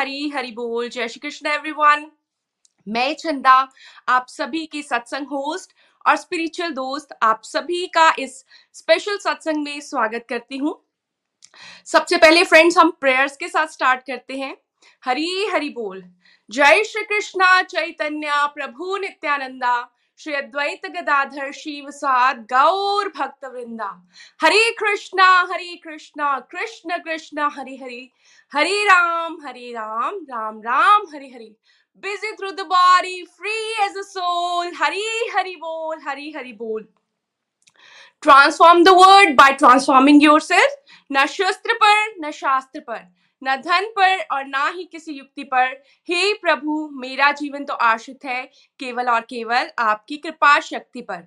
[0.00, 2.10] हरी हरी बोल। जय श्री कृष्ण एवरीवन
[2.88, 3.68] मैं चंदा,
[4.08, 5.72] आप सभी की सत्संग होस्ट
[6.06, 10.74] और स्पिरिचुअल दोस्त, आप सभी का इस स्पेशल सत्संग में स्वागत करती हूँ।
[11.84, 14.56] सबसे पहले फ्रेंड्स हम प्रेयर्स के साथ स्टार्ट करते हैं।
[15.04, 16.02] हरी हरी बोल।
[16.50, 23.86] जय श्री कृष्णा, चैतन्य, प्रभु नित्यानंदा। श्री अद्वैत गदाधर शिव साद गौर भक्त वृंदा।
[24.42, 28.08] हरे कृष्णा हरे कृष्णा, कृष्ण कृष्णा, हरे हरे।
[28.52, 31.56] हरे राम हरे राम राम राम, हरे Hare.
[32.02, 36.88] Busy through the body free as a soul हरे हरि बोल, हरे हरि बोल।
[38.22, 40.42] Transform the world by transforming your
[41.12, 45.66] न शस्त्र पर, न शास्त्र पर। न धन पर और ना ही किसी युक्ति पर।
[46.08, 48.44] हे प्रभु, मेरा जीवन तो आश्रित है,
[48.80, 51.26] केवल और केवल आपकी कृपा शक्ति पर।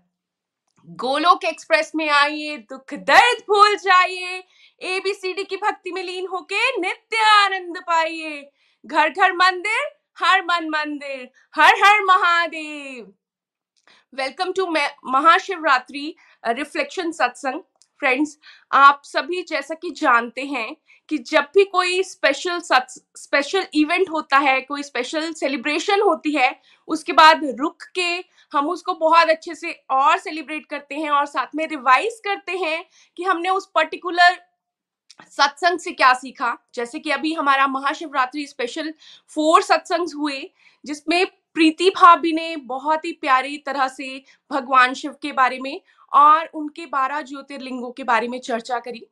[0.88, 4.44] गोलोक एक्सप्रेस में आइए, दुख दर्द भूल जाइए
[4.82, 8.50] एबीसीडी की भक्ति में लीन होके नित्य आनंद पाइए।
[8.86, 13.14] घर घर मंदिर, हर मन मंदिर, हर हर Mahadev.
[14.14, 17.62] Welcome to Mahashivratri reflection सत्संग
[18.02, 18.38] फ्रेंड्स
[18.72, 20.76] आप सभी जैसा कि जानते हैं
[21.10, 26.56] कि जब भी कोई स्पेशल स्पेशल इवेंट होता है, कोई स्पेशल सेलिब्रेशन होती है,
[26.88, 31.56] उसके बाद रुक के हम उसको बहुत अच्छे से और सेलिब्रेट करते हैं और साथ
[31.56, 32.84] में रिवाइज करते हैं
[33.18, 34.38] कि हमने उस पर्टिकुलर
[35.30, 38.94] सत्संग से क्या सीखा। जैसे कि अभी हमारा महाशिवरात्रि स्पेशल
[39.32, 40.50] फोर सत्संग हुए,
[40.86, 45.82] जिसमें प्रीति भाभी ने बहुत ही प्यारी तरह से भगवान शिव के बारे में
[46.12, 49.06] और उनके बारह ज्योतिर्लिंगों के बारे में चर्चा करी।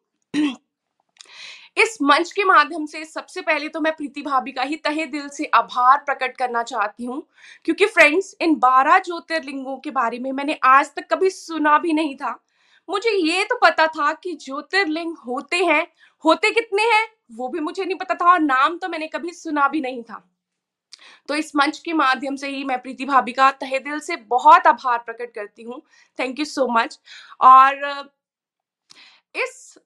[1.77, 5.27] इस मंच के माध्यम से सबसे पहले तो मैं प्रीति भाभी का ही तहे दिल
[5.29, 7.21] से आभार प्रकट करना चाहती हूँ,
[7.65, 12.15] क्योंकि फ्रेंड्स इन बारह ज्योतिर्लिंगों के बारे में मैंने आज तक कभी सुना भी नहीं
[12.15, 12.39] था।
[12.89, 15.85] मुझे ये तो पता था कि ज्योतिर्लिंग होते हैं,
[16.25, 19.67] होते कितने हैं, वो भी मुझे नहीं पता था और नाम तो मैंने कभी सुना
[19.67, 20.23] भी नहीं था।
[21.29, 24.67] तो इस मंच के माध्यम से ही मैं प्रीति भाभी का तहे दिल से बहुत
[24.67, 25.81] आभार प्रकट करती हूँ।
[26.19, 26.99] थैंक यू सो मच
[27.41, 28.09] और
[29.35, 29.79] इस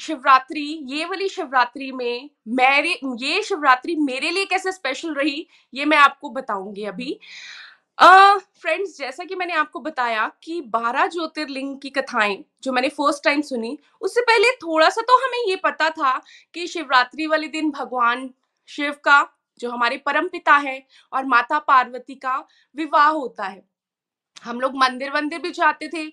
[0.00, 5.96] शिवरात्रि ये वाली शिवरात्रि में मेरे ये शिवरात्रि मेरे लिए कैसे स्पेशल रही ये मैं
[5.96, 7.18] आपको बताऊँगी अभी।
[8.00, 13.24] फ्रेंड्स uh, जैसा कि मैंने आपको बताया कि बारह ज्योतिर्लिंग की कथाएँ जो मैंने फ़र्स्ट
[13.24, 16.22] टाइम सुनी उससे पहले थोड़ा सा तो हमें ये पता था
[16.54, 18.30] कि शिवरात्रि वाले दिन भगवान
[18.66, 23.69] शिव का जो हमारे परम पिता है और माता पार्वती का विवाह होता है।
[24.42, 26.06] हम लोग मंदिर वंदिर भी जाते थे।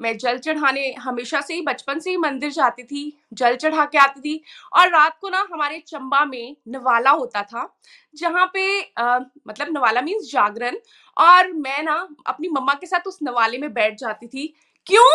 [0.00, 3.98] मैं जल चढ़ाने हमेशा से ही बचपन से ही मंदिर जाती थी जल चढ़ा के
[3.98, 4.42] आती थी
[4.76, 7.78] और रात को ना हमारे चंबा में नवाला होता था
[8.14, 10.76] जहाँ पे आ, मतलब नवाला मीन्स जागरण
[11.16, 14.46] और मैं ना अपनी मम्मा के साथ उस नवाले में बैठ जाती थी।
[14.86, 15.10] क्यों?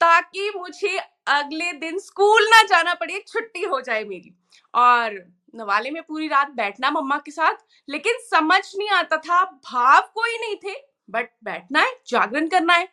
[0.00, 4.34] ताकि मुझे अगले दिन स्कूल ना जाना पड़े छुट्टी हो जाए मेरी।
[4.74, 5.14] और
[5.54, 7.54] नवाले में पूरी रात बैठना मम्मा के साथ
[7.88, 12.88] लेकिन समझ नहीं आता था भाव कोई नहीं थे। बट बैठना है, जागरण करना है।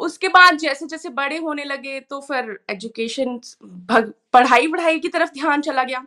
[0.00, 3.40] उसके बाद जैसे जैसे बड़े होने लगे तो फिर एजुकेशन
[4.32, 6.04] पढ़ाई वढ़ाई की तरफ़ ध्यान चला गया।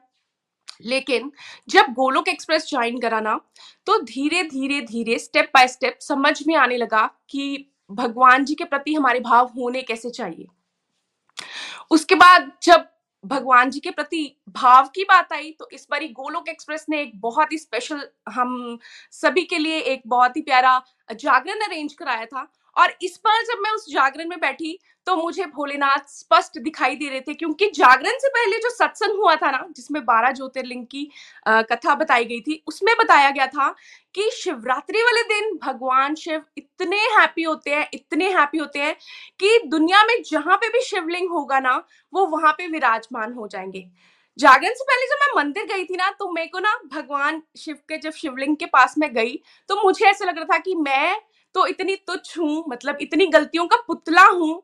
[0.81, 1.31] लेकिन
[1.69, 3.39] जब गोलोक एक्सप्रेस ज्वाइन करा ना
[3.87, 8.63] तो धीरे धीरे धीरे, स्टेप बाय स्टेप समझ में आने लगा कि भगवान जी के
[8.63, 10.47] प्रति हमारे भाव होने कैसे चाहिए।
[11.91, 12.87] उसके बाद जब
[13.23, 17.11] भगवान जी के प्रति भाव की बात आई तो इस बारी गोलोक एक्सप्रेस ने एक
[17.21, 18.77] बहुत ही स्पेशल हम
[19.11, 20.81] सभी के लिए एक बहुत ही प्यारा
[21.15, 22.47] जागरण अरेंज कराया था।
[22.77, 24.77] और इस बार जब मैं उस जागरण में बैठी
[25.07, 29.35] तो मुझे भोलेनाथ स्पष्ट दिखाई दे रहे थे क्योंकि जागरण से पहले जो सत्संग हुआ
[29.35, 31.11] था ना जिसमें बारह ज्योतिर्लिंग की
[31.47, 33.75] आ, कथा बताई गई थी उसमें बताया गया था
[34.15, 38.95] कि शिवरात्रि वाले दिन भगवान शिव इतने हैप्पी होते हैं इतने हैप्पी होते हैं
[39.39, 41.83] कि दुनिया में जहाँ पे भी शिवलिंग होगा ना
[42.13, 43.89] वो वहाँ पे विराजमान हो जाएँगे।
[44.39, 47.75] जागरण से पहले जब मैं मंदिर गई थी ना तो मेरे को ना भगवान शिव
[47.75, 49.35] के जब शिवलिंग के पास में गई
[49.69, 51.21] तो मुझे ऐसा लग रहा था कि मैं
[51.55, 54.63] तो इतनी तुच्छ हूँ मतलब इतनी गलतियों का पुतला हूँ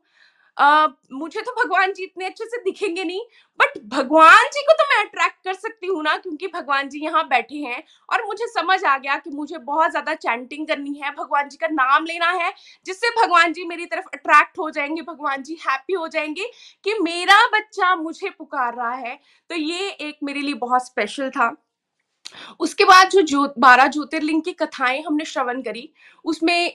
[0.60, 3.20] आ, मुझे तो भगवान जी इतने अच्छे से दिखेंगे नहीं
[3.60, 7.24] बट भगवान जी को तो मैं अट्रैक्ट कर सकती हूँ ना क्योंकि भगवान जी यहाँ
[7.28, 11.50] बैठे हैं और मुझे समझ आ गया कि मुझे बहुत ज़्यादा चैंटिंग करनी है भगवान
[11.50, 12.52] जी का नाम लेना है
[12.86, 16.50] जिससे भगवान जी मेरी तरफ़ अट्रैक्ट हो जाएँगे भगवान जी हैप्पी हो जाएँगे
[16.86, 19.16] कि मेरा बच्चा मुझे पुकार रहा है।
[19.50, 21.50] तो ये एक मेरे लिए बहुत स्पेशल था।
[22.60, 25.90] उसके बाद जो जो बारह ज्योतिर्लिंग की कथाएँ हमने श्रवण करी,
[26.26, 26.74] उसमें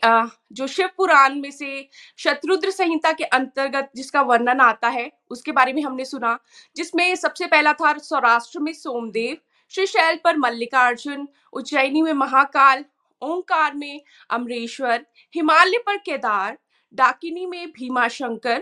[0.52, 5.72] जो शिव पुराण में से शत्रुद्र संहिता के अंतर्गत जिसका वर्णन आता है, उसके बारे
[5.72, 6.38] में हमने सुना,
[6.76, 9.36] जिसमें सबसे पहला था सौराष्ट्र में सोमदेव,
[9.70, 12.84] श्री शैल पर मल्लिकार्जुन, उज्जैनी में महाकाल,
[13.22, 16.58] ओंकार में अमरेश्वर, हिमालय पर केदार,
[16.94, 18.58] डाकिनी में भीमा शंकर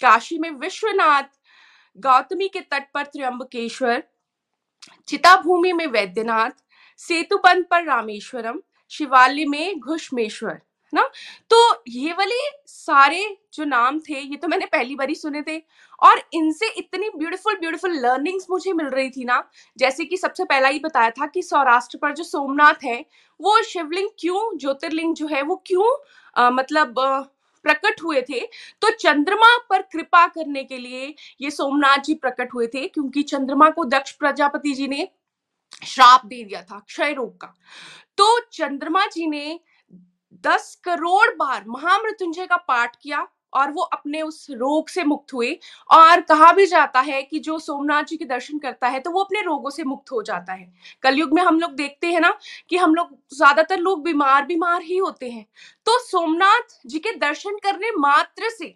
[0.00, 1.22] काशी में विश्वनाथ,
[1.98, 4.02] गौतमी के तट पर त्र्यंबकेश्वर
[5.08, 6.50] चिता भूमि में वैद्यनाथ
[7.00, 8.60] सेतुबंध पर रामेश्वरम
[8.92, 10.60] शिवालय में घुष्मेश्वर
[10.92, 11.02] ना?
[11.50, 15.56] तो ये वाले सारे जो नाम थे ये तो मैंने पहली बार ही सुने थे
[16.02, 19.42] और इनसे इतनी ब्यूटीफुल ब्यूटीफुल लर्निंग्स मुझे मिल रही थी ना।
[19.78, 23.04] जैसे कि सबसे पहला ही बताया था कि सौराष्ट्र पर जो सोमनाथ है
[23.40, 25.92] वो शिवलिंग क्यों ज्योतिर्लिंग जो है वो क्यों
[26.36, 27.22] आ, मतलब आ,
[27.64, 28.40] प्रकट हुए थे
[28.82, 33.70] तो चंद्रमा पर कृपा करने के लिए ये सोमनाथ जी प्रकट हुए थे, क्योंकि चंद्रमा
[33.70, 35.08] को दक्ष प्रजापति जी ने
[35.84, 37.54] श्राप दे दिया था, क्षय रोग का।
[38.18, 39.60] तो चंद्रमा जी ने
[40.44, 45.52] दस करोड़ बार महामृत्युंजय का पाठ किया और वो अपने उस रोग से मुक्त हुए
[45.90, 49.22] और कहा भी जाता है कि जो सोमनाथ जी के दर्शन करता है तो वो
[49.22, 52.34] अपने रोगों से मुक्त हो जाता है। कलयुग में हम लोग देखते हैं ना
[52.70, 55.44] कि हम लोग ज़्यादातर लोग बीमार बीमार ही होते हैं।
[55.86, 58.74] तो सोमनाथ जी के दर्शन करने मात्र से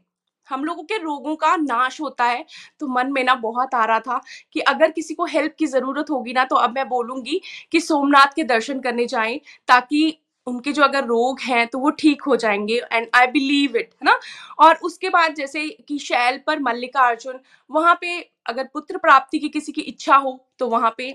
[0.49, 2.45] हम लोगों के रोगों का नाश होता है।
[2.81, 4.21] तो मन में ना बहुत आ रहा था
[4.55, 7.41] कि अगर किसी को हेल्प की ज़रूरत होगी ना तो अब मैं बोलूँगी
[7.73, 12.23] कि सोमनाथ के दर्शन करने जाएँ ताकि उनके जो अगर रोग हैं तो वो ठीक
[12.23, 14.19] हो जाएँगे एंड आई बिलीव इट है ना?
[14.59, 19.73] और उसके बाद जैसे कि शैल पर मल्लिकार्जुन, वहाँ पे अगर पुत्र प्राप्ति की किसी
[19.73, 21.15] की इच्छा हो तो वहाँ पे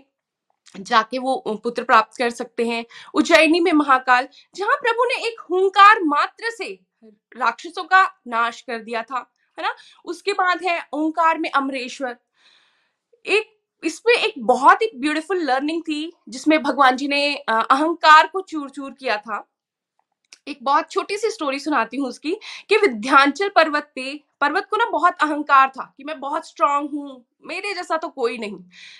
[0.75, 6.03] जाके वो पुत्र प्राप्त कर सकते हैं। उज्जैनी में महाकाल, जहाँ प्रभु ने एक हुंकार
[6.03, 6.67] मात्र से
[7.37, 9.17] राक्षसों का नाश कर दिया था,
[9.57, 9.73] है ना?
[10.05, 12.17] उसके बाद है ओंकार में अमरेश्वर।
[13.25, 18.69] एक इसमें एक बहुत ही ब्यूटीफुल लर्निंग थी, जिसमें भगवान जी ने अहंकार को चूर
[18.69, 19.45] चूर किया था।
[20.47, 22.31] एक बहुत छोटी सी स्टोरी सुनाती हूँ उसकी,
[22.69, 27.25] कि विध्यांचल पर्वत पे पर्वत को ना बहुत अहंकार था, कि मैं बहुत स्ट्रांग हूँ,
[27.45, 28.57] मेरे जैसा तो कोई नहीं।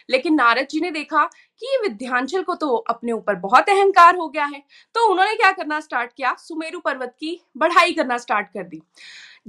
[0.10, 1.24] लेकिन नारद जी ने देखा
[1.62, 4.62] कि विध्यांचल को तो अपने ऊपर बहुत अहंकार हो गया है।
[4.96, 6.36] तो उन्होंने क्या करना स्टार्ट किया?
[6.40, 8.82] सुमेरु पर्वत की बढ़ाई करना स्टार्ट कर दी।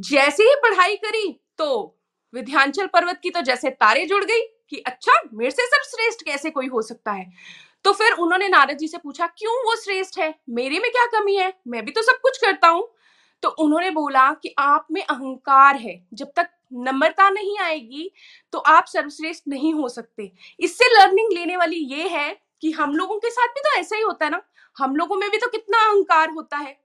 [0.00, 1.28] जैसे ही बढ़ाई करी
[1.58, 1.96] तो
[2.34, 4.40] विध्यांचल पर्वत की तो जैसे तारे जुड़ गई
[4.70, 7.30] कि अच्छा मेरे से सब श्रेष्ठ कैसे कोई हो सकता है?
[7.84, 10.34] तो फिर उन्होंने नारद जी से पूछा, क्यों वो श्रेष्ठ है?
[10.50, 11.52] मेरे में क्या कमी है?
[11.68, 12.88] मैं भी तो सब कुछ करता हूँ।
[13.42, 18.10] तो उन्होंने बोला कि आप में अहंकार है। जब तक नम्रता नहीं आएगी
[18.52, 20.30] तो आप सर्वश्रेष्ठ नहीं हो सकते।
[20.60, 24.02] इससे लर्निंग लेने वाली ये है कि हम लोगों के साथ भी तो ऐसा ही
[24.02, 24.42] होता है ना?
[24.76, 26.78] हम लोगों में भी तो कितना अहंकार होता है।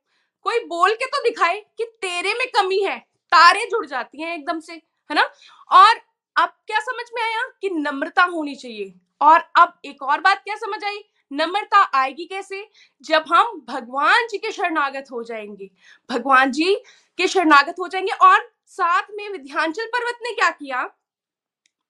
[0.45, 2.97] कोई बोल के तो दिखाए कि तेरे में कमी है।
[3.31, 5.29] तारे जुड़ जाती हैं एकदम से, है ना?
[5.71, 5.99] और
[6.37, 8.93] अब क्या समझ में आया कि नम्रता होनी चाहिए?
[9.21, 11.03] और अब एक और बात क्या समझ आई?
[11.33, 12.69] नम्रता आएगी कैसे?
[13.03, 15.69] जब हम भगवान जी के शरणागत हो जाएँगे।
[16.11, 16.75] भगवान जी
[17.17, 20.89] के शरणागत हो जाएँगे और साथ में विध्यांचल पर्वत ने क्या किया?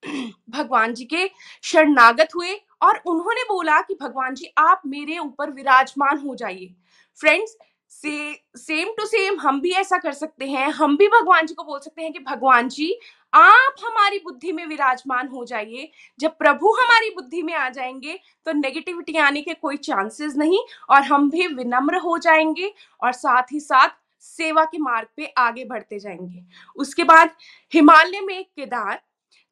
[0.50, 1.30] भगवान जी के
[1.64, 6.76] शरणागत हुए और उन्होंने बोला कि भगवान जी, आप मेरे ऊपर विराजमान हो जाइए।
[7.20, 7.58] फ्रेंड्स,
[7.90, 11.64] से सेम टू सेम हम भी ऐसा कर सकते हैं। हम भी भगवान जी को
[11.64, 13.00] बोल सकते हैं कि भगवान जी
[13.36, 18.52] आप हमारी बुद्धि में विराजमान हो जाइए। जब प्रभु हमारी बुद्धि में आ जाएँगे तो
[18.52, 23.60] नेगेटिविटी आने के कोई चांसेस नहीं और हम भी विनम्र हो जाएँगे और साथ ही
[23.60, 23.90] साथ
[24.24, 26.44] सेवा के मार्ग पे आगे बढ़ते जाएँगे।
[26.76, 27.32] उसके बाद
[27.74, 29.02] हिमालय में केदार,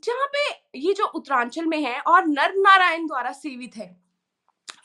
[0.03, 4.02] जहाँ पे ये जो उत्तरांचल में है और नर नारायण द्वारा सेवित है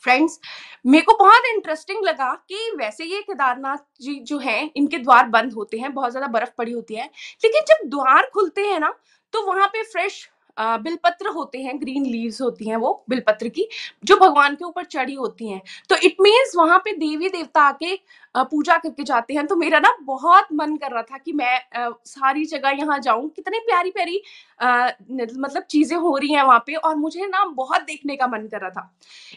[0.03, 0.39] फ्रेंड्स
[0.85, 5.53] मेरे को बहुत इंटरेस्टिंग लगा कि वैसे ये केदारनाथ जी जो हैं, इनके द्वार बंद
[5.53, 7.05] होते हैं, बहुत ज़्यादा बर्फ़ पड़ी होती है।
[7.43, 8.93] लेकिन जब द्वार खुलते हैं ना
[9.33, 10.27] तो वहाँ पे फ्रेश
[10.57, 13.67] बिलपत्र होते हैं ग्रीन लीव्स होती हैं वो बिलपत्र की
[14.03, 17.95] जो भगवान के ऊपर चढ़ी होती हैं। तो इट मीन्स वहाँ पे देवी देवता आके
[18.35, 21.89] पूजा करके जाते हैं। तो मेरा ना बहुत मन कर रहा था कि मैं आ,
[22.05, 24.21] सारी जगह यहाँ जाऊँ। कितनी प्यारी प्यारी
[24.59, 28.47] आ, मतलब चीज़ें हो रही हैं वहाँ पे और मुझे ना बहुत देखने का मन
[28.47, 28.91] कर रहा था।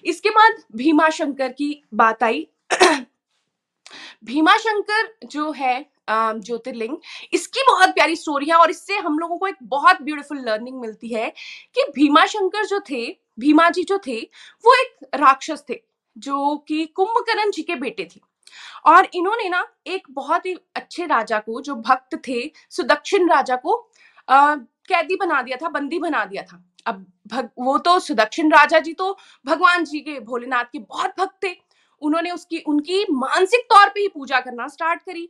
[0.04, 2.46] इसके बाद भीमा शंकर की बात आई।
[4.24, 5.74] भीमा शंकर जो है
[6.08, 6.96] ज्योतिर्लिंग।
[7.32, 11.14] इसकी बहुत प्यारी स्टोरी है और इससे हम लोगों को एक बहुत ब्यूटीफुल लर्निंग मिलती
[11.14, 11.28] है
[11.76, 13.06] कि भीमा शंकर जो थे
[13.40, 14.20] भीमा जी जो थे
[14.64, 15.80] वो एक राक्षस थे
[16.16, 18.20] जो कि कुंभकर्ण जी के बेटे थे।
[18.86, 22.40] और इन्होंने ना एक बहुत ही अच्छे राजा को जो भक्त थे
[22.70, 23.76] सुदक्षिण राजा को
[24.28, 28.78] आ, कैदी बना दिया था बंदी बना दिया था। अब भग, वो तो सुदक्षिण राजा
[28.78, 29.16] जी तो
[29.46, 31.54] भगवान जी के भोलेनाथ के बहुत भक्त थे।
[32.02, 35.28] उन्होंने उसकी उनकी मानसिक तौर पे ही पूजा करना स्टार्ट करी।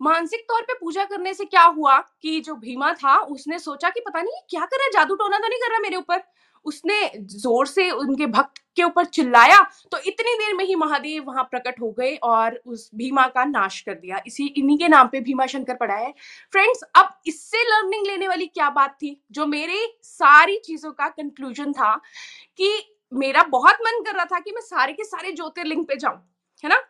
[0.00, 4.00] मानसिक तौर पे पूजा करने से क्या हुआ कि जो भीमा था, उसने सोचा कि
[4.00, 6.22] पता नहीं क्या कर रहा है, जादू टोना तो नहीं कर रहा मेरे ऊपर।
[6.66, 9.60] उसने ज़ोर से उनके भक्त के ऊपर चिल्लाया
[9.92, 13.80] तो इतनी देर में ही महादेव वहाँ प्रकट हो गए और उस भीमा का नाश
[13.80, 16.12] कर दिया। इसी, इन्हीं के नाम पे भीमा शंकर पड़ा है।
[16.52, 19.20] फ्रेंड्स अब इससे लर्निंग लेने वाली क्या बात थी?
[19.32, 21.94] जो मेरे सारी चीज़ों का कंक्लूजन था
[22.58, 22.72] कि
[23.12, 26.18] मेरा बहुत मन कर रहा था कि मैं सारे के सारे ज्योतिर्लिंग पे जाऊँ,
[26.62, 26.82] है ना?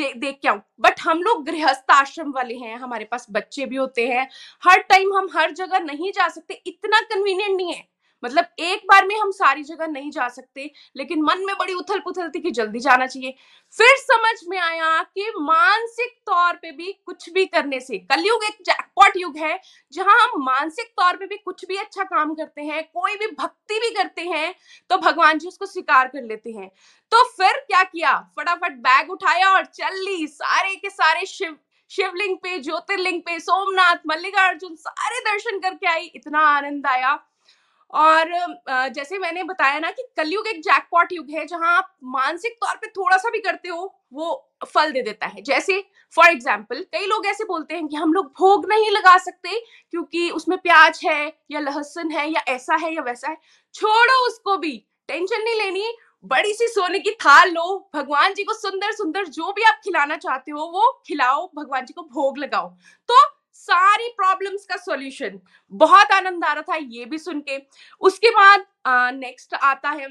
[0.00, 4.08] देख के आऊँ। बट हम लोग गृहस्थ आश्रम वाले हैं, हमारे पास बच्चे भी होते
[4.08, 4.28] हैं।
[4.64, 7.88] हर टाइम हम हर जगह नहीं जा सकते, इतना कन्वीनियंट नहीं है।
[8.22, 12.00] मतलब एक बार में हम सारी जगह नहीं जा सकते, लेकिन मन में बड़ी उथल
[12.00, 13.34] पुथल थी कि जल्दी जाना चाहिए।
[13.74, 18.62] फिर समझ में आया कि मानसिक तौर पे भी कुछ भी करने से, कलयुग एक
[18.62, 19.58] जैकपॉट युग है,
[19.92, 23.78] जहाँ हम मानसिक तौर पे भी कुछ भी अच्छा काम करते हैं, कोई भी भक्ति
[23.80, 24.54] भी करते हैं
[24.90, 26.68] तो भगवान जी उसको स्वीकार कर लेते हैं।
[27.12, 28.14] तो फिर क्या किया?
[28.36, 31.56] फटाफट बैग उठाया और चल ली। सारे के सारे शिव,
[31.90, 37.18] शिवलिंग पे, ज्योतिर्लिंग पे, सोमनाथ, मल्लिकार्जुन सारे दर्शन करके आई। इतना आनंद आया।
[37.92, 38.30] और
[38.94, 42.86] जैसे मैंने बताया ना कि कलयुग एक जैकपॉट युग है, जहाँ आप मानसिक तौर पे
[42.88, 45.80] थोड़ा सा भी करते हो, वो फल दे देता है। जैसे
[46.14, 49.58] फॉर एग्ज़ाम्पल कई लोग ऐसे बोलते हैं कि हम लोग भोग नहीं लगा सकते,
[49.90, 53.36] क्योंकि उसमें प्याज है, या लहसुन है, या ऐसा है, या वैसा है।
[53.74, 54.76] छोड़ो उसको भी,
[55.08, 55.92] टेंशन नहीं लेनी
[56.24, 60.16] बड़ी सी सोने की थाल लो, भगवान जी को सुंदर सुंदर जो भी आप खिलाना
[60.16, 62.68] चाहते हो, वो खिलाओ, भगवान जी को भोग लगाओ।
[63.08, 63.14] तो
[63.54, 65.40] सारी प्रॉब्लम्स का सॉल्यूशन
[65.72, 67.58] बहुत आनंद आ रहा था ये भी सुन के।
[68.00, 68.66] उसके बाद
[69.14, 70.08] नेक्स्ट आता है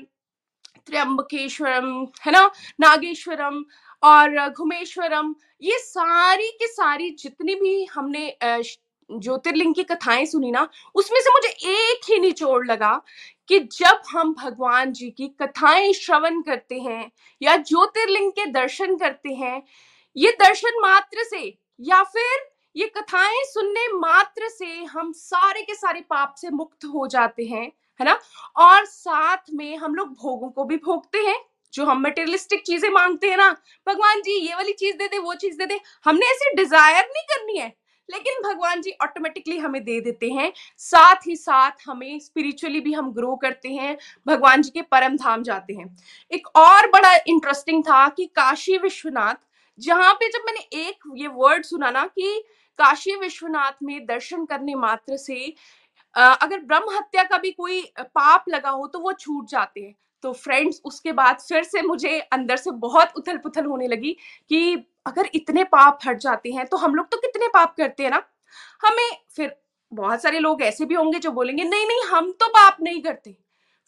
[0.88, 2.50] त्र्यंबकेश्वरम, है ना?
[2.80, 3.64] नागेश्वरम
[4.04, 11.20] और घुमेश्वरम। ये सारी की सारी जितनी भी हमने ज्योतिर्लिंग की कथाएँ सुनी ना, उसमें
[11.20, 12.94] से मुझे एक ही निचोड़ लगा
[13.50, 19.34] कि जब हम भगवान जी की कथाएँ श्रवण करते हैं या ज्योतिर्लिंग के दर्शन करते
[19.34, 19.62] हैं,
[20.16, 26.02] ये दर्शन मात्र से या फिर ये कथाएँ सुनने मात्र से हम सारे के सारे
[26.02, 27.66] पाप से मुक्त हो जाते हैं,
[28.00, 28.20] है ना?
[28.58, 31.36] और साथ में हम लोग भोगों को भी भोगते हैं,
[31.74, 33.50] जो हम मटेरियलिस्टिक चीज़ें मांगते हैं ना।
[33.88, 37.24] भगवान जी, ये वाली चीज़ दे दे, वो चीज़ दे दे, हमने ऐसी डिज़ायर नहीं
[37.28, 37.68] करनी है,
[38.10, 43.12] लेकिन भगवान जी ऑटोमेटिकली हमें दे देते हैं। साथ ही साथ हमें स्पिरिचुअली भी हम
[43.14, 43.98] ग्रो करते हैं,
[44.28, 45.96] भगवान जी के परम धाम जाते हैं।
[46.32, 49.36] एक और बड़ा इंटरेस्टिंग था कि काशी विश्वनाथ,
[49.80, 52.44] जहाँ पे जब मैंने एक ये वर्ड सुना ना कि
[52.80, 55.54] काशी विश्वनाथ में दर्शन करने मात्र से
[56.16, 60.32] अगर ब्रह्म हत्या का भी कोई पाप लगा हो तो वो छूट जाते हैं। तो
[60.34, 64.16] फ्रेंड्स, उसके बाद फिर से मुझे अंदर से बहुत उथल पुथल होने लगी
[64.50, 64.74] कि
[65.08, 68.22] अगर इतने पाप हट जाते हैं तो हम लोग तो कितने पाप करते हैं ना?
[68.84, 69.56] हमें फिर
[69.92, 73.36] बहुत सारे लोग ऐसे भी होंगे जो बोलेंगे, नहीं नहीं, हम तो पाप नहीं करते।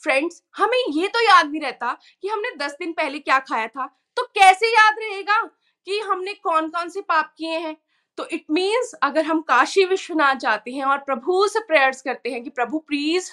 [0.02, 3.86] फ्रेंड्स, हमें ये तो याद नहीं रहता कि हमने दस दिन पहले क्या खाया था।
[4.18, 5.42] तो कैसे याद रहेगा
[5.88, 7.76] कि हमने कौन कौन से पाप किए हैं?
[8.18, 12.44] तो इट मीन्स अगर हम काशी विश्वनाथ जाते हैं और प्रभु से प्रेयर्स करते हैं
[12.44, 13.32] कि प्रभु प्लीज़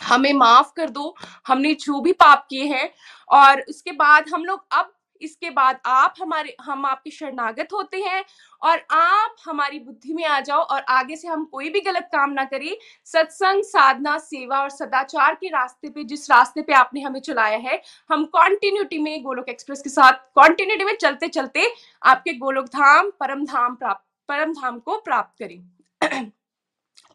[0.00, 1.14] हमें माफ़ कर दो,
[1.46, 2.90] हमने जो भी पाप किए हैं
[3.30, 8.24] और उसके बाद हम लोग अब इसके बाद आप हमारे, हम आपके शरणागत होते हैं
[8.62, 12.30] और आप हमारी बुद्धि में आ जाओ और आगे से हम कोई भी गलत काम
[12.30, 17.20] ना करें। सत्संग, साधना, सेवा और सदाचार के रास्ते पे, जिस रास्ते पे आपने हमें
[17.20, 17.80] चलाया है,
[18.10, 23.44] हम कॉन्टिन्यूटी में गोलोक एक्सप्रेस के साथ कॉन्टिन्यूटी में चलते चलते आपके गोलोक धाम, परम
[23.44, 26.30] धाम प्राप्त परम धाम को प्राप्त करें।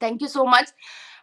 [0.02, 0.74] Thank you so much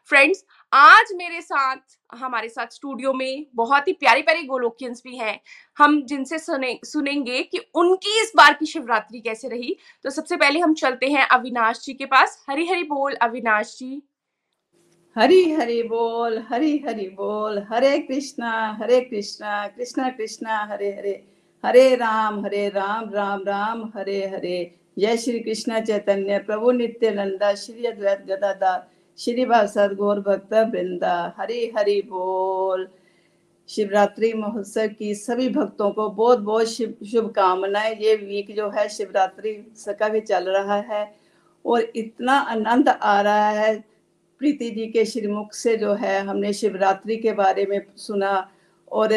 [0.08, 1.76] friends आज मेरे साथ,
[2.14, 5.40] हमारे साथ स्टूडियो में बहुत ही प्यारी प्यारी गोलोकियंस भी हैं।
[5.78, 10.60] हम जिनसे सुने, सुनेंगे कि उनकी इस बार की शिवरात्रि कैसे रही। तो सबसे पहले
[10.60, 14.02] हम चलते हैं अविनाश जी के पास। हरी हरी बोल, अविनाश जी।
[15.16, 21.24] हरी हरी बोल, हरी हरी बोल, हरे कृष्णा हरे कृष्णा कृष्णा कृष्णा, हरे हरे।
[21.64, 27.84] हरे राम हरे राम राम राम, हरे हरे। जय श्री कृष्ण चैतन्य, प्रभु नित्यानंदा, श्री
[27.84, 32.86] अद्वैत गदाधार। श्री भाषद गौर भक्त वृंदा हरि हरि बोल।
[33.68, 40.08] शिवरात्रि महोत्सव की सभी भक्तों को बहुत बहुत शुभकामनाएँ। ये वीक जो है शिवरात्रि सका
[40.08, 41.02] भी चल रहा है
[41.64, 43.74] और इतना आनंद आ रहा है।
[44.40, 48.32] प्रीति जी के श्रीमुख से जो है हमने शिवरात्रि के बारे में सुना
[48.92, 49.12] और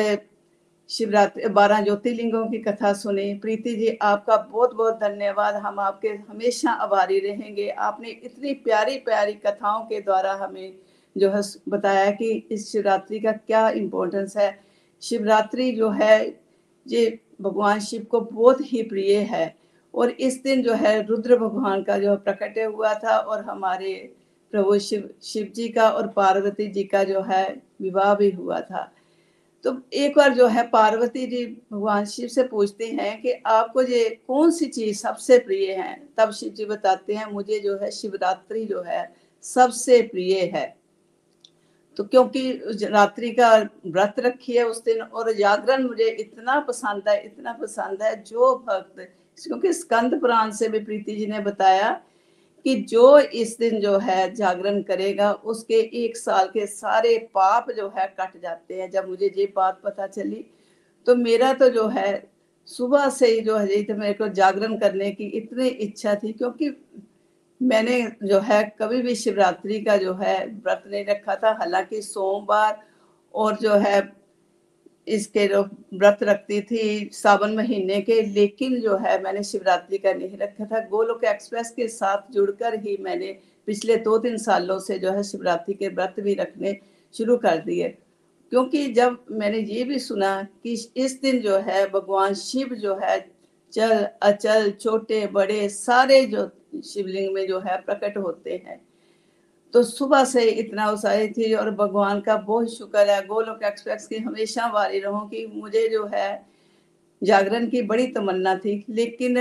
[0.92, 6.72] शिवरात्रि, बारह ज्योतिर्लिंगों की कथा सुनी। प्रीति जी, आपका बहुत बहुत धन्यवाद। हम आपके हमेशा
[6.72, 10.74] आभारी रहेंगे। आपने इतनी प्यारी प्यारी कथाओं के द्वारा हमें
[11.18, 14.60] जो है बताया कि इस शिवरात्रि का क्या इम्पोर्टेंस है।
[15.02, 16.42] शिवरात्रि जो है,
[16.88, 19.56] ये भगवान शिव को बहुत ही प्रिय है।
[19.96, 24.14] और इस दिन जो है, रुद्र भगवान का जो प्रकट हुआ था और हमारे
[24.52, 28.92] प्रभु शिव शिव जी का और पार्वती जी का जो है, विवाह भी हुआ था।
[29.64, 34.10] तो एक बार जो है पार्वती जी भगवान शिव से पूछते हैं कि आपको ये
[34.28, 36.08] कौन सी चीज़ सबसे प्रिय है?
[36.18, 40.78] तब शिव जी बताते हैं, मुझे जो है शिवरात्रि जो है सबसे प्रिय है।
[41.98, 42.52] तो क्योंकि
[42.84, 48.04] रात्रि का व्रत रखी है उस दिन, और जागरण मुझे इतना पसंद है, इतना पसंद
[48.04, 49.00] है, जो भक्त,
[49.44, 51.92] क्योंकि स्कंद पुराण से भी प्रीति जी ने बताया
[52.66, 57.88] कि जो इस दिन जो है जागरण करेगा, उसके एक साल के सारे पाप जो
[57.98, 60.46] है कट जाते हैं। जब मुझे ये बात पता चली
[61.08, 62.12] तो मेरा तो जो है
[62.68, 66.70] सुबह से ही जो है तो मेरे को जागरण करने की इतनी इच्छा थी, क्योंकि
[67.62, 72.82] मैंने जो है कभी भी शिवरात्रि का जो है व्रत नहीं रखा था। हालाँकि सोमवार
[73.34, 74.00] और जो है
[75.08, 80.66] इसके व्रत रखती थी सावन महीने के, लेकिन जो है मैंने शिवरात्रि का नहीं रखा
[80.66, 85.24] था। गोलोक एक्सप्रेस के साथ जुड़कर ही मैंने पिछले दो तीन सालों से जो है
[85.24, 86.78] शिवरात्रि के व्रत भी रखने
[87.14, 87.90] शुरू कर दिए।
[88.52, 93.20] क्योंकि जब मैंने ये भी सुना कि इस दिन जो है भगवान शिव जो है
[93.74, 96.50] चल, अचल, छोटे, बड़े, सारे जो
[96.86, 98.80] शिवलिंग में जो है प्रकट होते हैं
[99.74, 104.18] तो सुबह से इतना उत्साहित थी और भगवान का बहुत शुक्र है। गोलोक एक्सप्रेस की
[104.18, 106.46] हमेशा वारी रहूँ कि मुझे जो है,
[107.22, 109.38] जागरण की बड़ी तमन्ना थी। लेकिन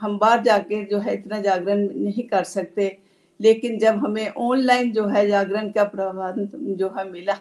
[0.00, 2.96] हम बाहर जाके जो है इतना जागरण नहीं कर सकते।
[3.40, 7.38] लेकिन जब हमें ऑनलाइन जो है जागरण का प्रबंध जो है मिला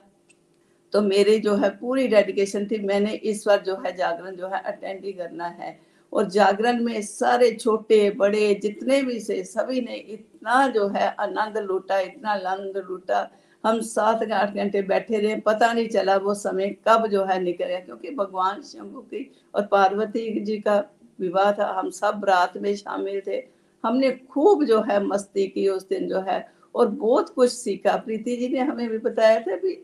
[0.93, 4.61] तो मेरी जो है पूरी डेडिकेशन थी, मैंने इस बार जो है जागरण जो है
[4.63, 5.77] अटेंड ही करना है।
[6.15, 11.57] और जागरण में सारे छोटे, बड़े, जितने भी से सभी ने इतना जो है आनंद
[11.57, 13.29] लूटा, इतना आनंद लूटा।
[13.63, 17.65] हम सात आठ घंटे बैठे रहे, पता नहीं चला वो समय कब जो है निकल
[17.65, 20.83] गया, क्योंकि भगवान शंभु की और पार्वती जी का
[21.19, 23.43] विवाह था। हम सब रात में शामिल थे।
[23.83, 26.45] हमने खूब जो है मस्ती की उस दिन जो है
[26.75, 29.77] और बहुत कुछ सीखा। प्रीति जी ने हमें भी बताया था भी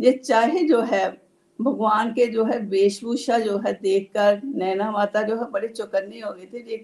[0.00, 1.23] ये चाहे जो है
[1.58, 6.32] भगवान के जो है वेशभूषा जो है देखकर नैना माता जो है बड़ी चौकन्नी हो
[6.32, 6.76] गई थी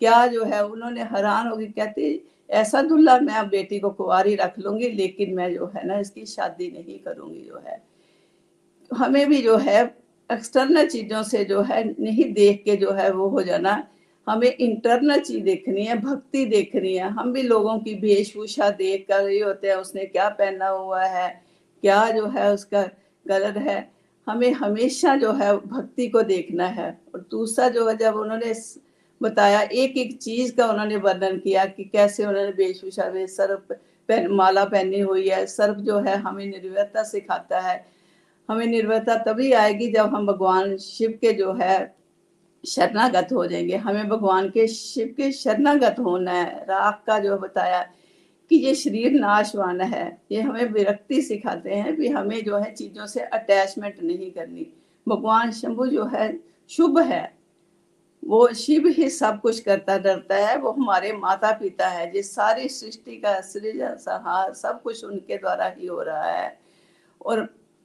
[0.00, 4.34] क्या जो है उन्होंने हैरान हो गई, कहती, ऐसा दुल्ला मैं अब बेटी को कुआरी
[4.34, 7.82] रख लूँगी, लेकिन मैं जो है ना इसकी शादी नहीं करूँगी जो है।
[8.90, 9.82] हमें भी जो है
[10.30, 13.86] एक्सटर्नल चीज़ों से जो है नहीं देख के जो है वो हो जाना।
[14.26, 19.28] हमें इंटरनल चीज़ देखनी है, भक्ति देखनी है। हम भी लोगों की वेशभूषा देख कर
[19.30, 21.28] ये होते हैं, उसने क्या पहना हुआ है,
[21.82, 22.82] क्या जो है उसका
[23.26, 23.80] कलर है।
[24.28, 28.54] हमें हमेशा जो है भक्ति को देखना है। और दूसरा जो है, जब उन्होंने
[29.22, 33.66] बताया एक एक चीज़ का उन्होंने वर्णन किया कि कैसे उन्होंने वेशभूषा में सर्फ
[34.08, 37.86] पहन, माला पहनी हुई है। सर्फ जो है, हमें निर्भयता सिखाता है।
[38.50, 41.94] हमें निर्भयता तभी आएगी जब हम भगवान शिव के जो है,
[42.66, 47.90] शरणागत हो जाएँगे। हमें भगवान के, शिव के शरणागत होना है। राख का जो बताया
[48.48, 53.06] कि ये शरीर नाशवान है। ये हमें विरक्ति सिखाते हैं कि हमें जो है चीज़ों
[53.06, 54.66] से अटैचमेंट नहीं करनी।
[55.08, 57.38] भगवान शंभु जो है, शुभ है।
[58.24, 62.68] वो शिव ही सब कुछ करता, डरता है। वो हमारे माता पिता है। जिस सारी
[62.68, 66.58] सृष्टि का सृजन संहार सब कुछ उनके द्वारा ही हो रहा है।
[67.26, 67.40] और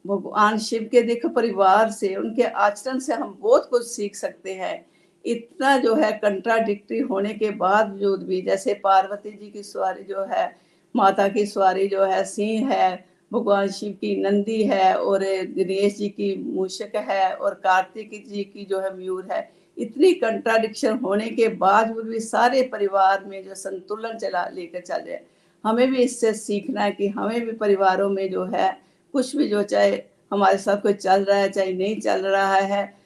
[0.07, 4.92] भगवान शिव के देख परिवार से, उनके आचरण से हम बहुत कुछ सीख सकते हैं।
[5.25, 10.55] इतना जो है कंट्राडिक्टरी होने के बावजूद भी, जैसे पार्वती जी की सवारी जो है,
[10.95, 15.19] माता की सवारी जो है, सिंह है, भगवान शिव की नंदी है, और
[15.57, 20.97] गणेश जी की मूषक है, और कार्तिक जी की जो है मयूर है। इतनी कंट्राडिक्शन
[20.97, 25.17] होने के बावजूद भी सारे परिवार में जो संतुलन चला, लेकर चल रहे
[25.63, 28.77] हमें भी इससे सीखना है कि हमें भी परिवारों में जो है,
[29.13, 33.02] कुछ भी जो चाहे हमारे साथ कोई चल रहा है, चाहे नहीं चल रहा है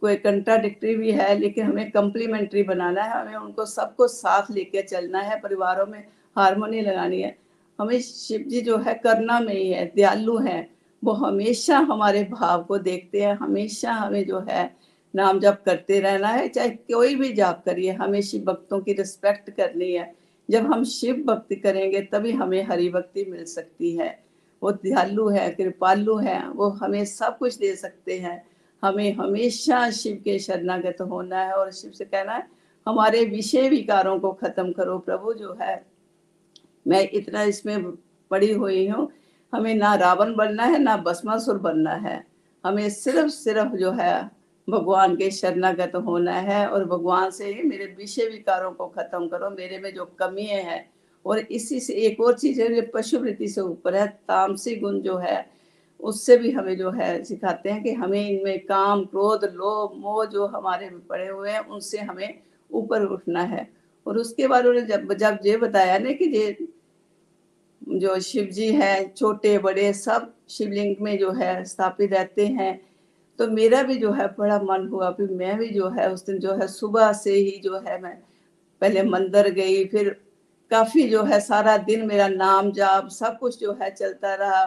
[0.00, 5.20] कोई कंट्राडिक्टरी भी है, लेकिन हमें कम्प्लीमेंट्री बनाना है, हमें उनको सबको साथ लेके चलना
[5.20, 6.04] है, परिवारों में
[6.36, 7.38] हारमोनी लगानी है।
[7.80, 10.70] हमें शिव जी जो है करना में ही है, दयालु है,
[11.04, 14.76] वो हमेशा हमारे भाव को देखते हैं, हमेशा हमें जो है
[15.14, 19.50] नाम जप करते रहना है, चाहे कोई भी जाप करिए, हमें शिव भक्तों की रिस्पेक्ट
[19.50, 20.14] करनी है।
[20.50, 24.24] जब हम शिव भक्ति करेंगे, तभी हमें हरि भक्ति मिल सकती है।
[24.62, 30.20] वो दयालु है, कृपालु है, वो हमें सब कुछ दे सकते हैं। हमें हमेशा शिव
[30.24, 32.46] के शरणागत होना है और शिव से कहना है,
[32.86, 35.84] हमारे विषय विकारों को खत्म करो प्रभु जो है।
[36.86, 37.90] मैं इतना इसमें
[38.30, 39.08] पड़ी हुई हूँ।
[39.52, 42.24] हमें ना रावण बनना है, ना भस्मासुर बनना है।
[42.64, 44.30] हमें सिर्फ़ सिर्फ़ जो है
[44.68, 49.50] भगवान के शरणागत होना है और भगवान से ही मेरे विषय विकारों को खत्म करो।
[49.50, 50.88] मेरे में जो कमी है
[51.24, 55.16] और इसी से एक और चीज़ है पशु वृत्ति से ऊपर है। तामसी गुण जो
[55.16, 55.55] है
[56.00, 60.46] उससे भी हमें जो है सिखाते हैं कि हमें इनमें काम, क्रोध, लोभ, मोह जो
[60.46, 62.38] हमारे में पड़े हुए हैं, उनसे हमें
[62.70, 63.68] ऊपर उठना है।
[64.06, 66.56] और उसके बाद उन्होंने जब जब ये बताया ना कि ये
[67.82, 72.80] जो शिव जी है, छोटे, बड़े, सब शिवलिंग में जो है स्थापित रहते हैं
[73.38, 76.38] तो मेरा भी जो है बड़ा मन हुआ। फिर मैं भी जो है उस दिन
[76.38, 78.16] जो है सुबह से ही जो है मैं
[78.82, 80.08] पहले मंदिर गई, फिर
[80.70, 84.64] काफ़ी जो है सारा दिन मेरा नाम जाप सब कुछ जो है चलता रहा।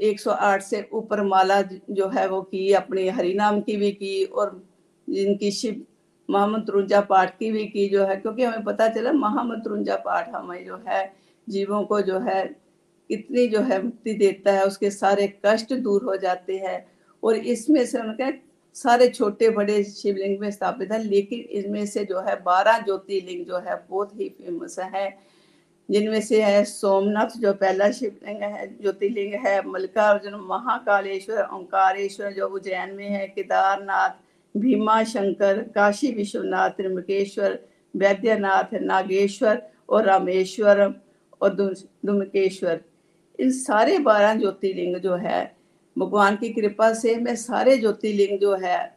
[0.00, 4.64] 108 से ऊपर माला जो है वो की, अपनी हरि नाम की भी की और
[5.10, 5.84] जिनकी शिव
[6.30, 10.82] महामंत्रुंजा पाठ की भी की जो है, क्योंकि हमें पता चला महामंत्रुंजा पाठ हमें जो
[10.88, 11.12] है,
[11.48, 12.56] जीवों को जो है
[13.10, 16.86] इतनी जो है मुक्ति देता है, उसके सारे कष्ट दूर हो जाते हैं।
[17.22, 18.30] और इसमें से उनके
[18.74, 23.58] सारे छोटे बड़े शिवलिंग में स्थापित है, लेकिन इनमें से जो है बारह ज्योतिर्लिंग जो
[23.58, 25.33] है बहुत ही फ़ेमस है।
[25.90, 32.94] जिनमें से है सोमनाथ, जो पहला शिवलिंग है, ज्योतिर्लिंग है, मल्लिकार्जुन, महाकालेश्वर, ओंकारेश्वर, जो उज्जैन
[32.94, 34.10] में है, केदारनाथ,
[34.56, 37.58] भीमा शंकर, काशी विश्वनाथ, त्रिमकेश्वर,
[37.96, 40.94] वैद्यनाथ, नागेश्वर और रामेश्वर
[41.42, 41.54] और
[42.06, 42.80] दुमकेश्वर।
[43.40, 45.56] इन सारे बारह ज्योतिर्लिंग जो है,
[45.98, 48.96] भगवान की कृपा से मैं सारे ज्योतिर्लिंग जो है,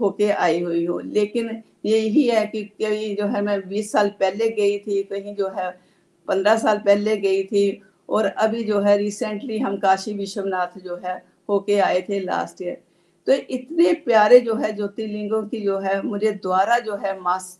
[0.00, 4.48] होके आई हुई हूँ। लेकिन यही है कि कहीं जो है, मैं बीस साल पहले
[4.48, 5.91] गई थी, कहीं जो है
[6.28, 11.16] पंद्रह साल पहले गई थी और अभी जो है रिसेंटली हम काशी विश्वनाथ जो है
[11.48, 12.82] होके आए थे लास्ट ईयर
[13.26, 17.58] तो इतने प्यारे जो है ज्योतिर्लिंगों की जो है मुझे द्वारा जो है मास,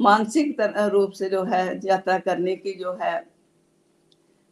[0.00, 0.56] मानसिक
[0.92, 3.14] रूप से जो है यात्रा करने की जो है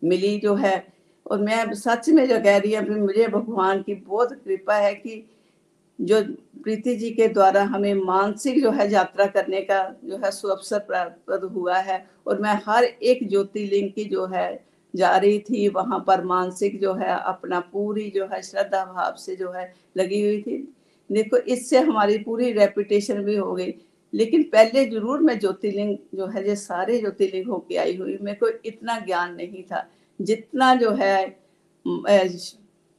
[0.03, 0.77] मिली जो है।
[1.27, 5.25] और मैं सच में जो कह रही हूँ मुझे भगवान की बहुत कृपा है कि
[6.01, 6.23] जो
[6.63, 11.45] प्रीति जी के द्वारा हमें मानसिक जो है यात्रा करने का जो है सुअवसर प्राप्त
[11.55, 16.25] हुआ है और मैं हर एक ज्योतिर्लिंग की जो है जा रही थी, वहाँ पर
[16.25, 20.75] मानसिक जो है अपना पूरी जो है श्रद्धा भाव से जो है लगी हुई थी।
[21.13, 23.75] देखो, इससे हमारी पूरी रेपुटेशन भी हो गई।
[24.13, 28.49] लेकिन पहले ज़रूर मैं ज्योतिर्लिंग जो है, ये सारे ज्योतिर्लिंग होके आई हुई। मेरे को
[28.65, 29.87] इतना ज्ञान नहीं था।
[30.21, 31.39] जितना जो है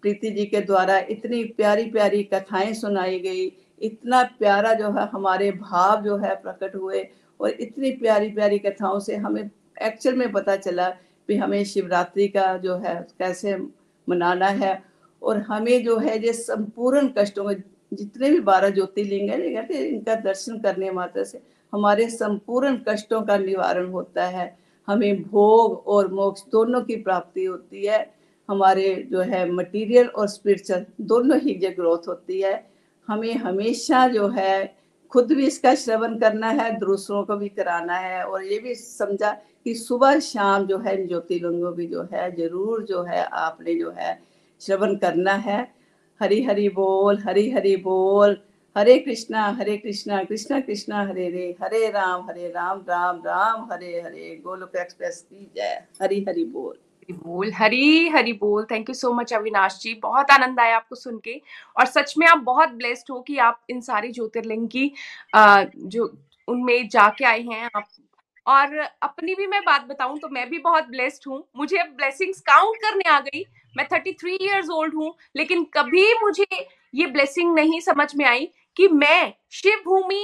[0.04, 5.52] प्रीति जी के द्वारा इतनी प्यारी प्यारी कथाएँ सुनाई गई, इतना प्यारा जो है हमारे
[5.52, 7.08] भाव जो है प्रकट हुए
[7.40, 9.50] और इतनी प्यारी प्यारी कथाओं से हमें
[9.82, 13.56] एक्चुअल में पता चला कि हमें शिवरात्रि का जो है कैसे
[14.08, 14.82] मनाना है
[15.22, 17.56] और हमें जो है ये संपूर्ण कष्टों में
[17.94, 21.42] जितने भी बारह ज्योतिर्लिंग है कहते इनका दर्शन करने मात्र से
[21.74, 24.58] हमारे संपूर्ण कष्टों का निवारण होता है।
[24.88, 28.00] हमें भोग और मोक्ष दोनों की प्राप्ति होती है।
[28.50, 32.54] हमारे जो है मटेरियल और स्पिरिचुअल दोनों ही जो ग्रोथ होती है।
[33.08, 34.78] हमें हमेशा जो है
[35.12, 39.32] खुद भी इसका श्रवण करना है, दूसरों को भी कराना है और ये भी समझा
[39.66, 44.20] कि सुबह शाम जो है ज्योतिर्लिंगों की जो है ज़रूर जो है आपने जो है
[44.62, 45.62] श्रवण करना है।
[46.22, 48.38] हरी हरी बोल, हरी हरी बोल,
[48.76, 54.00] हरे कृष्णा हरे कृष्णा कृष्णा कृष्णा, हरे हरे हरे राम हरे राम राम राम, हरे
[54.02, 56.78] हरे, गोलोक एक्सप्रेस की जय, हरी हरी बोल।
[57.14, 59.94] बोल, हरी हरी बोल। Thank you so much Avinash ji.
[60.04, 61.40] बहुत आनंद आया आपको सुन के।
[61.78, 64.92] और सच में आप बहुत ब्लेस्ड हो कि आप इन सारी ज्योतिर्लिंग की
[65.36, 66.12] जो
[66.48, 67.88] उनमें जाके आए हैं आप।
[68.46, 72.78] और अपनी भी मैं बात बताऊँ तो मैं भी बहुत ब्लेस्ड हूँ। मुझे ब्लेसिंग्स काउंट
[72.82, 73.44] करने आ गई।
[73.76, 76.46] मैं थर्टी थ्री ईयर्स ओल्ड हूँ, लेकिन कभी मुझे
[76.94, 80.24] ये ब्लेसिंग नहीं समझ में आई कि मैं शिव भूमि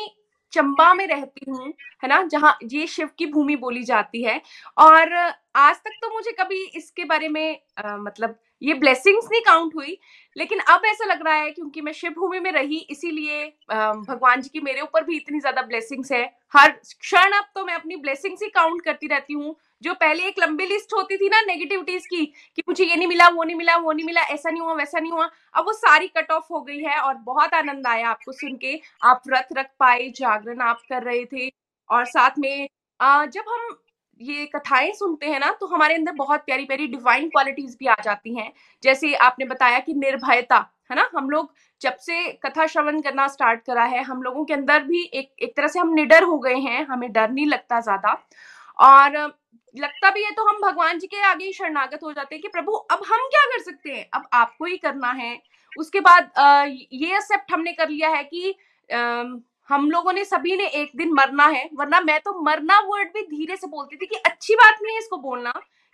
[0.56, 4.42] चंबा में रहती हूँ है ना जहाँ ये शिव की भूमि बोली जाती है।
[4.78, 5.14] और
[5.58, 9.98] आज तक तो मुझे कभी इसके बारे में आ, मतलब ये ब्लेसिंग्स नहीं काउंट हुई
[10.36, 14.50] लेकिन अब ऐसा लग रहा है क्योंकि मैं शिव भूमि में रही इसीलिए भगवान जी
[14.50, 18.44] की मेरे ऊपर भी इतनी ज़्यादा ब्लेसिंग्स है। हर क्षण अब तो मैं अपनी ब्लेसिंग्स
[18.44, 22.26] ही काउंट करती रहती हूँ। जो पहले एक लंबी लिस्ट होती थी ना नेगेटिविटीज की,
[22.26, 25.00] कि मुझे ये नहीं मिला, वो नहीं मिला, वो नहीं मिला, ऐसा नहीं हुआ, वैसा
[25.00, 28.32] नहीं हुआ, अब वो सारी कट ऑफ़ हो गई है और बहुत आनंद आया आपको
[28.34, 31.50] सुन के। आप व्रत रख पाए, जागरण आप कर रहे थे
[31.90, 32.68] और साथ में
[33.00, 33.76] जब हम
[34.22, 37.96] ये कथाएँ सुनते हैं ना तो हमारे अंदर बहुत प्यारी प्यारी डिवाइन क्वालिटीज भी आ
[38.04, 38.52] जाती हैं।
[38.84, 40.58] जैसे आपने बताया कि निर्भयता,
[40.92, 41.10] है ना?
[41.16, 45.04] हम लोग जब से कथा श्रवण करना स्टार्ट करा है, हम लोगों के अंदर भी
[45.14, 48.14] एक एक तरह से हम निडर हो गए हैं, हमें डर नहीं लगता ज़्यादा।
[48.80, 49.18] और
[49.76, 52.48] लगता भी है तो हम भगवान जी के आगे ही शरणागत हो जाते हैं कि
[52.48, 54.08] प्रभु, अब हम क्या कर सकते हैं?
[54.14, 55.38] अब आपको ही करना है।
[55.72, 56.32] उसके बाद
[56.94, 58.56] ये एक्सेप्ट हमने कर लिया है कि
[59.70, 63.22] हम लोगों ने सभी ने एक दिन मरना है। वरना मैं तो मरना वर्ड भी
[63.28, 65.54] धीरे से बोलती थी कि अच्छी बात नहीं है इसको बोलना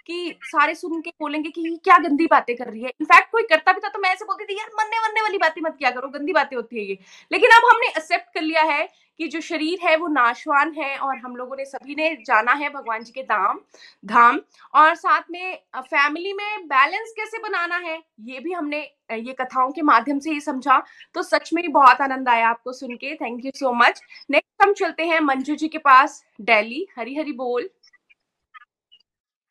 [0.10, 3.44] कि सारे सुन के बोलेंगे कि ये क्या गंदी बातें कर रही है। इनफैक्ट कोई
[3.50, 5.92] करता भी था तो मैं ऐसे बोलती थी, यार मरने वरने वाली बातें मत किया
[5.92, 6.98] करो, गंदी बातें होती है ये।
[7.32, 8.88] लेकिन अब हमने एक्सेप्ट कर लिया है
[9.22, 12.70] कि जो शरीर है वो नाशवान है और हम लोगों ने सभी ने जाना है
[12.70, 13.60] भगवान जी के धाम
[14.06, 14.40] धाम
[14.74, 18.80] और साथ में फैमिली में बैलेंस कैसे बनाना है ये भी हमने
[19.12, 20.82] ये कथाओं के माध्यम से ही समझा।
[21.14, 24.64] तो सच में ही बहुत आनंद आया आपको सुन के। Thank you so much next
[24.64, 27.70] हम चलते हैं मंजू जी के पास डेली हरी हरी बोल।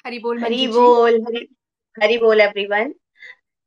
[0.05, 1.47] हरी बोल हरी बोल हरी
[2.03, 2.93] हरी बोल एवरीवन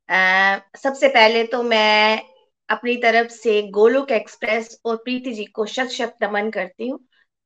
[0.09, 2.32] uh, सबसे पहले तो मैं
[2.69, 6.99] अपनी तरफ़ से गोलोक एक्सप्रेस और प्रीति जी को शत शत नमन करती हूँ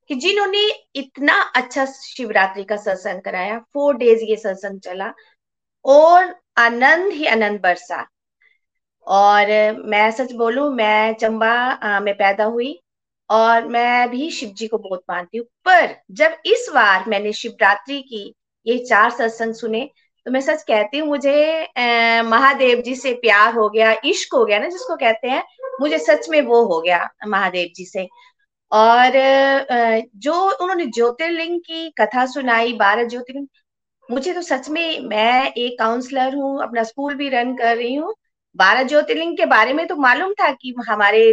[0.10, 5.13] कि जिन्होंने इतना अच्छा शिवरात्रि का सत्संग कराया फोर डेज़ ये सत्संग चला
[5.86, 8.06] और आनंद ही आनंद बरसा।
[9.08, 9.47] और
[9.86, 12.80] मैं सच बोलू, मैं चंबा में पैदा हुई
[13.30, 18.01] और मैं भी शिव जी को बहुत मानती हूँ। पर जब इस बार मैंने शिवरात्रि
[18.01, 18.23] की
[18.65, 19.89] ये चार सत्संग सुने
[20.28, 21.68] तो मैं सच कहती हूँ, मुझे
[22.24, 25.44] महादेव जी से प्यार हो गया, इश्क हो गया ना जिसको कहते हैं,
[25.82, 28.08] मुझे सच में वो हो गया महादेव जी से।
[28.72, 29.12] और
[30.18, 33.48] जो उन्होंने ज्योतिर्लिंग की कथा सुनाई, बारह ज्योतिर्लिंग,
[34.10, 38.13] मुझे तो सच में, मैं एक काउंसलर हूँ, अपना स्कूल भी रन कर रही हूँ।
[38.56, 41.24] बारह ज्योतिर्लिंग के बारे में तो मालूम था कि हमारे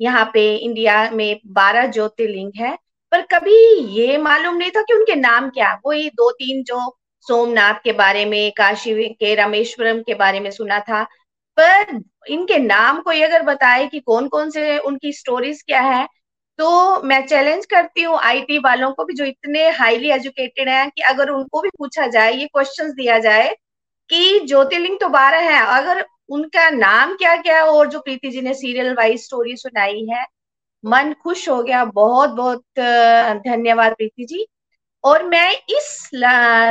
[0.00, 2.76] यहाँ पे इंडिया में बारह ज्योतिर्लिंग है,
[3.12, 3.56] पर कभी
[3.96, 6.80] ये मालूम नहीं था कि उनके नाम क्या, वही दो तीन जो
[7.26, 11.02] सोमनाथ के बारे में, काशी के रामेश्वरम के बारे में सुना था।
[11.56, 12.00] पर
[12.30, 16.06] इनके नाम कोई अगर बताए कि कौन कौन से उनकी स्टोरीज क्या है
[16.58, 21.02] तो मैं चैलेंज करती हूँ आईटी वालों को भी जो इतने हाईली एजुकेटेड हैं कि
[21.04, 23.48] अगर उनको भी पूछा जाए, ये क्वेश्चंस दिया जाए
[24.10, 28.54] कि ज्योतिर्लिंग तो बारह है, अगर उनका नाम क्या क्या और जो प्रीति जी ने
[28.54, 30.24] सीरियल वाइज स्टोरी सुनाई है,
[30.84, 32.62] मन खुश हो गया। बहुत बहुत
[33.46, 34.46] धन्यवाद प्रीति जी।
[35.04, 35.88] और मैं इस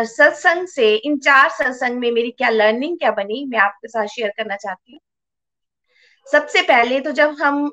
[0.08, 4.32] सत्संग से इन चार सत्संग में मेरी क्या लर्निंग क्या बनी मैं आपके साथ शेयर
[4.38, 5.00] करना चाहती हूँ।
[6.28, 7.64] सबसे पहले तो जब हम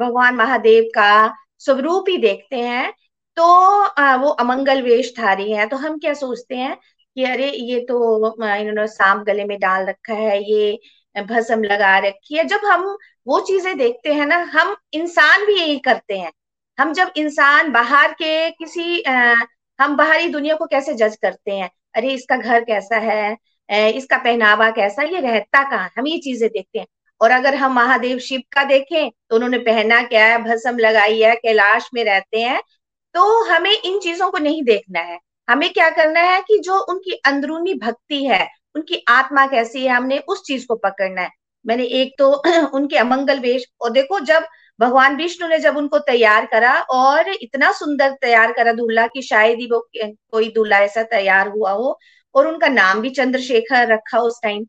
[0.00, 1.10] भगवान महादेव का
[1.58, 2.92] स्वरूप ही देखते हैं
[3.36, 3.44] तो
[4.20, 6.76] वो अमंगल वेशधारी है तो हम क्या सोचते हैं
[7.16, 12.36] कि अरे ये तो इन्होंने सांप गले में डाल रखा है ये भस्म लगा रखी
[12.36, 12.84] है। जब हम
[13.26, 16.32] वो चीज़ें देखते हैं ना हम इंसान भी यही करते हैं।
[16.78, 19.34] हम जब इंसान बाहर के किसी आ,
[19.78, 21.70] हम बाहरी दुनिया को कैसे जज करते हैं?
[21.96, 23.36] अरे, इसका घर कैसा है?
[23.68, 25.02] इसका पहनावा कैसा?
[25.02, 25.90] ये रहता कहाँ?
[25.98, 26.86] हम ये चीज़ें देखते हैं।
[27.20, 30.38] और अगर हम महादेव शिव का देखें तो उन्होंने पहना क्या है?
[30.42, 32.60] भस्म लगाई है, कैलाश में रहते हैं।
[33.14, 37.20] तो हमें इन चीज़ों को नहीं देखना है। हमें क्या करना है कि जो उनकी
[37.26, 41.30] अंदरूनी भक्ति है, उनकी आत्मा कैसी है, हमने उस चीज़ को पकड़ना है।
[41.64, 42.30] मैंने एक तो
[42.74, 44.46] उनके अमंगल वेश, और देखो जब
[44.78, 49.58] भगवान विष्णु ने जब उनको तैयार करा और इतना सुंदर तैयार करा दूल्हा की शायद
[49.60, 51.98] ही वो, कोई दूल्हा ऐसा तैयार हुआ हो
[52.34, 54.64] और उनका नाम भी चंद्रशेखर रखा उस टाइम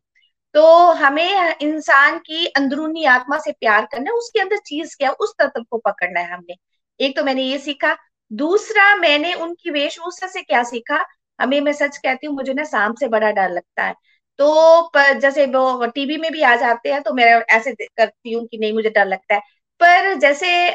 [0.54, 5.62] तो हमें इंसान की अंदरूनी आत्मा से प्यार करना, उसके अंदर चीज़ क्या, उस तत्व
[5.70, 6.54] को पकड़ना है हमने।
[7.00, 7.96] एक तो मैंने ये सीखा।
[8.30, 11.04] दूसरा, मैंने उनकी वेशभूषा से क्या सीखा?
[11.38, 13.94] हमें, मैं सच कहती हूँ, मुझे ना सांप से बड़ा डर लगता है।
[14.38, 18.58] तो जैसे वो टीवी में भी आ जाते हैं तो मैं ऐसे करती हूँ कि
[18.58, 19.40] नहीं, मुझे डर लगता है।
[19.82, 20.68] पर जैसे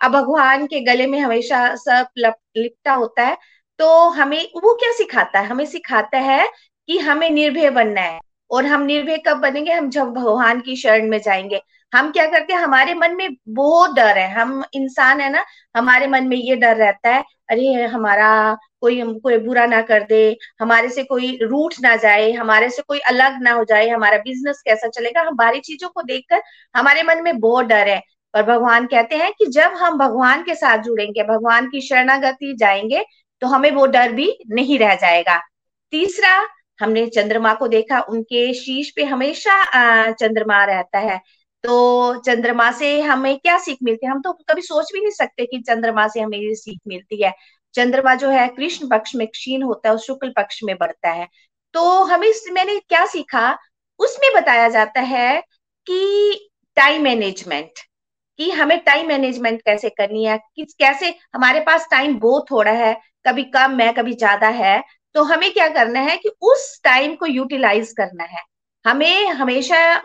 [0.00, 3.36] अब भगवान के गले में हमेशा सब लिपटा होता है
[3.78, 5.46] तो हमें वो क्या सिखाता है?
[5.46, 6.48] हमें सिखाता है
[6.88, 9.72] कि हमें निर्भय बनना है। और हम निर्भय कब बनेंगे?
[9.72, 11.60] हम जब भगवान की शरण में जाएँगे।
[11.94, 12.60] हम क्या करते हैं?
[12.60, 15.44] हमारे मन में बहुत डर है। हम इंसान है ना,
[15.76, 20.36] हमारे मन में ये डर रहता है, अरे, हमारा कोई कोई बुरा ना कर दे,
[20.60, 24.62] हमारे से कोई रूठ ना जाए, हमारे से कोई अलग ना हो जाए, हमारा बिज़नेस
[24.66, 25.20] कैसा चलेगा?
[25.22, 26.42] हम बाहरी चीज़ों को देखकर
[26.76, 28.02] हमारे मन में बहुत डर है।
[28.34, 33.04] पर भगवान कहते हैं कि जब हम भगवान के साथ जुड़ेंगे, भगवान की शरणागति जाएँगे
[33.40, 35.40] तो हमें वो डर भी नहीं रह जाएगा।
[35.92, 36.46] तीसरा,
[36.80, 41.20] हमने चंद्रमा को देखा, उनके शीश पे हमेशा चंद्रमा रहता है।
[41.64, 44.12] तो चंद्रमा से हमें क्या सीख मिलती है?
[44.12, 47.32] हम तो कभी सोच भी नहीं सकते कि चंद्रमा से हमें ये सीख मिलती है।
[47.74, 51.28] चंद्रमा जो है, कृष्ण पक्ष में क्षीण होता है और शुक्ल पक्ष में बढ़ता है।
[51.74, 53.58] तो हमें मैंने क्या सीखा?
[53.98, 55.40] उसमें बताया जाता है
[55.86, 57.72] कि टाइम मैनेजमेंट
[58.38, 62.94] कि हमें टाइम मैनेजमेंट कैसे करनी है, किस, कैसे हमारे पास टाइम बहुत थोड़ा है,
[63.26, 64.82] कभी कम है, कभी ज़्यादा है
[65.14, 68.42] तो हमें क्या करना है कि उस टाइम को यूटिलाइज करना है।
[68.84, 70.00] हमें हमेशा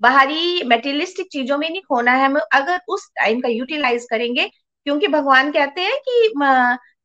[0.00, 4.46] बाहरी मेटेरियलिस्टिक चीज़ों में नहीं खोना है, हम अगर उस टाइम का यूटिलाइज करेंगे,
[4.86, 6.32] क्योंकि भगवान कहते हैं कि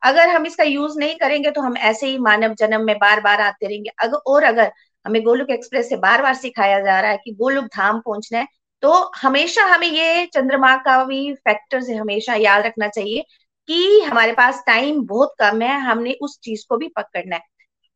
[0.02, 3.42] अगर हम इसका यूज़ नहीं करेंगे तो हम ऐसे ही मानव जन्म में बार बार
[3.42, 4.72] आते रहेंगे। अगर और अगर
[5.06, 8.48] हमें गोलुक एक्सप्रेस से बार बार सिखाया जा रहा है कि गोलुक धाम पहुँचना है
[8.84, 13.22] तो हमेशा हमें ये चंद्रमा का भी फैक्टर से हमेशा याद रखना चाहिए
[13.70, 17.42] कि हमारे पास टाइम बहुत कम है हमने उस चीज़ को भी पकड़ना है।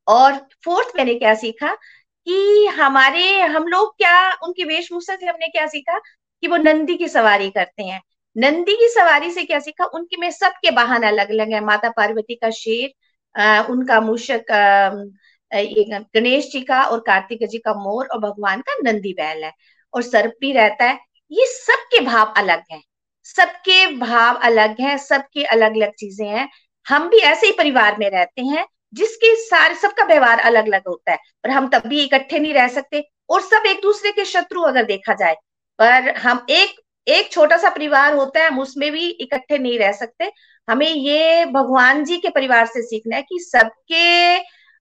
[0.08, 1.74] और फोर्थ मैंने क्या सीखा
[2.28, 7.08] कि हमारे हम लोग क्या उनकी वेशभूषा से हमने क्या सीखा कि वो नंदी की
[7.08, 8.02] सवारी करते हैं।
[8.36, 9.86] नंदी की सवारी से क्या सीखा?
[9.86, 12.92] उनके में सबके वाहन अलग अलग है। माता पार्वती का शेर
[13.36, 14.46] आ, उनका मूषक
[16.16, 19.52] गणेश जी का और कार्तिक जी का मोर और भगवान का नंदी बैल है।
[19.94, 21.00] और सर्प भी रहता है,
[21.32, 22.82] ये सबके भाव अलग हैं।
[23.26, 26.50] सबके भाव अलग हैं, सबके अलग अलग चीज़ें हैं।
[26.86, 31.12] हम भी ऐसे ही परिवार में रहते हैं, जिसके सारे, सबका व्यवहार अलग अलग होता
[31.12, 34.62] है, पर हम तब भी इकट्ठे नहीं रह सकते और सब एक दूसरे के शत्रु
[34.62, 35.36] अगर देखा जाए,
[35.80, 39.92] पर हम एक एक छोटा सा परिवार होता है, हम उसमें भी इकट्ठे नहीं रह
[39.92, 40.32] सकते।
[40.68, 44.38] हमें ये भगवान जी के परिवार से सीखना है कि सबके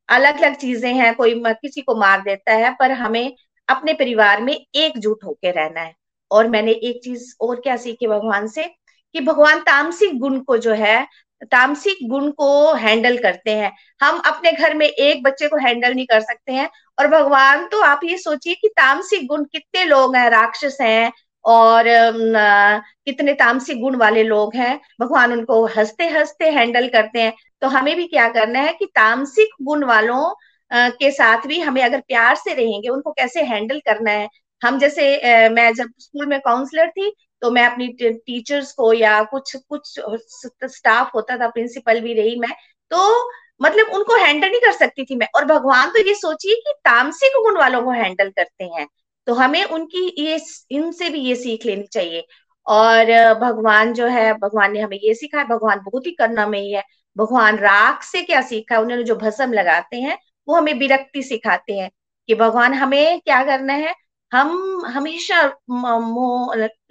[0.09, 3.35] अलग अलग चीज़ें हैं, कोई किसी को मार देता है, पर हमें
[3.71, 5.95] अपने परिवार में एकजुट होकर रहना है।
[6.31, 8.65] और मैंने एक चीज़ और क्या सीखी भगवान से
[9.15, 11.07] कि भगवान तामसिक गुण को जो है,
[11.45, 16.07] तामसिक गुण को हैंडल करते हैं। हम अपने घर में एक बच्चे को हैंडल नहीं
[16.07, 20.29] कर सकते हैं। और भगवान तो आप ये सोचिए कि तामसिक गुण कितने लोग हैं,
[20.31, 21.13] राक्षस हैं,
[21.45, 21.85] और
[23.07, 27.97] कितने तामसिक गुण वाले लोग हैं। भगवान उनको हँसते हँसते हैंडल करते हैं। तो हमें
[27.97, 30.35] भी क्या करना है कि तामसिक गुण वालों
[30.71, 34.29] के साथ भी हमें अगर प्यार से रहेंगे, उनको कैसे हैंडल करना है?
[34.63, 39.55] हम जैसे मैं जब स्कूल में काउंसलर थी तो मैं अपनी टीचर्स को या कुछ
[39.59, 40.01] कुछ
[40.67, 42.51] स्टाफ होता था, प्रिंसिपल भी रही मैं
[42.91, 43.31] तो
[43.61, 47.33] मतलब उनको हैंडल नहीं कर सकती थी मैं। और भगवान तो ये सोचिए कि तामसिक
[47.43, 48.87] गुण वालों को हैंडल करते हैं।
[49.27, 50.39] तो हमें उनकी ये,
[50.71, 52.25] इनसे भी ये सीख लेनी चाहिए।
[52.67, 53.05] और
[53.41, 56.73] भगवान जो है, भगवान ने हमें ये सीखा है भगवान बहुत ही करना में ही
[56.73, 56.83] है।
[57.17, 58.75] भगवान राख से क्या सीखा?
[58.75, 60.17] है उन्होंने जो भस्म लगाते हैं
[60.51, 61.91] वो हमें विरक्ति सिखाते हैं
[62.29, 63.95] कि भगवान, हमें क्या करना है?
[64.33, 65.43] हम हमेशा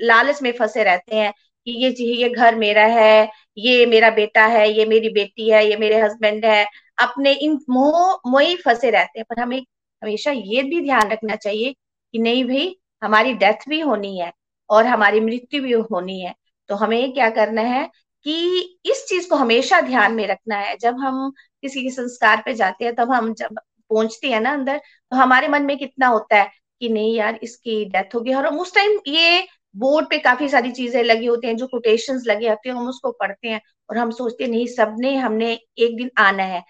[0.01, 1.33] लालच में फंसे रहते हैं
[1.65, 5.77] कि ये ये घर मेरा है, ये मेरा बेटा है, ये मेरी बेटी है, ये
[5.77, 6.65] मेरे हस्बैंड है।
[7.01, 9.59] अपने इन मोह मोह फंसे रहते हैं। पर हमें
[10.03, 11.73] हमेशा ये भी ध्यान रखना चाहिए
[12.11, 14.33] कि नहीं भाई, हमारी डेथ भी होनी है
[14.69, 16.35] और हमारी मृत्यु भी होनी है।
[16.67, 17.89] तो हमें क्या करना है
[18.23, 22.53] कि इस चीज़ को हमेशा ध्यान में रखना है। जब हम किसी के संस्कार पे
[22.53, 23.59] जाते हैं, तब हम जब
[23.91, 26.49] पहुँचते हैं ना अंदर तो हमारे मन में कितना होता है
[26.81, 31.03] कि नहीं यार, इसकी डेथ होगी। और उस टाइम ये बोर्ड पे काफ़ी सारी चीज़ें
[31.03, 34.43] लगी होती हैं, जो कोटेशन लगे होते हैं, हम उसको पढ़ते हैं और हम सोचते
[34.43, 36.63] हैं, नहीं, सबने, हमने एक दिन आना है।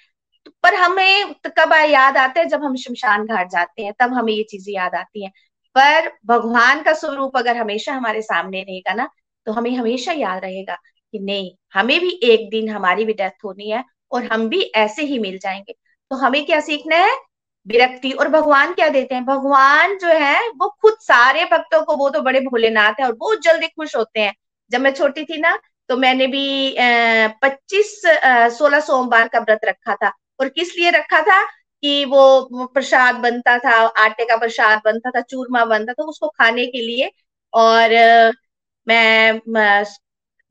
[0.45, 2.45] तो पर हमें कब याद आता है?
[2.47, 5.32] जब हम शमशान घाट जाते हैं, तब हमें ये चीज़ें याद आती हैं।
[5.75, 9.08] पर भगवान का स्वरूप अगर हमेशा हमारे सामने रहेगा ना
[9.47, 10.75] तो हमें हमेशा याद रहेगा
[11.13, 15.04] कि नहीं, हमें भी एक दिन हमारी भी डेथ होनी है और हम भी ऐसे
[15.04, 15.74] ही मिल जाएँगे।
[16.12, 17.15] तो हमें क्या सीखना है?
[17.67, 19.26] विरक्ति और भगवान क्या देते हैं?
[19.26, 23.41] भगवान जो है, वो खुद सारे भक्तों को, वो तो बड़े भोलेनाथ है और बहुत
[23.41, 24.34] जल्दी खुश होते हैं।
[24.72, 25.58] जब मैं छोटी थी ना
[25.89, 26.76] तो मैंने भी
[27.41, 28.02] पच्चीस
[28.58, 31.43] सोलह सोमवार का व्रत रखा था। और किस लिए रखा था?
[31.84, 32.41] कि वो
[32.74, 37.12] प्रसाद बनता था, आटे का प्रसाद बनता था, चूरमा बनता था, उसको खाने के लिए।
[37.54, 37.89] और
[38.88, 39.41] मैं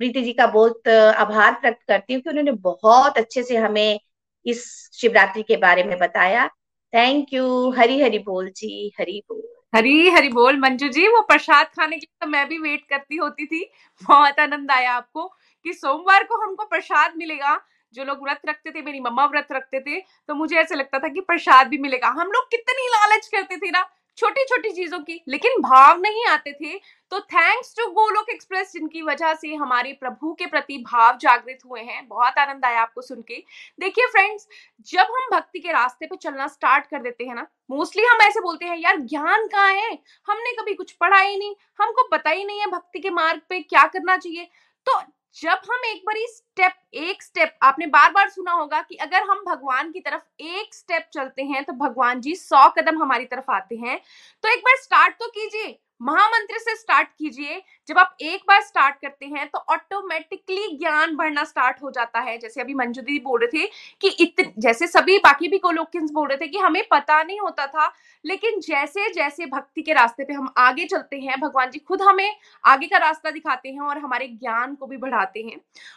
[0.00, 4.00] प्रीति जी का बहुत आभार व्यक्त करती हूँ कि उन्होंने बहुत अच्छे से हमें
[4.46, 6.46] इस शिवरात्रि के बारे में बताया।
[6.92, 9.42] थैंक यू हरी हरी बोल जी, हरी बोल।
[9.74, 13.16] हरी हरी बोल मंजू जी, वो प्रसाद खाने के लिए तो मैं भी वेट करती
[13.16, 13.64] होती थी।
[14.02, 15.26] बहुत आनंद आया आपको
[15.66, 17.58] कि सोमवार को हमको प्रसाद मिलेगा।
[17.94, 21.08] जो लोग व्रत रखते थे, मेरी मम्मा व्रत रखते थे तो मुझे ऐसा लगता था
[21.08, 23.82] कि प्रसाद भी मिलेगा। हम लोग कितनी लालच करते थे ना
[24.18, 26.78] छोटी छोटी चीज़ों की, लेकिन भाव नहीं आते थे।
[27.12, 31.80] तो थैंक्स टू गोलोक एक्सप्रेस जिनकी वजह से हमारे प्रभु के प्रति भाव जागृत हुए
[31.80, 33.42] हैं, बहुत आनंद आया आपको सुन के।
[33.80, 34.48] देखिए फ्रेंड्स
[34.88, 38.40] जब हम भक्ति के रास्ते पे चलना स्टार्ट कर देते हैं ना मोस्टली हम ऐसे
[38.40, 39.98] बोलते हैं, यार, ज्ञान कहाँ है?
[40.28, 43.60] हमने कभी कुछ पढ़ा ही नहीं, हमको पता ही नहीं है भक्ति के मार्ग पे
[43.60, 44.48] क्या करना चाहिए।
[44.86, 45.00] तो
[45.36, 49.42] जब हम एक बार स्टेप एक स्टेप आपने बार बार सुना होगा कि अगर हम
[49.46, 53.76] भगवान की तरफ़ एक स्टेप चलते हैं तो भगवान जी सौ कदम हमारी तरफ़ आते
[53.76, 53.98] हैं।
[54.44, 58.96] तो एक बार स्टार्ट तो कीजिए, महामंत्र से स्टार्ट कीजिए जब आप एक बार स्टार्ट
[58.96, 63.40] करते हैं तो ऑटोमेटिकली ज्ञान बढ़ना स्टार्ट हो जाता है। जैसे अभी मंजू दीदी बोल
[63.40, 63.70] रहे थे
[64.00, 67.66] कि इतने, जैसे सभी, बाकी भी कोलोकियंस बोल रहे थे कि हमें पता नहीं होता
[67.66, 67.92] था,
[68.24, 72.36] लेकिन जैसे जैसे भक्ति के रास्ते पे हम आगे चलते हैं, भगवान जी खुद हमें
[72.64, 75.56] आगे का रास्ता दिखाते हैं और हमारे ज्ञान को भी बढ़ाते हैं।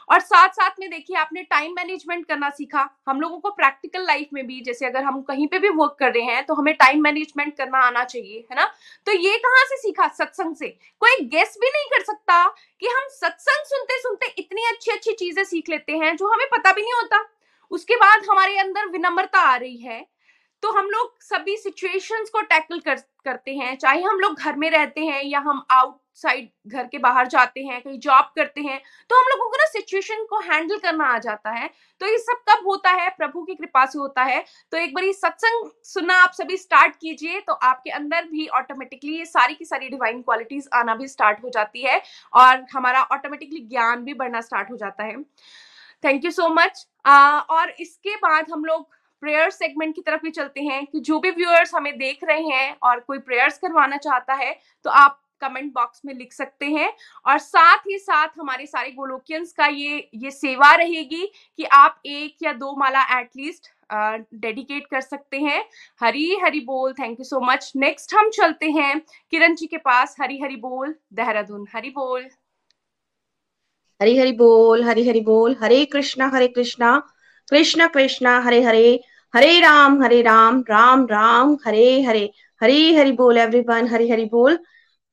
[0.10, 4.30] और साथ साथ में देखिए, आपने टाइम मैनेजमेंट करना सीखा। हम लोगों को प्रैक्टिकल लाइफ
[4.34, 7.02] में भी, जैसे अगर हम कहीं पे भी वर्क कर रहे हैं तो हमें टाइम
[7.04, 8.66] मैनेजमेंट करना आना चाहिए, है ना?
[9.08, 10.08] तो ये कहाँ से सीखा?
[10.10, 10.68] सत्संग से।
[11.02, 12.46] कोई गेस्ट भी नहीं कर सकता
[12.82, 16.72] कि हम सत्संग सुनते सुनते इतनी अच्छी अच्छी चीज़ें सीख लेते हैं जो हमें पता
[16.74, 17.26] भी नहीं होता।
[17.72, 20.06] उसके बाद हमारे अंदर विनम्रता आ रही है
[20.64, 24.70] तो हम लोग सभी सिचुएशंस को टैकल कर, करते हैं। चाहे हम लोग घर में
[24.72, 28.80] रहते हैं या हम आउट आउटसाइड घर के बाहर जाते हैं, कहीं जॉब करते हैं
[29.10, 31.70] तो हम लोगों को ना सिचुएशन को हैंडल करना आ जाता है।
[32.02, 33.10] तो ये सब कब होता है?
[33.12, 37.40] प्रभु की कृपा से होता है। तो एक बार सत्संग सुनना आप सभी स्टार्ट कीजिए
[37.42, 41.50] तो आपके अंदर भी ऑटोमेटिकली ये सारी की सारी डिवाइन क्वालिटीज आना भी स्टार्ट हो
[41.50, 42.02] जाती है
[42.34, 45.22] और हमारा ऑटोमेटिकली ज्ञान भी बढ़ना स्टार्ट हो जाता है।
[46.04, 48.88] थैंक यू सो मच और इसके बाद हम लोग
[49.24, 52.76] प्रेयर सेगमेंट की तरफ़ भी चलते हैं कि जो भी व्यूअर्स हमें देख रहे हैं
[52.84, 54.56] और कोई प्रेयर्स करवाना चाहता है
[54.86, 56.92] तो आप कमेंट बॉक्स में लिख सकते हैं।
[57.26, 61.26] और साथ ही साथ हमारे सारे गोलोकियंस का ये ये सेवा रहेगी
[61.58, 63.68] कि आप एक या दो माला एटलीस्ट
[64.34, 65.64] डेडिकेट कर सकते हैं।
[66.02, 69.00] हरी हरी बोल thank you so much next हम चलते हैं
[69.32, 72.30] किरण जी के पास। हरी हरी बोल, देहरादून। हरी बोल।
[74.02, 76.98] हरी हरी बोल, हरी हरी बोल। हरे कृष्णा हरे कृष्णा।
[77.50, 82.32] कृष्णा कृष्णा, हरे हरे। हरे राम हरे राम। राम राम, हरे हरे।
[82.62, 84.58] हरी हरी बोल एवरीवन हरी हरी बोल।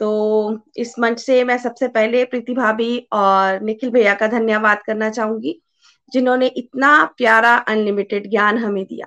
[0.01, 5.11] तो इस मंच से मैं सबसे पहले प्रीति भाभी और निखिल भैया का धन्यवाद करना
[5.11, 5.63] चाहूँगी,
[6.13, 9.07] जिन्होंने इतना प्यारा अनलिमिटेड ज्ञान हमें दिया।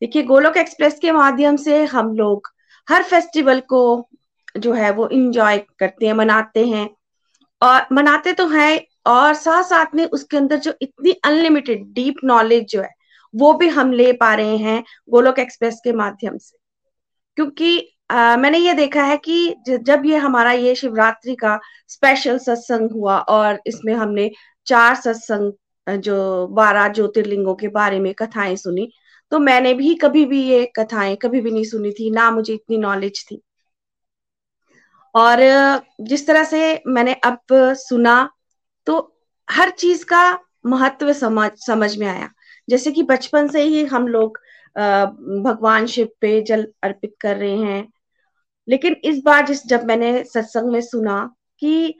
[0.00, 2.48] देखिए, गोलोक एक्सप्रेस के माध्यम से हम लोग
[2.90, 4.08] हर फेस्टिवल को
[4.56, 6.90] जो है वो इंजॉय करते हैं, मनाते हैं।
[7.62, 12.64] और मनाते तो हैं, और साथ साथ में उसके अंदर जो इतनी अनलिमिटेड डीप नॉलेज
[12.64, 12.90] जो है,
[13.34, 16.56] वो भी हम ले पा रहे हैं गोलोक एक्सप्रेस के माध्यम से।
[17.36, 22.90] क्योंकि आ, मैंने ये देखा है कि जब ये हमारा ये शिवरात्रि का स्पेशल सत्संग
[22.92, 24.30] हुआ और इसमें हमने
[24.66, 28.88] चार सत्संग जो बारह ज्योतिर्लिंगों के बारे में कथाएँ सुनी
[29.32, 32.78] तो मैंने भी कभी भी ये कथाएँ कभी भी नहीं सुनी थी ना मुझे इतनी
[32.78, 33.40] नॉलेज थी।
[35.14, 35.38] और
[36.02, 37.38] जिस तरह से मैंने अब
[37.78, 38.16] सुना
[38.86, 38.96] तो
[39.48, 40.22] हर चीज़ का
[40.66, 42.28] महत्व समझ समझ में आया।
[42.68, 44.38] जैसे कि बचपन से ही हम लोग
[45.44, 47.86] भगवान शिव पे जल अर्पित कर रहे हैं
[48.68, 51.20] लेकिन इस बार जिस जब मैंने सत्संग में सुना
[51.62, 51.94] कि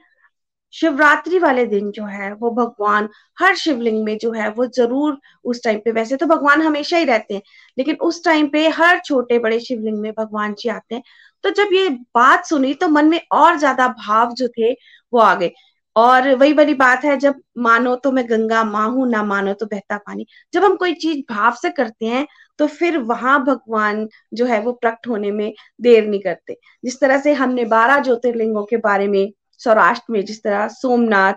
[0.73, 3.07] शिवरात्रि वाले दिन जो है, वो भगवान
[3.39, 7.05] हर शिवलिंग में जो है, वो ज़रूर उस टाइम पे, वैसे तो भगवान हमेशा ही
[7.05, 7.41] रहते हैं,
[7.77, 11.03] लेकिन उस टाइम पे हर छोटे बड़े शिवलिंग में भगवान जी आते हैं।
[11.43, 15.33] तो जब ये बात सुनी तो मन में और ज़्यादा भाव जो थे, वो आ
[15.35, 15.51] गए।
[15.95, 19.65] और वही वाली बात है, जब मानो तो मैं गंगा, माँ हूँ, ना मानो तो
[19.65, 22.25] बहता पानी। जब हम कोई चीज़ भाव से करते हैं
[22.57, 27.17] तो फिर वहाँ भगवान जो है वो प्रकट होने में देर नहीं करते। जिस तरह
[27.17, 31.33] से हमने बारह ज्योतिर्लिंगों के बारे में सौराष्ट्र में जिस तरह सोमनाथ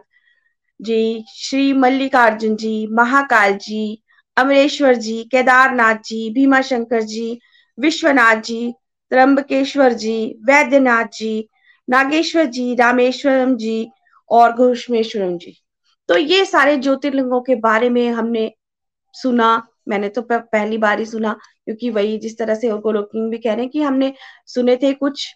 [0.83, 4.03] जी, श्री मल्लिकार्जुन जी, महाकाल जी,
[4.37, 7.41] अमरेश्वर जी, केदारनाथ जी भीमा शंकर जी,
[7.81, 8.75] विश्वनाथ जी
[9.11, 11.49] त्रंबकेश्वर जी, वैद्यनाथ जी,
[11.91, 13.91] नागेश्वर जी, रामेश्वरम जी
[14.31, 15.63] और घोषमेश्वरम जी।
[16.09, 18.53] तो ये सारे ज्योतिर्लिंगों के बारे में हमने
[19.13, 21.33] सुना मैंने तो पहली बार ही सुना,
[21.65, 24.13] क्योंकि वही जिस तरह से गोलोकिंग भी कह रहे हैं कि हमने
[24.47, 25.27] सुने थे कुछ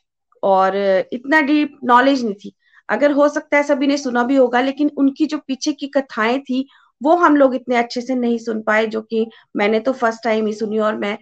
[0.42, 0.76] और
[1.12, 2.52] इतना डीप नॉलेज नहीं थी।
[2.88, 6.38] अगर हो सकता है सभी ने सुना भी होगा, लेकिन उनकी जो पीछे की कथाएँ
[6.40, 6.66] थी,
[7.00, 9.26] वो हम लोग इतने अच्छे से नहीं सुन पाए, जो कि
[9.56, 11.16] मैंने तो फ़र्स्ट टाइम ही सुनी और मैं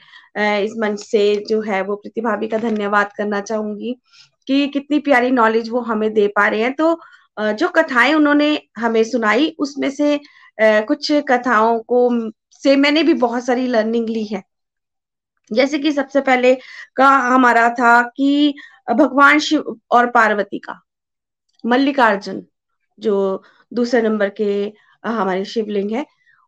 [0.58, 3.96] इस मंच से जो है वो प्रतिभावी का धन्यवाद करना चाहूँगी
[4.48, 7.00] कि कितनी प्यारी नॉलेज वो हमें दे पा रहे हैं। तो
[7.38, 10.20] जो कथाएँ उन्होंने हमें सुनाई, उसमें से
[10.58, 12.08] कुछ कथाओं को
[12.64, 14.42] से मैंने भी बहुत सारी लर्निंग ली है।
[15.50, 16.54] जैसे कि सबसे पहले
[16.96, 18.54] का हमारा था कि
[18.88, 20.80] भगवान शिव और पार्वती का,
[21.64, 22.42] मल्लिकार्जुन,
[22.98, 23.42] जो
[23.72, 24.72] दूसरे नंबर के
[25.04, 26.04] हमारे शिवलिंग है,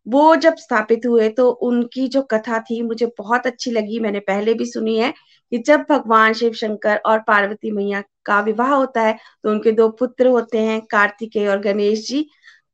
[0.06, 4.54] वो जब स्थापित हुए तो उनकी जो कथा थी मुझे बहुत अच्छी लगी, मैंने पहले
[4.54, 5.12] भी सुनी है
[5.52, 9.88] कि जब भगवान शिव शंकर और पार्वती मैया का विवाह होता है तो उनके दो
[9.90, 12.26] पुत्र होते हैं, कार्तिकेय और गणेश जी।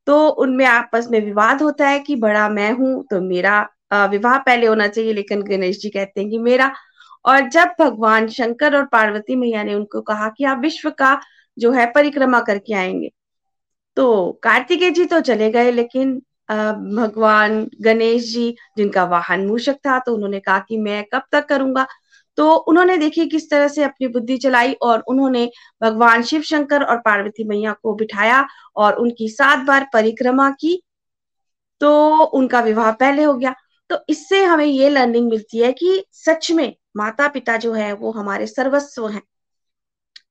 [0.08, 3.60] तो उनमें आपस में विवाद होता है कि बड़ा मैं हूँ तो मेरा
[4.10, 6.72] विवाह पहले होना चाहिए, लेकिन गणेश जी कहते हैं कि मेरा।
[7.24, 11.18] और जब भगवान शंकर और पार्वती मैया ने उनको कहा कि आप विश्व का
[11.56, 13.10] जो है परिक्रमा करके आएँगे
[13.96, 16.14] तो कार्तिकेय जी तो चले गए, लेकिन
[16.48, 21.86] भगवान गणेश जी, जिनका वाहन मूषक था तो उन्होंने कहा कि मैं कब तक करूँगा?
[22.38, 25.50] तो उन्होंने देखी किस तरह से अपनी बुद्धि चलाई और उन्होंने
[25.82, 30.82] भगवान शिव शंकर और पार्वती मैया को बिठाया और उनकी सात बार परिक्रमा की।
[31.80, 33.54] तो उनका विवाह पहले हो गया।
[33.90, 38.10] तो इससे हमें ये लर्निंग मिलती है कि सच में माता पिता जो है, वो
[38.10, 39.22] हमारे सर्वस्व हैं।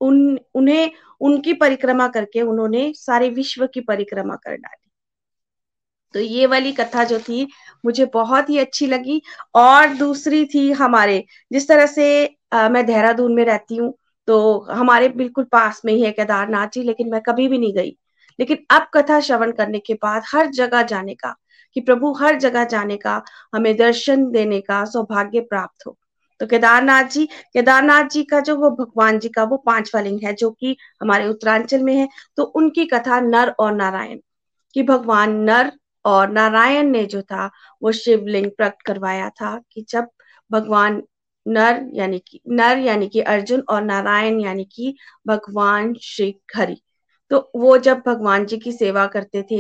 [0.02, 0.92] उन, उन्हें,
[1.22, 4.87] उनकी परिक्रमा करके उन्होंने सारे विश्व की परिक्रमा कर डाली।
[6.16, 7.48] तो ये वाली कथा जो थी
[7.84, 9.22] मुझे बहुत ही अच्छी लगी।
[9.56, 13.94] और दूसरी थी हमारे जिस तरह से आ, मैं देहरादून में रहती हूँ
[14.28, 17.96] तो हमारे बिल्कुल पास में ही है केदारनाथ जी लेकिन मैं कभी भी नहीं गई।
[18.40, 21.34] लेकिन अब कथा श्रवण करने के बाद हर जगह जाने का
[21.76, 23.22] कि प्रभु हर जगह जाने का
[23.56, 25.98] हमें दर्शन देने का सौभाग्य प्राप्त हो।
[26.40, 30.34] तो केदारनाथ जी केदारनाथ जी का जो वो भगवान जी का वो पांचवा लिंग है
[30.34, 34.20] जो कि हमारे उत्तरांचल में है तो उनकी कथा नर और नारायण
[34.76, 35.72] कि भगवान नर
[36.08, 37.50] और नारायण ने जो था,
[37.82, 40.08] वो शिवलिंग प्रकट करवाया था कि जब
[40.52, 41.02] भगवान
[41.46, 44.96] नर यानी कि, नर यानी कि अर्जुन और नारायण यानी कि
[45.28, 46.82] भगवान श्री हरि।
[47.32, 49.60] तो वो जब भगवान जी की सेवा करते थे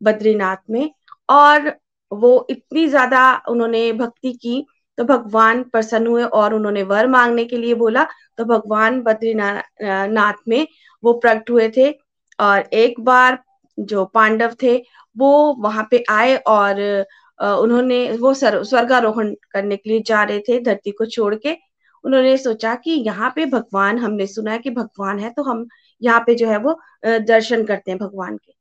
[0.00, 0.90] बद्रीनाथ में
[1.28, 1.72] और
[2.12, 4.64] वो इतनी ज़्यादा उन्होंने भक्ति की
[4.98, 8.04] तो भगवान प्रसन्न हुए और उन्होंने वर मांगने के लिए बोला
[8.38, 10.66] तो भगवान बद्रीनाथ में
[11.02, 11.90] वो प्रकट हुए थे
[12.38, 13.38] और एक बार
[13.78, 14.76] जो पांडव थे
[15.18, 16.80] वो वहाँ पे आए और
[17.38, 21.56] उन्होंने वो स्वर्गारोहण करने के लिए जा रहे थे, धरती को छोड़ के।
[22.04, 25.66] उन्होंने सोचा कि यहाँ पे भगवान, हमने सुना है कि भगवान है तो हम
[26.02, 28.52] यहाँ पे जो है वो दर्शन करते हैं भगवान के।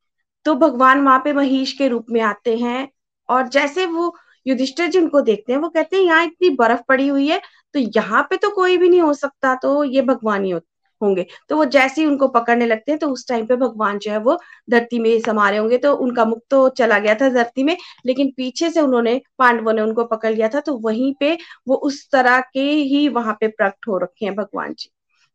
[0.46, 2.88] तो भगवान वहाँ पे महिष के रूप में आते हैं
[3.30, 4.14] और जैसे वो
[4.46, 7.42] युधिष्ठिर जी उनको देखते हैं, वो कहते हैं, यहाँ इतनी बर्फ़ पड़ी हुई है
[7.76, 10.54] तो यहाँ पे तो कोई भी नहीं हो सकता तो ये भगवान ही।
[11.02, 14.12] होंगे। तो वो जैसे ही उनको पकड़ने लगते हैं तो उस टाइम पे भगवान जो
[14.12, 14.38] है वो
[14.70, 17.76] धरती में समा रहे होंगे। तो उनका मुख तो चला गया था धरती में,
[18.06, 21.38] लेकिन पीछे से उन्होंने, पांडवों ने उनको पकड़ लिया था तो वहीं पे
[21.68, 24.90] वो उस तरह के ही वहाँ पे प्रकट हो रखे हैं भगवान जी।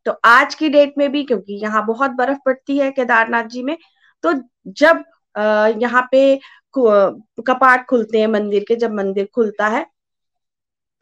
[0.06, 3.76] तो आज की डेट में भी, क्योंकि यहाँ बहुत बर्फ़ पड़ती है केदारनाथ जी में
[4.24, 4.32] तो
[4.68, 5.04] जब,
[5.34, 6.40] अः, यहाँ पे
[6.74, 9.86] कपाट खुलते हैं मंदिर के, जब मंदिर खुलता है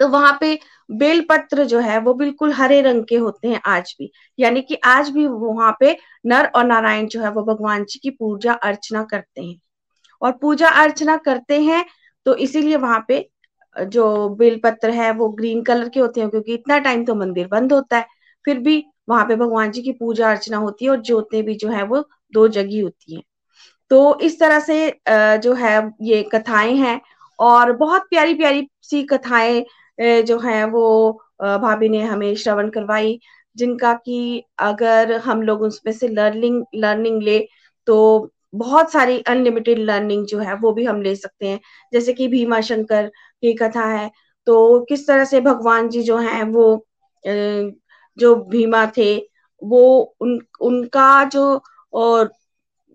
[0.01, 0.59] तो वहाँ पे
[0.91, 5.09] बेलपत्र जो है वो बिल्कुल हरे रंग के होते हैं आज भी। यानी कि आज
[5.11, 5.97] भी वहाँ पे
[6.27, 9.59] नर और नारायण जो है वो भगवान जी की पूजा अर्चना करते हैं।
[10.23, 11.85] और पूजा अर्चना करते हैं
[12.27, 13.29] तो इसीलिए वहाँ पे
[13.77, 17.73] जो बेलपत्र है वो ग्रीन कलर के होते हैं क्योंकि इतना टाइम तो मंदिर बंद
[17.73, 18.07] होता है।
[18.45, 21.69] फिर भी वहाँ पे भगवान जी की पूजा अर्चना होती है और जोतें भी जो
[21.69, 23.23] है वो दो जगह होती है।
[23.91, 27.01] तो इस तरह से जो है ये कथाएँ हैं
[27.39, 29.65] और बहुत प्यारी प्यारी सी कथाएँ
[30.01, 33.19] जो है वो भाभी ने हमें श्रवण करवाई,
[33.57, 37.39] जिनका कि अगर हम लोग उसमें से लर्निंग लर्निंग ले
[37.87, 41.61] तो बहुत सारी अनलिमिटेड लर्निंग जो है वो भी हम ले सकते हैं।
[41.93, 43.07] जैसे कि भीमा शंकर
[43.43, 44.11] की कथा है
[44.47, 46.87] तो किस तरह से भगवान जी जो हैं वो
[47.25, 49.17] जो भीमा थे,
[49.63, 52.33] वो उन, उनका जो और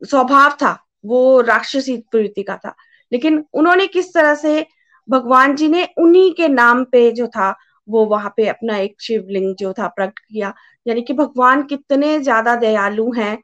[0.01, 2.75] स्वभाव था, वो राक्षसी प्रवृत्ति का था।
[3.11, 4.65] लेकिन उन्होंने किस तरह से
[5.07, 7.53] भगवान जी ने उन्हीं के नाम पे जो था,
[7.87, 10.53] वो वहाँ पे अपना एक शिवलिंग जो था प्रकट किया।
[10.85, 13.37] यानी कि भगवान कितने ज़्यादा दयालु हैं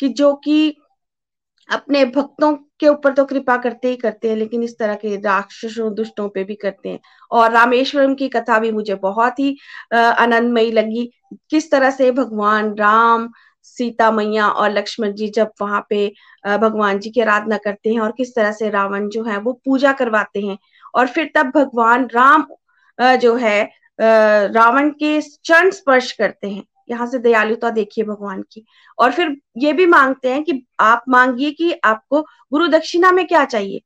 [0.00, 0.76] कि जो कि
[1.68, 5.92] अपने भक्तों के ऊपर तो कृपा करते ही करते हैं, लेकिन इस तरह के राक्षसों,
[5.94, 7.00] दुष्टों पे भी करते हैं।
[7.30, 9.56] और रामेश्वरम की कथा भी मुझे बहुत ही
[9.94, 11.10] आनंदमयी लगी।
[11.50, 13.28] किस तरह से भगवान राम,
[13.64, 16.06] सीता मैया और लक्ष्मण जी जब वहाँ पे
[16.44, 19.92] भगवान जी की आराधना करते हैं और किस तरह से रावण जो है वो पूजा
[19.92, 20.58] करवाते हैं
[20.94, 22.46] और फिर तब भगवान राम
[22.98, 23.62] जो है
[23.98, 28.64] रावण के चरण स्पर्श करते हैं। यहाँ से दयालुता देखिए भगवान की।
[28.98, 32.20] और फिर ये भी मांगते हैं कि आप मांगिए कि आपको
[32.52, 33.80] गुरु दक्षिणा में क्या चाहिए।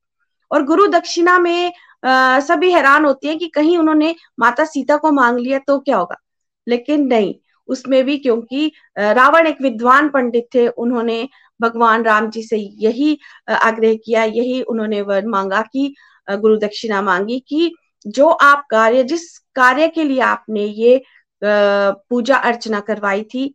[0.50, 1.72] और गुरु दक्षिणा में
[2.04, 5.96] आ, सभी हैरान होते हैं कि कहीं उन्होंने माता सीता को मांग लिया तो क्या
[5.96, 6.16] होगा।
[6.66, 7.34] लेकिन नहीं
[7.68, 11.28] उसमें भी क्योंकि रावण एक विद्वान पंडित थे उन्होंने
[11.60, 13.18] भगवान राम जी से यही
[13.50, 15.94] आग्रह किया यही उन्होंने वर मांगा कि
[16.30, 17.72] गुरु दक्षिणा मांगी कि
[18.06, 21.02] जो आप कार्य, जिस कार्य के लिए आपने ये
[21.42, 23.54] पूजा अर्चना करवाई थी,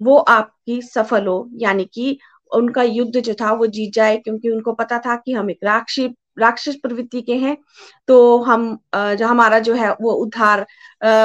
[0.00, 2.18] वो आपकी सफल हो। यानी कि
[2.52, 6.06] उनका युद्ध जो था वो जीत जाए, क्योंकि उनको पता था कि हम एक राक्षी,
[6.38, 7.56] राक्षस प्रवृत्ति के हैं।
[8.08, 10.66] तो हम जो हमारा जो है वो उद्धार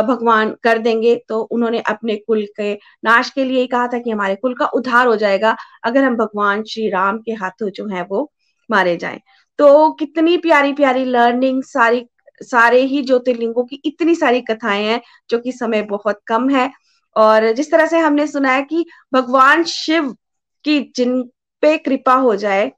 [0.03, 2.73] भगवान कर देंगे। तो उन्होंने अपने कुल के
[3.03, 6.15] नाश के लिए ही कहा था कि हमारे कुल का उद्धार हो जाएगा, अगर हम
[6.17, 8.31] भगवान श्री राम के हाथों जो है वो
[8.69, 9.19] मारे जाएँ।
[9.61, 12.05] तो कितनी प्यारी प्यारी लर्निंग सारी,
[12.41, 16.71] सारे ही ज्योतिर्लिंगों की इतनी सारी कथाएँ हैं, जो कि समय बहुत कम है।
[17.15, 20.15] और जिस तरह से हमने सुना है कि भगवान शिव
[20.63, 21.23] की जिन
[21.61, 22.71] पे कृपा हो जाए,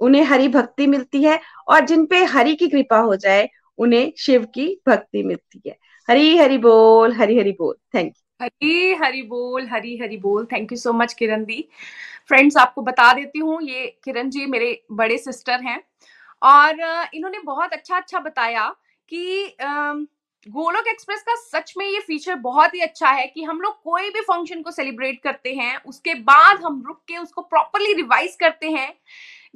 [0.00, 4.44] उन्हें हरि भक्ति मिलती है, और जिन पे हरि की कृपा हो जाए, उन्हें शिव
[4.44, 5.76] की भक्ति मिलती है।
[6.08, 10.72] हरी हरि बोल, हरी हरि बोल। थैंक यू हरी हरि बोल, हरी हरि बोल। Thank
[10.72, 11.68] you so much Kiran the.
[12.28, 15.82] Friends आपको बता देती हूँ, ये किरण जी मेरे बड़े सिस्टर हैं।
[16.42, 16.80] और
[17.14, 18.68] इन्होंने बहुत अच्छा अच्छा बताया
[19.08, 19.56] कि
[20.46, 24.10] गोलोक एक्सप्रेस का सच में ये फीचर बहुत ही अच्छा है कि हम लोग कोई
[24.10, 28.70] भी फ़ंक्शन को सेलिब्रेट करते हैं, उसके बाद हम रुक के उसको प्रॉपरली रिवाइज करते
[28.70, 28.92] हैं,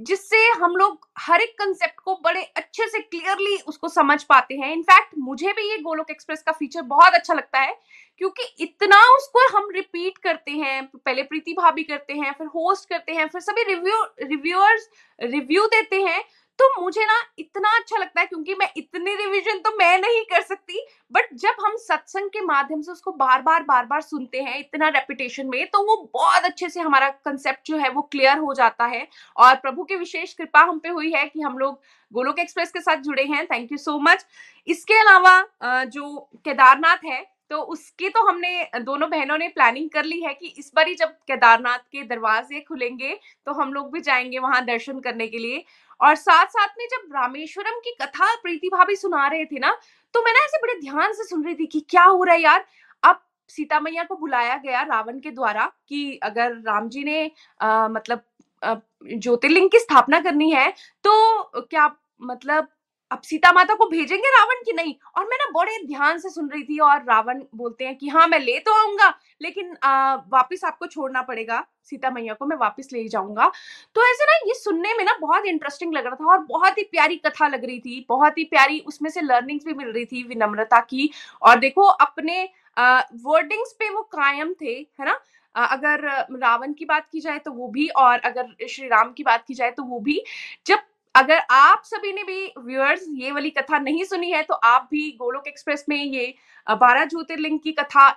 [0.01, 4.73] जिससे हम लोग हर एक कंसेप्ट को बड़े अच्छे से क्लियरली उसको समझ पाते हैं।
[4.73, 7.77] इनफैक्ट मुझे भी ये गोलोक एक्सप्रेस का फीचर बहुत अच्छा लगता है,
[8.21, 13.13] क्योंकि इतना उसको हम रिपीट करते हैं, पहले प्रीति भाभी करते हैं, फिर होस्ट करते
[13.13, 16.23] हैं, फिर सभी रिव्यू, रिव्यूअर्स रिव्यू देते हैं
[16.59, 20.43] तो मुझे ना इतना अच्छा लगता है क्योंकि मैं इतनी रिवीजन तो मैं नहीं कर
[20.43, 24.59] सकती। बट जब हम सत्संग के माध्यम से उसको बार बार बार बार सुनते हैं
[24.59, 28.55] इतना रेपिटेशन में तो वो बहुत अच्छे से हमारा कंसेप्ट जो है वो क्लियर हो
[28.55, 31.81] जाता है। और प्रभु की विशेष कृपा हम पे हुई है कि हम लोग
[32.13, 34.27] गोलोक एक्सप्रेस के साथ जुड़े हैं। थैंक यू सो मच
[34.69, 40.21] इसके अलावा जो केदारनाथ है तो उसकी तो हमने, दोनों बहनों ने प्लानिंग कर ली
[40.21, 44.39] है कि इस बार ही जब केदारनाथ के दरवाजे खुलेंगे तो हम लोग भी जाएँगे
[44.39, 45.65] वहाँ दर्शन करने के लिए।
[46.03, 49.73] और साथ साथ में जब रामेश्वरम की कथा प्रीति भाभी सुना रहे थे ना
[50.15, 52.41] तो मैं ना ऐसे बड़े ध्यान से सुन रही थी कि क्या हो रहा है
[52.43, 52.65] यार।
[53.03, 57.31] अब सीता मैया को बुलाया गया रावण के द्वारा कि अगर राम जी ने
[57.61, 58.23] आ, मतलब
[58.63, 60.71] ज्योतिर्लिंग की स्थापना करनी है
[61.05, 61.91] तो क्या
[62.23, 62.69] मतलब
[63.13, 64.95] अब सीता माता को भेजेंगे रावण की नहीं?
[65.17, 68.27] और मैं ना बड़े ध्यान से सुन रही थी और रावण बोलते हैं कि हाँ
[68.29, 72.89] मैं ले तो आऊँगा लेकिन आ, वापिस आपको छोड़ना पड़ेगा। सीता मैया को मैं वापस
[72.93, 73.51] ले जाऊँगा।
[73.97, 76.83] तो ऐसे ना ये सुनने में ना बहुत इंटरेस्टिंग लग रहा था और बहुत ही
[76.85, 80.23] प्यारी कथा लग रही थी बहुत ही प्यारी उसमें से लर्निंग्स भी मिल रही थी
[80.25, 81.11] विनम्रता की।
[81.43, 82.43] और देखो अपने
[82.77, 85.19] वर्डिंग्स पे वो कायम थे है ना?
[85.55, 86.01] अगर
[86.33, 89.55] रावण की बात की जाए तो वो भी और अगर श्री राम की बात की
[89.55, 90.23] जाए तो वो भी।
[90.67, 90.79] जब
[91.15, 95.11] अगर आप सभी ने भी व्यूअर्स ये वाली कथा नहीं सुनी है तो आप भी
[95.19, 96.35] गोलोक एक्सप्रेस में ये
[96.67, 98.11] बारह ज्योतिर्लिंग की कथा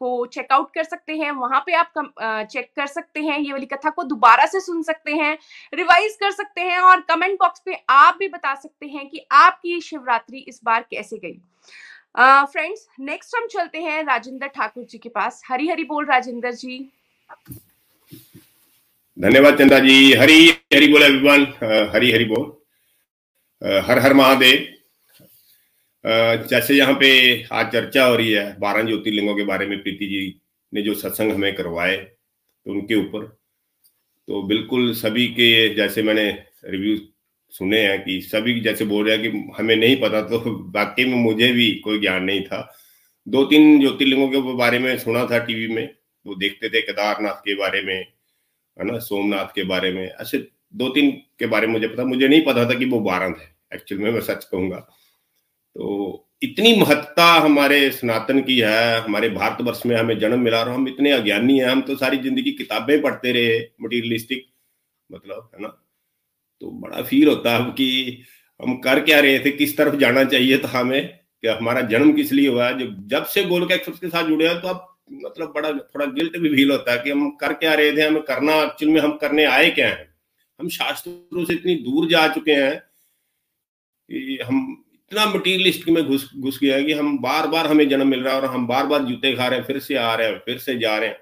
[0.00, 1.92] को चेकआउट कर सकते हैं। वहाँ पे आप
[2.50, 5.36] चेक कर सकते हैं, ये वाली कथा को दोबारा से सुन सकते हैं
[5.72, 9.80] रिवाइज कर सकते हैं और कमेंट बॉक्स पे आप भी बता सकते हैं कि आपकी
[9.80, 11.38] शिवरात्रि इस बार कैसे गई।
[12.44, 16.78] फ्रेंड्स नेक्स्ट हम चलते हैं राजेंद्र ठाकुर जी के पास। हरी हरी बोल राजेंद्र जी।
[19.18, 21.44] धन्यवाद चंदा जी हरी हरी बोल एवरीवन
[21.94, 22.44] हरी हरी बोल।
[23.84, 24.66] हर हर महादेव।
[26.50, 27.08] जैसे यहाँ पे
[27.52, 30.20] आज चर्चा हो रही है, बारह ज्योतिर्लिंगों के बारे में प्रीति जी
[30.72, 36.30] ने जो सत्संग हमें करवाए तो उनके ऊपर। तो बिल्कुल सभी के जैसे मैंने
[36.64, 36.96] रिव्यू
[37.52, 40.38] सुने हैं कि सभी जैसे बोल रहे हैं कि हमें नहीं पता तो
[40.76, 42.60] वाकई में मुझे भी कोई ज्ञान नहीं था।
[43.26, 45.88] दो तीन ज्योतिर्लिंगों के बारे में सुना था टीवी में,
[46.26, 48.06] वो देखते थे केदारनाथ के बारे में।
[48.78, 50.38] है ना, सोमनाथ के बारे में। ऐसे
[50.74, 53.54] दो तीन के बारे में मुझे पता, मुझे नहीं पता था कि वो बारह है।
[53.74, 54.76] एक्चुअल में मैं सच कहूँगा।
[55.76, 60.88] तो इतनी महत्ता हमारे सनातन की है, हमारे भारतवर्ष में हमें जन्म मिला और हम
[60.88, 64.46] इतने अज्ञानी हैं, हम तो सारी ज़िंदगी किताबें पढ़ते रहे मटीरियलिस्टिक
[65.10, 65.68] मतलब है ना।
[66.62, 68.22] तो बड़ा फील होता है कि
[68.60, 71.08] हम कर क्या रहे थे, किस तरफ़ जाना चाहिए था हमें,
[71.44, 74.60] कि हमारा जन्म किस लिए हुआ है। जब से गोल एक्सप्रेस के साथ जुड़े हैं
[74.60, 77.92] तो अब मतलब बड़ा, थोड़ा गिल्ट भी फील होता है कि हम कर क्या रहे
[77.92, 80.06] थे, हमें करना एक्चुअल में हम करने आए क्या हैं?
[80.60, 82.76] हम शास्त्रों से इतनी दूर जा चुके हैं
[84.08, 88.08] कि हम इतना मटीरियलिस्ट में घुस घुस गया है कि हम बार बार हमें जन्म
[88.08, 90.28] मिल रहा है और हम बार बार जूते खा रहे हैं, फिर से आ रहे
[90.28, 91.18] हैं, फिर से जा रहे हैं।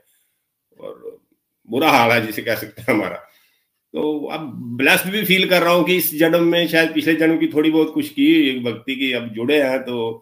[0.78, 1.18] और
[1.68, 3.16] बुरा हाल है जिसे कह सकते हैं हमारा।
[3.94, 7.38] तो अब ब्लेस्ड भी फील कर रहा हूँ कि इस जन्म में शायद पिछले जन्म
[7.38, 10.12] की थोड़ी बहुत कुछ की, एक भक्ति की अब जुड़े हैं तो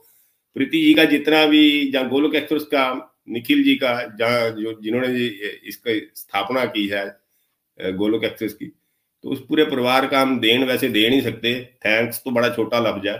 [0.56, 2.84] प्रीति जी का जितना भी, जहाँ गोलोक एक्सप्रेस का
[3.28, 5.08] निखिल जी का, जहाँ जो, जिन्होंने
[5.68, 7.04] इसका स्थापना की है
[7.78, 8.66] गोलोक एक्सेस की
[9.24, 11.52] तो उस पूरे परिवार का हम देन वैसे दे नहीं सकते।
[11.86, 13.16] थैंक्स तो बड़ा छोटा लफ्ज है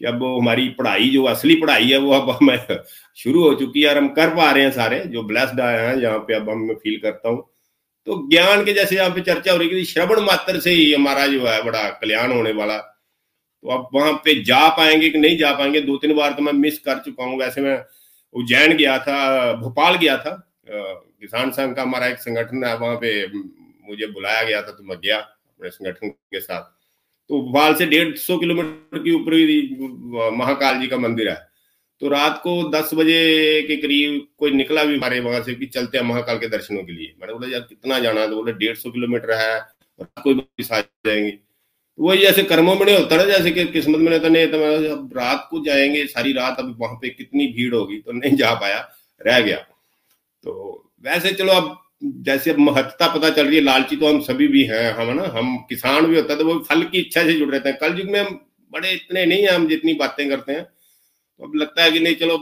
[0.00, 2.78] कि अब वो हमारी पढ़ाई, जो असली पढ़ाई है, वो अब हमें
[3.18, 5.96] शुरू हो चुकी है और हम कर पा रहे हैं सारे, जो ब्लेस्ड आए हैं
[5.96, 7.42] यहाँ पे अब हम फील करता हूँ।
[8.06, 11.26] तो ज्ञान के जैसे यहाँ पे चर्चा हो रही है श्रवण मात्र से ही हमारा
[11.26, 15.52] जो है, बड़ा कल्याण होने वाला। तो अब वहाँ पे जा पाएँगे कि नहीं जा
[15.58, 17.76] पाएँगे दो तीन बार तो मैं मिस कर चुका हूँ। वैसे मैं
[18.34, 20.32] उज्जैन गया था, भोपाल गया था।
[20.68, 23.26] किसान संघ का हमारा एक संगठन है, वहाँ पे
[23.88, 26.62] मुझे बुलाया गया था तो मैं गया अपने संगठन के साथ।
[27.30, 31.48] तो भोपाल से डेढ़ सौ किलोमीटर के ऊपर महाकाल जी का मंदिर है।
[32.00, 35.98] तो रात को दस बजे के करीब कोई निकला भी हमारे वहाँ से कि चलते
[35.98, 38.28] हैं महाकाल के दर्शनों के लिए। मैंने बोला, यार, कितना जाना है?
[38.28, 39.60] तो बोले, डेढ़ सौ किलोमीटर है
[40.02, 41.38] कोई आ जाएँगे।
[41.98, 44.58] वही जैसे कर्मों में नहीं होता ना, जैसे कि किस्मत में तो नहीं तो
[44.92, 48.52] अब रात को जाएँगे, सारी रात अब वहाँ पे कितनी भीड़ होगी तो नहीं जा
[48.54, 48.78] पाया,
[49.20, 54.08] रह गया। तो वैसे चलो अब, जैसे अब महत्ता पता चल रही है, लालची तो
[54.08, 56.98] हम सभी भी हैं, हम ना, हम किसान भी होता है तो वो फल की
[57.00, 58.40] इच्छा से जुड़ रहते हैं। कल युग में हम
[58.72, 62.14] बड़े इतने नहीं है, हम जितनी बातें करते हैं। तो अब लगता है कि नहीं,
[62.14, 62.36] चलो,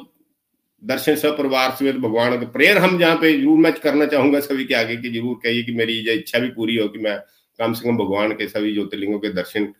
[0.82, 4.74] दर्शन सब परिवार से भगवान प्रेयर, हम जहाँ पे ज़रूर मैं करना चाहूँगा, सभी के
[4.74, 7.16] आगे कि ज़रूर कहिए कि मेरी ये इच्छा भी पूरी हो कि मैं
[7.62, 9.72] कम से कम भगवान के सभी ज्योतिर्लिंगों के दर्शन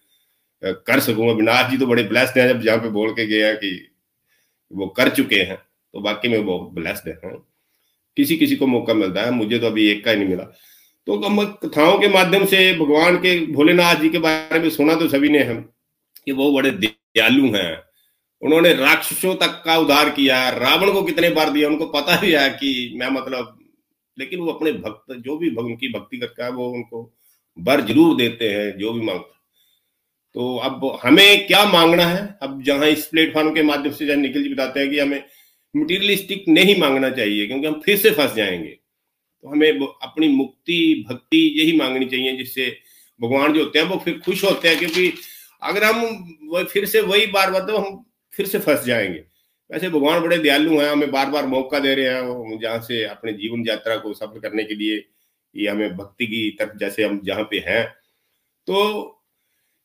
[0.63, 3.57] कर सकूँगा अविनाश जी तो बड़े ब्लेस्ड हैं जब जहाँ पे बोल के गए हैं
[3.57, 3.71] कि
[4.71, 5.57] वो कर चुके हैं
[5.95, 7.37] तो बाकी में वो ब्लेस्ड हैं।
[8.17, 10.45] किसी किसी को मौका मिलता है, मुझे तो अभी एक का ही नहीं मिला।
[11.07, 15.09] तो हम कथाओं के माध्यम से भगवान के, भोलेनाथ जी के बारे में सुना तो
[15.09, 15.61] सभी ने हम,
[16.27, 17.83] कि वो बड़े दयालु हैं।
[18.43, 22.49] उन्होंने राक्षसों तक का उद्धार किया, रावण को कितने बार दिया, उनको पता भी है
[22.51, 23.59] कि मैं मतलब
[24.19, 27.03] लेकिन वो अपने भक्त, जो भी उनकी भक्ति करता है, वो उनको
[27.59, 29.29] बर ज़रूर देते हैं, जो भी माँगता
[30.35, 32.39] तो अब हमें क्या मांगना है?
[32.43, 35.23] अब जहाँ इस प्लेटफॉर्म के माध्यम से जहाँ निखिल जी बताते हैं कि हमें
[35.75, 41.39] मटीरियलिस्टिक नहीं मांगना चाहिए, क्योंकि हम फिर से फंस जाएँगे। तो हमें अपनी मुक्ति, भक्ति
[41.61, 42.67] यही मांगनी चाहिए, जिससे
[43.21, 45.13] भगवान जो होते हैं, वो फिर खुश होते हैं, क्योंकि
[45.63, 49.25] अगर हम फिर से वही बार बार तो हम फिर से फंस जाएँगे।
[49.71, 53.33] वैसे भगवान बड़े दयालु हैं, हमें बार बार मौका दे रहे हैं, जहाँ से अपने
[53.35, 55.05] जीवन यात्रा को सफल करने के लिए
[55.55, 57.85] ये हमें भक्ति की तरफ़ जैसे हम जहाँ पे हैं।
[58.69, 59.19] तो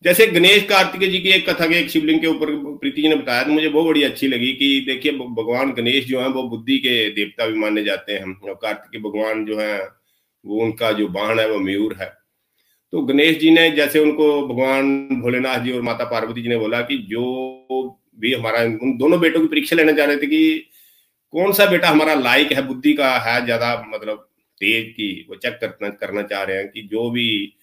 [0.05, 2.49] जैसे गणेश कार्तिक जी की एक कथा के एक शिवलिंग के ऊपर
[2.79, 6.21] प्रीति जी ने बताया तो मुझे बहुत बड़ी अच्छी लगी कि देखिए भगवान गणेश जो
[6.21, 9.79] है, वो बुद्धि के देवता भी माने जाते हैं। और कार्तिक भगवान जो है,
[10.45, 12.11] वो उनका जो बाण है, वो मयूर है।
[12.93, 16.81] तो गणेश जी ने जैसे उनको भगवान भोलेनाथ जी और माता पार्वती जी ने बोला
[16.81, 20.69] कि जो भी हमारा, उन दोनों बेटों की परीक्षा लेना चाह रहे थे कि
[21.33, 24.27] कौन सा बेटा हमारा लायक है, बुद्धि का है, ज़्यादा मतलब
[24.59, 27.53] तेज की वो चेक करना करना चाह रहे हैं कि जो भी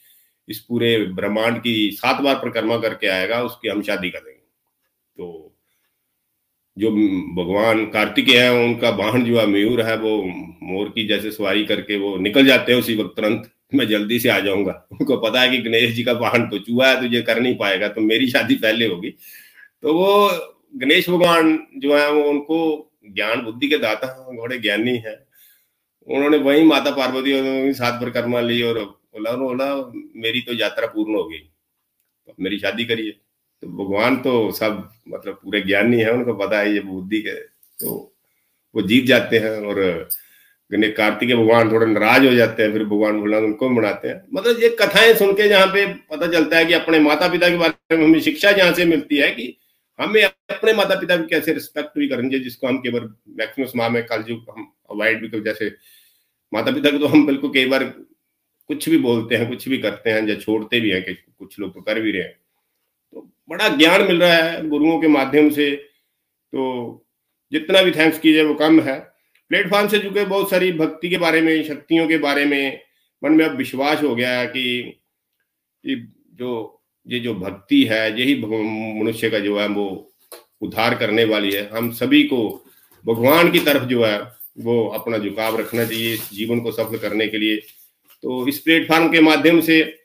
[0.49, 4.40] इस पूरे ब्रह्मांड की सात बार परिक्रमा करके आएगा, उसकी हम शादी कर देंगे।
[5.16, 5.51] तो
[6.78, 6.90] जो
[7.34, 10.22] भगवान कार्तिक है, उनका वाहन जो है, मयूर है, वो
[10.62, 14.28] मोर की जैसे सवारी करके वो निकल जाते हैं उसी वक्त तुरंत। मैं जल्दी से
[14.28, 17.22] आ जाऊँगा। उनको पता है कि गणेश जी का वाहन तो चूहा है तो ये
[17.22, 19.11] कर नहीं पाएगा तो मेरी शादी पहले होगी।
[19.82, 20.30] तो वो
[20.76, 25.24] गणेश भगवान जो है, वो उनको ज्ञान बुद्धि के दाता बड़े ज्ञानी है।
[26.09, 29.67] उन्होंने वही माता पार्वती और सात परिक्रमा ली और बोला बोला,
[30.17, 31.41] मेरी तो यात्रा पूर्ण हो गई।
[32.41, 36.81] मेरी शादी करिए। तो भगवान तो सब मतलब पूरे ज्ञानी है, उनको पता है ये
[36.83, 37.97] बुद्धि के तो
[38.75, 40.09] वो जीत जाते हैं और
[40.71, 44.69] कार्तिक भगवान थोड़े नाराज़ हो जाते हैं, फिर भगवान भोला उनको मनाते हैं। मतलब ये
[44.81, 48.05] कथाएँ सुन के जहाँ पे पता चलता है कि अपने माता पिता के बारे में
[48.05, 49.57] हमें शिक्षा जहाँ से मिलती है कि
[49.99, 53.89] हमें अपने माता पिता की कैसे रिस्पेक्ट भी करनी चाहिए, जिसको हम केवल, मैक्सिमम माह
[53.89, 55.70] में कल जो हम अवॉइड कर जैसे
[56.53, 57.84] माता पिता को तो हम बिल्कुल कई बार
[58.70, 61.74] कुछ भी बोलते हैं कुछ भी करते हैं या छोड़ते भी हैं कि कुछ लोग
[61.74, 62.32] तो कर भी रहे हैं।
[63.12, 65.70] तो बड़ा ज्ञान मिल रहा है गुरुओं के माध्यम से।
[66.53, 67.07] तो
[67.53, 68.99] जितना भी थैंक्स कीजिए वो कम है।
[69.51, 72.80] प्लेटफॉर्म से जुड़े बहुत सारी भक्ति के बारे में शक्तियों के बारे में
[73.22, 75.01] मन में अब विश्वास हो गया है कि,
[75.84, 78.34] जो ये जो भक्ति है यही
[79.03, 79.86] मनुष्य का जो है वो
[80.61, 82.40] उद्धार करने वाली है। हम सभी को
[83.05, 84.18] भगवान की तरफ़ जो है
[84.59, 87.57] वो अपना झुकाव रखना चाहिए जीवन को सफल करने के लिए।
[88.23, 89.99] तो इस प्लेटफॉर्म के माध्यम से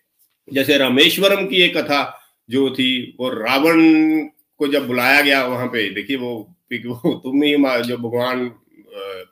[0.53, 2.01] जैसे रामेश्वरम की एक कथा
[2.49, 3.81] जो थी, वो रावण
[4.57, 8.47] को जब बुलाया गया वहाँ पे, देखिए वो वो तुम ही जो भगवान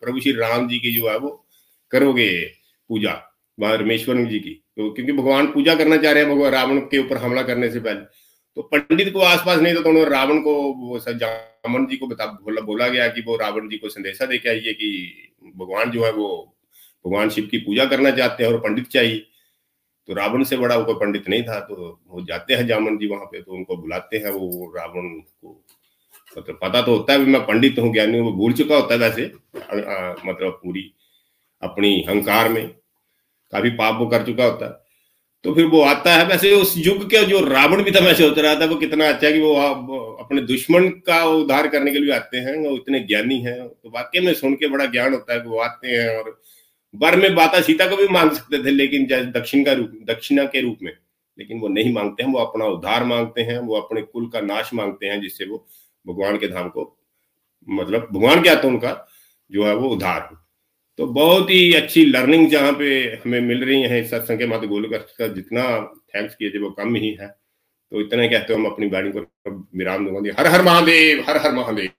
[0.02, 1.48] प्रभु श्री राम जी की जो है वो
[1.92, 2.30] करोगे
[2.90, 3.14] पूजा
[3.60, 6.98] वहाँ रामेश्वरम जी की। तो क्योंकि भगवान पूजा करना चाह रहे हैं, भगवान रावण के
[6.98, 8.00] ऊपर हमला करने से पहले।
[8.56, 11.00] तो पंडित को आसपास नहीं था तो उन्होंने रावण को वो
[11.68, 14.50] जामन जी को बता, बोला बोला गया कि वो रावण जी को संदेशा दे के
[14.50, 14.90] आइए कि
[15.58, 16.28] भगवान जो है वो
[17.06, 19.18] भगवान शिव की पूजा करना चाहते हैं और पंडित चाहिए।
[20.08, 21.76] तो रावण से बड़ा कोई पंडित नहीं था तो
[22.08, 25.64] वो जाते हैं जामन जी वहाँ पे तो उनको बुलाते हैं वो रावण को।
[26.32, 29.26] मतलब पता तो होता है मैं पंडित हूँ ज्ञानी वो भूल चुका होता है वैसे
[30.26, 30.92] मतलब पूरी
[31.64, 32.68] अपनी अहंकार में।
[33.54, 34.87] काफ़ी पाप वो कर चुका होता है।
[35.44, 38.38] तो फिर वो आता है वैसे उस युग के जो रावण भी था, मैं सोच
[38.40, 39.54] रहा था वो कितना अच्छा है कि वो
[40.24, 44.22] अपने दुश्मन का उद्धार करने के लिए आते हैं, वो इतने ज्ञानी हैं। तो वाक्य
[44.22, 46.42] में सुन के बड़ा ज्ञान होता है कि वो आते हैं और
[46.96, 50.44] वर में बाता सीता को भी मांग सकते थे, लेकिन जैसे दक्षिण का रूप, दक्षिणा
[50.44, 50.92] के रूप में।
[51.40, 54.74] लेकिन वो नहीं मांगते हैं, वो अपना उद्धार मांगते हैं, वो अपने कुल का नाश
[54.74, 55.68] मांगते हैं, जिससे वो
[56.08, 56.94] भगवान के धाम को
[57.70, 59.08] मतलब भगवान क्या तो उनका
[59.52, 60.38] जो है वो उद्धार हो।
[60.98, 62.88] तो बहुत ही अच्छी लर्निंग जहाँ पे
[63.26, 65.64] हमें मिल रही है सत्संग के माता गोलक का जितना
[66.16, 67.28] थैंक्स किए थे वो कम ही है।
[67.92, 69.20] तो इतना कहते हम अपनी बाणी को
[69.78, 71.90] विराम दूँगा। हर हर महादेव, हर हर महादेव,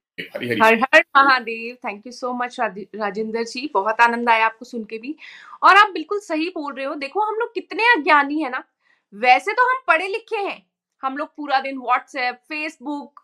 [0.62, 3.70] हर हर Mahadev thank you so much Rajendra ji.
[3.74, 5.14] बहुत आनंद आया आपको सुन के भी।
[5.62, 8.62] और आप बिल्कुल सही बोल रहे हो। देखो, हम लोग कितने अज्ञानी है ना।
[9.14, 10.62] वैसे तो हम पढ़े लिखे हैं।
[11.02, 13.20] हम लोग पूरा दिन व्हाट्सएप फेसबुक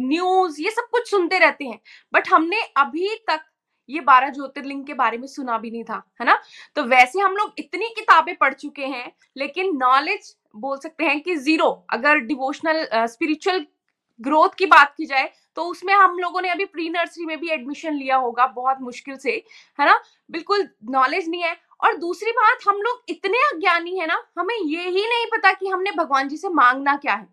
[0.00, 1.78] न्यूज़ ये सब कुछ सुनते रहते हैं।
[2.12, 3.40] बट हमने अभी तक
[3.88, 6.38] ये बारह ज्योतिर्लिंग के बारे में सुना भी नहीं था है ना?
[6.76, 11.36] तो वैसे हम लोग इतनी किताबें पढ़ चुके हैं लेकिन नॉलेज बोल सकते हैं कि
[11.36, 13.66] ज़ीरो अगर डिवोशनल स्पिरिचुअल
[14.20, 17.48] ग्रोथ की बात की जाए तो उसमें हम लोगों ने अभी प्री नर्सरी में भी
[17.50, 19.30] एडमिशन लिया होगा बहुत मुश्किल से
[19.78, 20.00] है ना?
[20.30, 24.88] बिल्कुल नॉलेज नहीं है। और दूसरी बात हम लोग इतने अज्ञानी है ना हमें ये
[24.88, 27.26] ही नहीं पता कि हमने भगवान जी से मांगना क्या है।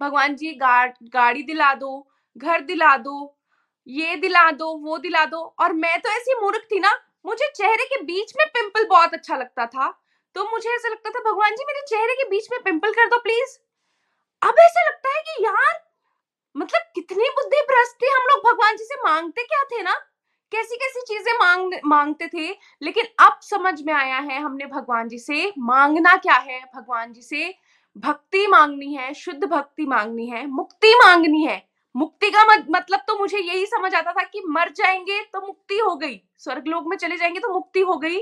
[0.00, 3.36] भगवान जी गा, गाड़ी दिला दो घर दिला दो
[3.90, 7.84] ये दिला दो, वो दिला दो। और मैं तो ऐसी मूर्ख थी ना, मुझे चेहरे
[7.84, 10.00] के बीच में पिंपल बहुत अच्छा लगता था।
[10.34, 13.18] तो मुझे ऐसा लगता था, भगवान जी, मेरे चेहरे के बीच में पिंपल कर दो
[13.18, 13.58] प्लीज़
[14.42, 15.90] अब ऐसा लगता है कि यार
[16.56, 19.94] मतलब कितनी बुद्धि भ्रष्ट थे हम लोग। भगवान जी से मांगते क्या थे ना?
[20.52, 22.56] कैसी कैसी चीज़ें मांग मांगते थे?
[22.82, 27.22] लेकिन अब समझ में आया है हमने भगवान जी से मांगना क्या है। भगवान जी
[27.22, 27.54] से
[27.96, 33.38] भक्ति मांगनी है, शुद्ध भक्ति मांगनी है, मुक्ति मांगनी है। मुक्ति का मतलब तो मुझे
[33.38, 37.16] यही समझ आता था कि मर जाएँगे तो मुक्ति हो गई। स्वर्ग लोग में चले
[37.16, 38.18] जाएँगे तो मुक्ति हो गई।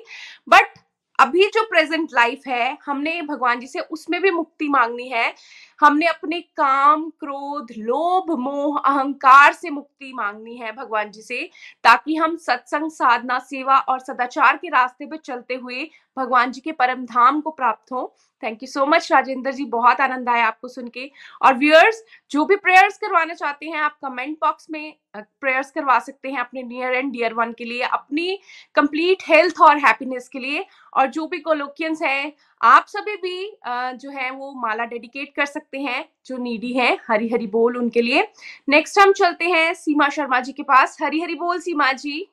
[0.48, 0.78] बट
[1.18, 5.34] अभी जो प्रेजेंट लाइफ है, हमने भगवान जी से उसमें भी मुक्ति मांगनी है।
[5.81, 11.49] हमने अपने काम, क्रोध, लोभ, मोह, अहंकार से मुक्ति मांगनी है भगवान जी से,
[11.85, 16.72] ताकि हम सत्संग, साधना, सेवा और सदाचार के रास्ते पर चलते हुए भगवान जी के
[16.72, 19.64] परम धाम को प्राप्त हो। Thank you so much Rajendra ji.
[19.64, 21.11] बहुत आनंद आया आपको सुन के।
[21.43, 26.31] और व्यूअर्स जो भी प्रेयर्स करवाना चाहते हैं, आप कमेंट बॉक्स में प्रेयर्स करवा सकते
[26.31, 28.39] हैं अपने नियर एंड डियर वन के लिए, अपनी
[28.74, 30.64] कंप्लीट हेल्थ और हैप्पीनेस के लिए।
[30.95, 35.67] और जो भी कोलोकियंस हैं, आप सभी भी जो है, वो माला डेडिकेट कर सकते
[35.76, 38.26] हैं जो नीडी है हरी हरी बोल उनके लिए।
[38.68, 42.26] नेक्स्ट हम चलते हैं सीमा शर्मा जी के पास। हरी हरी बोल सीमा जी।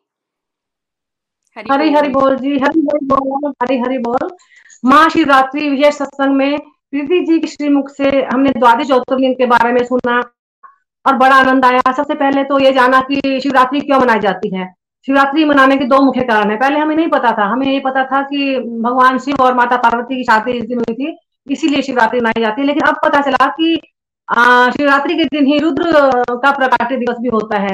[1.58, 4.30] हरी हरी हरी बोल जी हरी हरी बोल हरी हरी बोल।
[4.86, 9.72] माँ शिवरात्रि विजय सत्संग में प्रीति जी के श्रीमुख से हमने द्वादश ज्योतिर्लिंग के बारे
[9.74, 10.20] में सुना
[11.06, 14.74] और बड़ा आनंद आया। सबसे पहले तो ये जाना कि शिवरात्रि क्यों मनाई जाती है।
[15.08, 18.04] शिवरात्रि मनाने के दो मुख्य कारण है। पहले हमें नहीं पता था। हमें ये पता
[18.06, 21.18] था कि भगवान शिव और माता पार्वती की शादी इस दिन हुई थी।
[21.48, 23.76] इसीलिए शिवरात्रि मनाई जाती है। लेकिन अब पता चला कि
[24.78, 25.92] शिवरात्रि के दिन ही रुद्र
[26.44, 27.74] का प्रकाट्य दिवस भी होता है।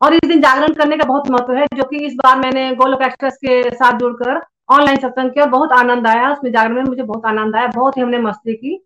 [0.00, 3.02] और इस दिन जागरण करने का बहुत महत्व है, जो कि इस बार मैंने गोलोक
[3.02, 4.40] एक्सप्रेस के साथ जुड़कर
[4.70, 7.96] ऑनलाइन सत्संग किया और बहुत आनंद आया। उसमें जागरण में मुझे बहुत आनंद आया, बहुत
[7.96, 8.84] ही हमने मस्ती की।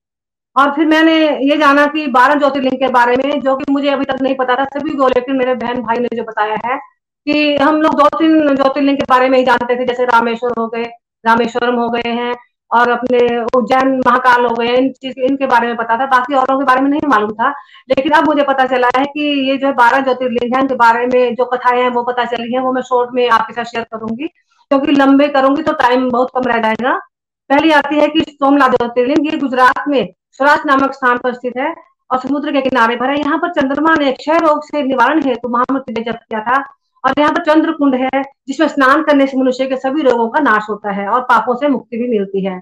[0.57, 1.15] और फिर मैंने
[1.49, 4.55] ये जाना कि बारह ज्योतिर्लिंग के बारे में, जो कि मुझे अभी तक नहीं पता
[4.55, 6.79] था, सभी को लेकिन मेरे बहन भाई ने जो बताया है
[7.27, 10.67] कि हम लोग दो तीन ज्योतिर्लिंग के बारे में ही जानते थे, जैसे रामेश्वर हो
[10.69, 10.85] गए,
[11.27, 12.35] रामेश्वरम हो गए हैं
[12.73, 16.59] और अपने उज्जैन महाकाल हो गए, इन चीज़, इनके बारे में पता था। बाकी औरों
[16.59, 17.51] के बारे में नहीं मालूम था।
[17.89, 21.07] लेकिन अब मुझे पता चला है कि ये जो है बारह ज्योतिर्लिंग है इनके बारे
[21.07, 23.85] में जो कथाएँ हैं, वो पता चली है। वो मैं शॉर्ट में आपके साथ शेयर
[23.85, 24.27] करूँगी।
[24.71, 27.01] क्योंकि लंबे करूँगी तो टाइम बहुत कम रह जाएगा।
[27.49, 31.75] पहली आती है कि सोमनाथ ज्योतिर्लिंग, ये गुजरात में स्वराज नामक स्थान पर स्थित है
[32.11, 35.49] और समुद्र के किनारे पर है। यहाँ पर चंद्रमा ने क्षय रोग से निवारण हेतु
[35.49, 39.66] महामृत्यु जप किया था। और यहाँ पर चंद्र कुंड है, जिसमें स्नान करने से मनुष्य
[39.66, 42.59] के सभी रोगों का नाश होता है और पापों से मुक्ति भी मिलती है।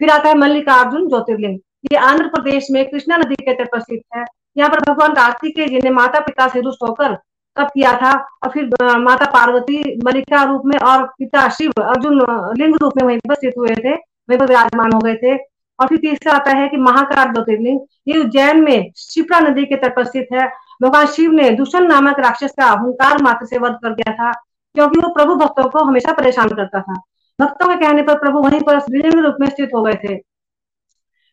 [0.00, 1.58] फिर आता है मल्लिकार्जुन ज्योतिर्लिंग।
[1.92, 4.24] ये आंध्र प्रदेश में कृष्णा नदी के तट पर स्थित है।
[4.56, 7.14] यहाँ पर भगवान कार्तिकेय जी ने माता पिता से रुष्ट होकर
[7.56, 8.12] तप किया था,
[8.44, 12.18] और फिर माता पार्वती मल्लिका रूप में और पिता शिव अर्जुन
[12.58, 15.36] लिंग रूप में वहीं पर स्थित हुए थे, वहीं पर विराजमान हो गए थे।
[15.78, 19.94] और फिर तीसरा आता है कि महाकाल ज्योतिर्लिंग। ये उज्जैन में शिप्रा नदी के तट
[19.96, 20.48] पर स्थित है।
[20.80, 24.32] भगवान शिव ने दुष्ण नामक राक्षस का अहंकार मात्र से वध कर दिया था,
[24.74, 26.94] क्योंकि वो प्रभु भक्तों को हमेशा परेशान करता था।
[27.38, 30.16] भक्तों के कहने पर प्रभु वहीं पर स्त्रीलिंग रूप में स्थित हो गए थे।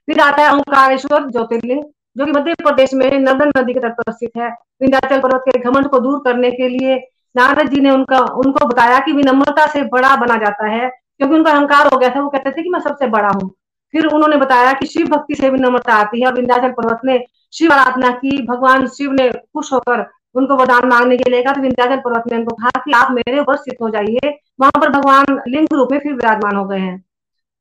[0.07, 1.83] फिर आता है ओंकारेश्वर ज्योतिर्लिंग,
[2.15, 4.49] जो कि मध्य प्रदेश में नर्मदा नदी के तट पर स्थित है।
[4.81, 6.95] विंध्याचल पर्वत के घमंड को दूर करने के लिए
[7.35, 11.51] नारद जी ने उनका, उनको बताया कि विनम्रता से बड़ा बना जाता है, क्योंकि उनका
[11.51, 13.49] अहंकार हो गया था। वो कहते थे कि मैं सबसे बड़ा हूँ।
[13.93, 17.17] फिर उन्होंने बताया कि शिव भक्ति से विनम्रता आती है और विंध्याचल पर्वत ने
[17.53, 21.61] शिव आराधना की, भगवान शिव ने खुश होकर उनको वरदान मांगने के लिए कहा तो
[21.61, 24.29] विंध्याचल पर्वत ने उनको कहा कि आप मेरे ऊपर स्थित हो जाइए।
[24.59, 26.97] वहाँ पर भगवान लिंग रूप में फिर विराजमान हो गए हैं।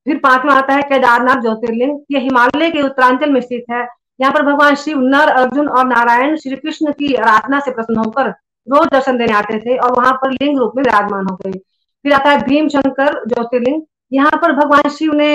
[0.07, 3.87] फिर पांचवा आता है, केदारनाथ ज्योतिर्लिंग। ये हिमालय के उत्तरांचल में स्थित है।
[4.21, 8.29] यहाँ पर भगवान शिव नर अर्जुन और नारायण श्री कृष्ण की आराधना से प्रसन्न होकर
[8.67, 12.13] रोज दर्शन देने आते थे और वहाँ पर लिंग रूप में विराजमान हो गए। फिर
[12.13, 13.83] आता है भीम शंकर ज्योतिर्लिंग।
[14.13, 15.35] यहाँ पर भगवान शिव ने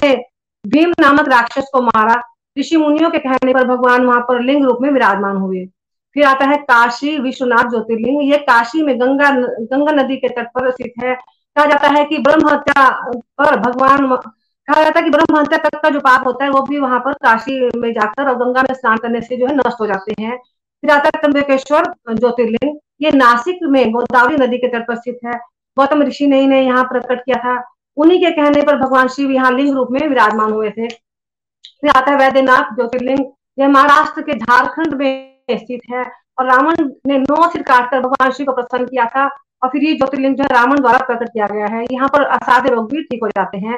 [0.65, 2.21] भीम नामक राक्षस को मारा।
[2.59, 5.65] ऋषि मुनियों के कहने पर भगवान वहाँ पर लिंग रूप में विराजमान हुए।
[6.15, 10.69] फिर आता है काशी विश्वनाथ ज्योतिर्लिंग। ये काशी में गंगा गंगा नदी के तट पर
[10.71, 12.89] स्थित है। कहा जाता है कि ब्रह्म हत्या
[13.39, 14.07] पर भगवान
[14.67, 16.99] कहा जाता है कि ब्रह्म हत्या तक का जो पाप होता है, वो भी वहाँ
[16.99, 20.21] पर काशी में जाकर और गंगा में स्नान करने से जो है नष्ट हो जाते
[20.21, 25.19] हैं। फिर आता है त्र्यंबकेश्वर ज्योतिर्लिंग। ये नासिक में गोदावरी नदी के तट पर स्थित
[25.25, 25.33] है।
[25.77, 27.61] गौतम ऋषि ने इन्हें यहाँ प्रकट किया था।
[27.97, 30.87] उन्हीं के कहने पर भगवान शिव यहाँ लिंग रूप में विराजमान हुए थे।
[31.84, 33.25] फिर आता है वैद्यनाथ ज्योतिर्लिंग,
[33.59, 36.05] यह महाराष्ट्र के झारखंड में स्थित है
[36.39, 39.25] और रावण ने नौ सिर काटकर भगवान शिव को प्रसन्न किया था
[39.63, 42.69] और फिर ये ज्योतिर्लिंग जो है रावण द्वारा प्रकट किया गया है। यहाँ पर असाध्य
[42.69, 43.78] रोग भी ठीक हो जाते हैं।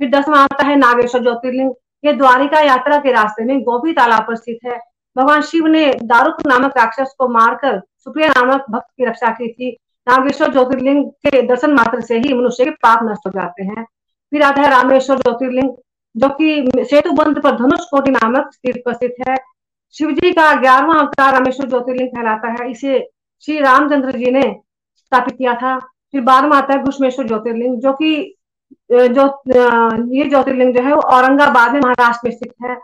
[0.00, 1.72] फिर दसवां आता है नागेश्वर ज्योतिर्लिंग।
[2.04, 4.78] ये द्वारिका यात्रा के रास्ते में गोभी तालाब पर स्थित है।
[5.16, 9.70] भगवान शिव ने दारुक नामक राक्षस को मारकर सुप्रिया नामक भक्त की रक्षा की थी।
[10.06, 13.84] नागेश्वर ज्योतिर्लिंग के दर्शन मात्र से ही मनुष्य के पाप नष्ट हो जाते हैं।
[14.32, 15.70] फिर आता है रामेश्वर ज्योतिर्लिंग।
[16.16, 19.36] जो कि सेतु बंध पर धनुष कोटि नामक पर स्थित है।
[19.94, 22.98] शिव जी का ग्यारहवा अवतार रामेश्वर ज्योतिर्लिंग कहलाता है। इसे
[23.42, 24.42] श्री रामचंद्र जी ने
[24.96, 25.78] स्थापित किया था।
[26.12, 28.34] फिर बारहवा आता है घुष्मेश्वर ज्योतिर्लिंग, जो कि
[28.92, 29.26] जो
[30.14, 32.76] ये ज्योतिर्लिंग जो है वो औरंगाबाद में महाराष्ट्र में स्थित है।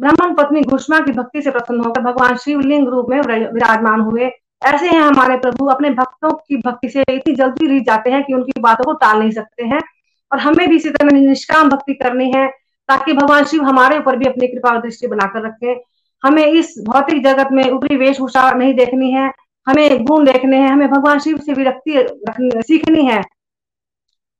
[0.00, 4.30] ब्राह्मण पत्नी घुष्मा की भक्ति से प्रसन्न होकर भगवान शिवलिंग रूप में विराजमान हुए।
[4.62, 8.34] ऐसे हैं हमारे प्रभु अपने भक्तों की भक्ति से इतनी जल्दी रीत जाते हैं कि
[8.34, 9.80] उनकी बातों को टाल नहीं सकते हैं।
[10.32, 12.46] और हमें भी इसी तरह निष्काम भक्ति करनी है।
[12.88, 15.80] ताकि भगवान शिव हमारे ऊपर भी अपनी कृपा और दृष्टि बनाकर रखें।
[16.22, 19.32] हमें इस भौतिक जगत में ऊपरी वेशभूषा नहीं देखनी है,
[19.66, 23.22] हमें गुण देखने हैं, हमें भगवान शिव से विरक्ति सीखनी है।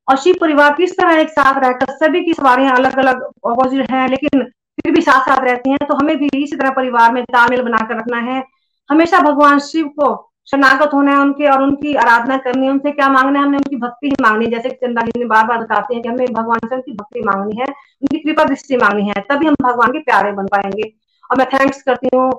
[0.07, 4.07] और शिव परिवार किस तरह एक साथ रहकर सभी की सवारियाँ अलग अलग अपोजिट हैं,
[4.09, 4.43] लेकिन
[4.77, 7.97] फिर भी साथ साथ रहती हैं तो हमें भी इसी तरह परिवार में तालमेल बनाकर
[7.97, 8.43] रखना है।
[8.89, 10.13] हमेशा भगवान शिव को
[10.51, 13.45] शरणागत होना है उनके और उनकी आराधना करनी है, उनसे क्या मांगना है?
[13.45, 16.09] हमने उनकी भक्ति ही मांगनी है। जैसे चंदा जी ने बार बार बताते हैं कि
[16.09, 17.65] हमें भगवान से उनकी भक्ति मांगनी है,
[18.01, 20.91] उनकी कृपा दृष्टि मांगनी है, तभी हम भगवान के प्यारे बन पाएँगे।
[21.29, 22.31] और मैं थैंक्स करती हूँ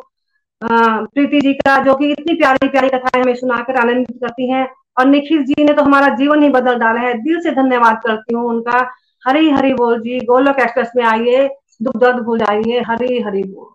[0.62, 4.66] प्रीति जी का, जो कि इतनी प्यारी प्यारी कथाएँ हमें सुनाकर आनंदित करती हैं।
[4.98, 8.34] और निखिल जी ने तो हमारा जीवन ही बदल डाला है। दिल से धन्यवाद करती
[8.34, 8.86] हूँ उनका।
[9.24, 11.48] हरी हरी बोल जी, गोलोक एक्सप्रेस में आइए,
[11.82, 13.68] दुख दर्द भूल जाइए, हरी हरी बोल।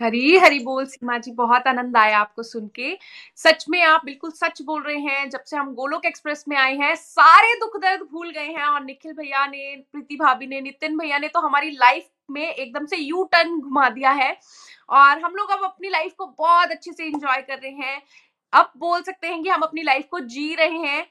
[0.00, 2.96] हरी हरी बोल सीमा जी, बहुत आनंद आया आपको सुन के।
[3.36, 6.74] सच में आप बिल्कुल सच बोल रहे हैं। जब से हम गोलोक एक्सप्रेस में आए
[6.76, 10.98] हैं, सारे दुख दर्द भूल गए हैं और निखिल भैया ने, प्रीति भाभी ने, नितिन
[10.98, 14.36] भैया ने तो हमारी लाइफ में एकदम से यू टर्न घुमा दिया है।
[14.90, 18.02] और हम लोग अब अपनी लाइफ को बहुत अच्छे से इंजॉय कर रहे हैं।
[18.52, 21.06] अब बोल सकते हैं कि हम अपनी लाइफ को जी रहे हैं,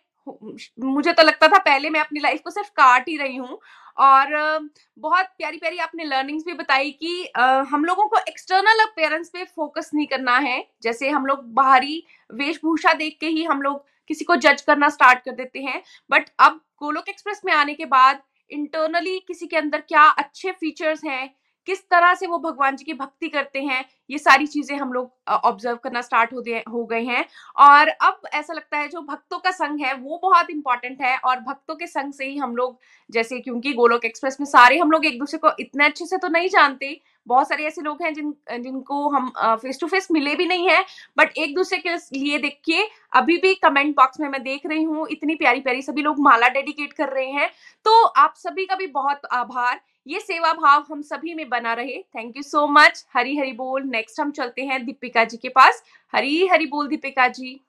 [0.82, 3.60] मुझे तो लगता था पहले मैं अपनी लाइफ को सिर्फ़ काट ही रही हूँ।
[3.98, 7.32] और बहुत प्यारी प्यारी आपने लर्निंग्स भी बताई कि
[7.70, 12.94] हम लोगों को एक्सटर्नल अपेयरेंस पे फोकस नहीं करना है। जैसे हम लोग बाहरी वेशभूषा
[12.96, 16.60] देख के ही हम लोग किसी को जज करना स्टार्ट कर देते हैं। बट अब
[16.82, 18.22] गोलोक एक्सप्रेस में आने के बाद
[18.52, 21.34] इंटरनली किसी के अंदर क्या अच्छे फीचर्स हैं,
[21.68, 25.12] किस तरह से वो भगवान जी की भक्ति करते हैं ये सारी चीज़ें हम लोग
[25.30, 27.26] ऑब्ज़र्व करना स्टार्ट हो हो गए हैं।
[27.58, 31.40] और अब ऐसा लगता है जो भक्तों का संघ है, वो बहुत इंपॉर्टेंट है। और
[31.40, 32.78] भक्तों के संग से ही हम लोग,
[33.10, 36.28] जैसे क्योंकि गोलोक एक्सप्रेस में सारे हम लोग एक दूसरे को इतने अच्छे से तो
[36.28, 40.46] नहीं जानते। बहुत सारे ऐसे लोग हैं जिन, जिनको हम फेस टू फेस मिले भी
[40.46, 40.84] नहीं है।
[41.18, 45.08] बट एक दूसरे के लिए देखिए, अभी भी कमेंट बॉक्स में मैं देख रही हूँ,
[45.12, 47.50] इतनी प्यारी प्यारी सभी लोग माला डेडिकेट कर रहे हैं।
[47.86, 51.98] तो आप सभी का भी बहुत आभार। ये सेवा भाव हम सभी में बना रहे।
[52.16, 55.84] Thank you so much Hari Hari बोल। नेक्स्ट हम चलते हैं दीपिका जी के पास।
[56.14, 57.60] हरी हरी बोल दीपिका जी।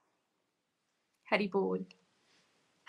[1.31, 1.85] हरी बोल।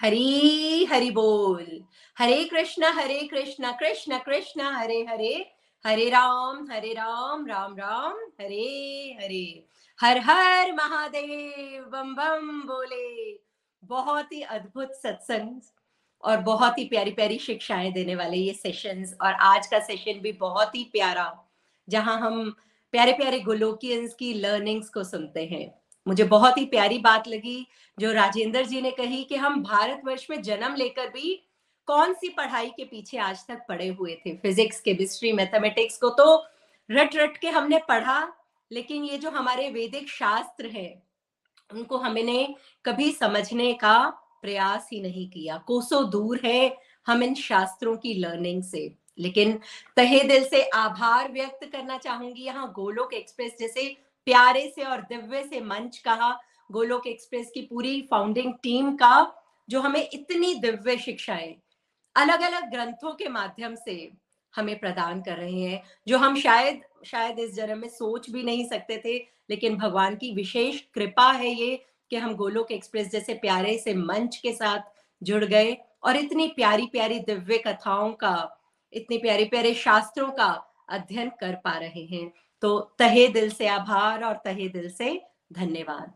[0.01, 1.85] हरी हरी बोल।
[2.19, 5.53] हरे कृष्णा हरे कृष्णा, कृष्ण कृष्ण, हरे हरे।
[5.87, 9.65] हरे राम हरे राम राम राम, हरे हरे।
[10.01, 13.41] हर हर महादेव, बम बम बोले।
[13.85, 15.61] बहुत ही अद्भुत सत्संग
[16.23, 20.33] और बहुत ही प्यारी प्यारी शिक्षाएँ देने वाले ये सेशंस और आज का सेशन भी
[20.33, 21.45] बहुत ही प्यारा,
[21.89, 22.57] जहाँ हम
[22.93, 25.75] प्यारे प्यारे गोलोकियंस की लर्निंग्स को सुनते हैं।
[26.07, 27.67] मुझे बहुत ही प्यारी बात लगी
[27.99, 31.35] जो राजेंद्र जी ने कही कि हम भारतवर्ष में जन्म लेकर भी
[31.89, 34.37] कौन सी पढ़ाई के पीछे आज तक पढ़े हुए थे?
[34.37, 36.45] फिजिक्स केमिस्ट्री मैथमेटिक्स को तो
[36.91, 38.33] रट रट के हमने पढ़ा,
[38.71, 41.03] लेकिन ये जो हमारे वैदिक शास्त्र है,
[41.71, 43.99] उनको हमने कभी समझने का
[44.43, 46.77] प्रयास ही नहीं किया। कोसों दूर है
[47.07, 49.59] हम इन शास्त्रों की लर्निंग से। लेकिन
[49.97, 53.89] तहे दिल से आभार व्यक्त करना चाहूँगी यहाँ गोलोक एक्सप्रेस, जैसे
[54.27, 56.31] प्यारे से और दिव्य से मंच कहा।
[56.71, 59.33] गोलोक एक्सप्रेस की पूरी फाउंडिंग टीम का,
[59.69, 61.55] जो हमें इतनी दिव्य शिक्षाएँ
[62.17, 64.11] अलग अलग ग्रंथों के माध्यम से
[64.55, 68.67] हमें प्रदान कर रहे हैं, जो हम शायद शायद इस जन्म में सोच भी नहीं
[68.69, 69.17] सकते थे,
[69.51, 71.77] लेकिन भगवान की विशेष कृपा है ये
[72.11, 74.81] कि हम गोलोक एक्सप्रेस जैसे प्यारे से मंच के साथ
[75.23, 78.56] जुड़ गए और इतनी प्यारी प्यारी दिव्य कथाओं का
[78.93, 80.53] इतने प्यारे प्यारे शास्त्रों का
[80.89, 82.31] अध्ययन कर पा रहे हैं।
[82.63, 85.21] तो तहे दिल से आभार और तहे दिल से
[85.53, 86.15] धन्यवाद।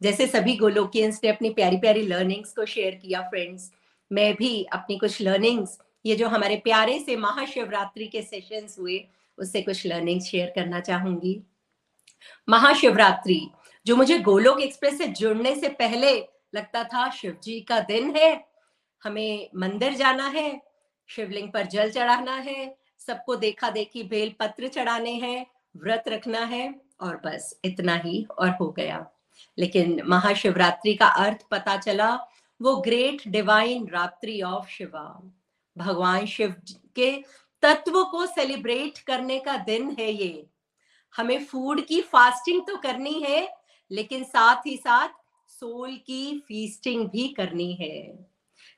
[0.00, 3.70] जैसे सभी गोलोकियंस ने अपनी प्यारी प्यारी लर्निंग्स को शेयर किया फ्रेंड्स
[4.10, 9.04] मैं भी अपनी कुछ लर्निंग्स ये जो हमारे प्यारे से महाशिवरात्रि के सेशंस हुए,
[9.38, 11.40] उससे कुछ लर्निंग्स शेयर करना चाहूँगी।
[12.48, 13.50] महाशिवरात्रि,
[13.86, 16.12] जो मुझे गोलोक एक्सप्रेस से जुड़ने से पहले
[16.54, 18.44] लगता था, शिव जी का दिन है,
[19.02, 20.62] हमें मंदिर जाना है
[21.10, 25.46] शिवलिंग पर जल चढ़ाना है, सबको देखा देखी बेल पत्र चढ़ाने हैं,
[25.76, 29.10] व्रत रखना है और बस इतना ही और हो गया।
[29.58, 32.26] लेकिन महाशिवरात्रि का अर्थ पता चला,
[32.62, 35.32] वो great divine ratri of Shiva.
[35.78, 36.54] भगवान शिव
[36.96, 37.24] के
[37.62, 40.46] तत्व को सेलिब्रेट करने का दिन है ये।
[41.16, 43.54] हमें फ़ूड की फास्टिंग तो करनी है,
[43.90, 45.08] लेकिन साथ ही साथ
[45.48, 48.26] सोल की फीस्टिंग भी करनी है।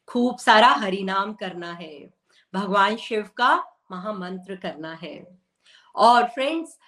[0.08, 2.21] खूब सारा हरिनाम करना है।
[2.54, 3.54] भगवान शिव का
[3.92, 5.16] महामंत्र करना है।
[5.94, 6.78] और फ्रेंड्स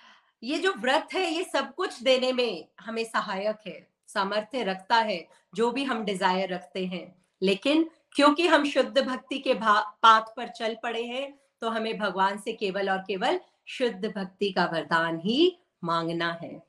[0.43, 5.27] ये जो व्रत है, ये सब कुछ देने में हमें सहायक है, सामर्थ्य रखता है,
[5.55, 7.07] जो भी हम डिज़ायर रखते हैं।
[7.43, 12.53] लेकिन क्योंकि हम शुद्ध भक्ति के पाथ पर चल पड़े हैं तो हमें भगवान से
[12.53, 16.63] केवल और केवल शुद्ध भक्ति का वरदान ही मांगना है।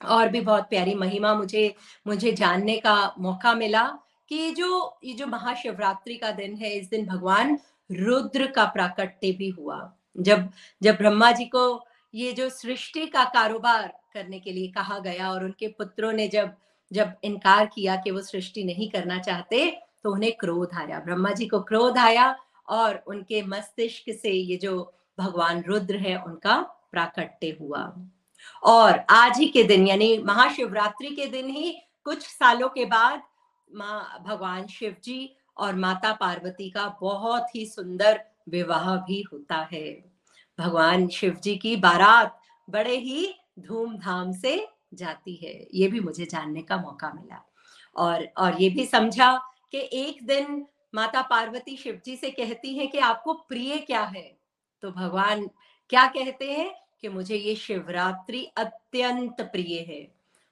[0.00, 1.74] और भी बहुत प्यारी महिमा मुझे
[2.06, 3.84] मुझे जानने का मौका मिला
[4.30, 7.58] कि जो, ये जो महाशिवरात्रि का दिन है, इस दिन भगवान
[7.90, 9.78] रुद्र का प्राकट्य भी हुआ।
[10.16, 10.48] जब
[10.82, 11.84] जब ब्रह्मा जी को
[12.14, 16.54] ये जो सृष्टि का कारोबार करने के लिए कहा गया और उनके पुत्रों ने जब
[16.90, 19.70] जब इनकार किया कि वो सृष्टि नहीं करना चाहते
[20.04, 22.34] तो उन्हें क्रोध आया। ब्रह्मा जी को क्रोध आया
[22.68, 26.60] और उनके मस्तिष्क से ये जो भगवान रुद्र है, उनका
[26.92, 27.80] प्राकट्य हुआ।
[28.62, 31.70] और आज ही के दिन, यानी महाशिवरात्रि के दिन ही,
[32.04, 33.22] कुछ सालों के बाद
[33.70, 40.04] माँ भगवान शिव जी और माता पार्वती का बहुत ही सुंदर विवाह भी होता है।
[40.58, 42.40] भगवान शिव जी की बारात
[42.70, 47.42] बड़े ही धूमधाम से जाती है, ये भी मुझे जानने का मौका मिला।
[47.96, 49.36] और और ये भी समझा
[49.72, 54.36] कि एक दिन माता पार्वती शिव जी से कहती है कि आपको प्रिय क्या है?
[54.82, 55.50] तो भगवान
[55.90, 60.06] क्या कहते हैं कि मुझे ये शिवरात्रि अत्यंत प्रिय है।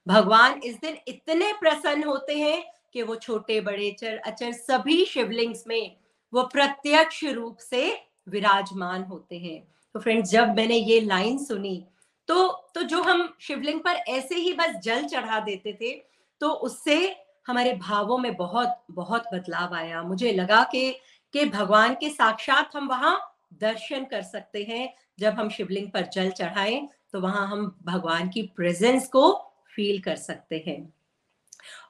[0.07, 2.65] भगवान इस दिन इतने प्रसन्न होते हैं
[2.95, 5.97] कि वो छोटे, बड़े, चर, अचर सभी शिवलिंग्स में
[6.33, 7.87] वो प्रत्यक्ष रूप से
[8.29, 9.63] विराजमान होते हैं।
[9.95, 11.85] तो फ्रेंड्स जब मैंने ये लाइन सुनी
[12.29, 15.93] तो तो जो हम शिवलिंग पर ऐसे ही बस जल चढ़ा देते थे
[16.41, 16.97] तो उससे
[17.47, 20.91] हमारे भावों में बहुत बहुत बदलाव आया। मुझे लगा कि
[21.35, 23.19] कि भगवान के साक्षात हम वहाँ
[23.61, 28.43] दर्शन कर सकते हैं। जब हम शिवलिंग पर जल चढ़ाएँ तो वहाँ हम भगवान की
[28.57, 29.33] प्रेजेंस को
[29.75, 30.93] फील कर सकते हैं।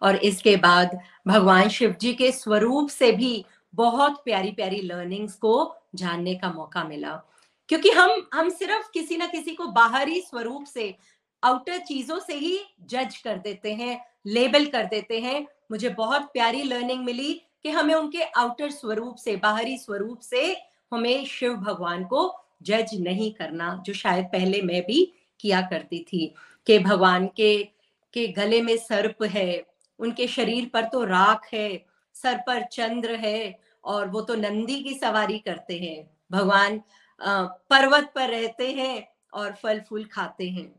[0.03, 0.99] और इसके बाद
[1.29, 3.45] भगवान शिव जी के स्वरूप से भी
[3.75, 7.21] बहुत प्यारी प्यारी लर्निंग्स को जानने का मौका मिला।
[7.69, 10.95] क्योंकि हम हम सिर्फ़ किसी ना किसी को बाहरी स्वरूप से
[11.43, 12.59] आउटर चीज़ों से ही
[12.91, 17.95] जज कर देते हैं लेबल कर देते हैं। मुझे बहुत प्यारी लर्निंग मिली कि हमें
[17.95, 20.57] उनके आउटर स्वरूप से, बाहरी स्वरूप से
[20.93, 26.35] हमें शिव भगवान को जज नहीं करना, जो शायद पहले मैं भी किया करती थी
[26.67, 27.69] कि भगवान के
[28.15, 29.65] के गले में सर्प है,
[29.99, 31.85] उनके शरीर पर तो राख है,
[32.17, 36.81] सर पर चंद्र है, और वो तो नंदी की सवारी करते हैं। भगवान
[37.21, 40.73] पर्वत पर रहते हैं और फल फूल खाते हैं।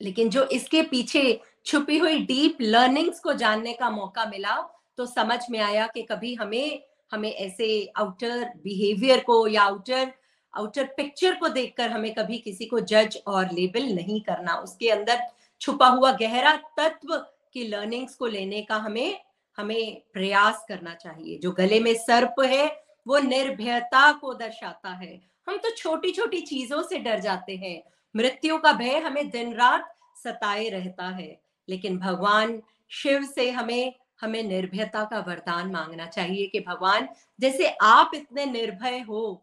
[0.00, 4.56] लेकिन जो इसके पीछे छुपी हुई डीप लर्निंग्स को जानने का मौका मिला
[4.98, 6.82] तो समझ में आया कि कभी हमें
[7.12, 10.12] हमें ऐसे आउटर बिहेवियर को या आउटर
[10.54, 15.20] आउटर पिक्चर को देखकर हमें कभी किसी को जज और लेबल नहीं करना। उसके अंदर
[15.60, 17.16] छुपा हुआ गहरा तत्व
[17.52, 19.20] की लर्निंग्स को लेने का हमें
[19.56, 25.56] हमें प्रयास करना चाहिए। जो गले में सर्प है, वो निर्भयता को दर्शाता है। हम
[25.56, 27.82] तो छोटी छोटी चीज़ों से डर जाते हैं।
[28.16, 29.94] मृत्यु का भय हमें दिन रात
[30.24, 36.60] सताए रहता है। लेकिन भगवान शिव से हमें हमें निर्भयता का वरदान मांगना चाहिए कि
[36.60, 37.08] भगवान,
[37.40, 39.42] जैसे आप इतने निर्भय हो,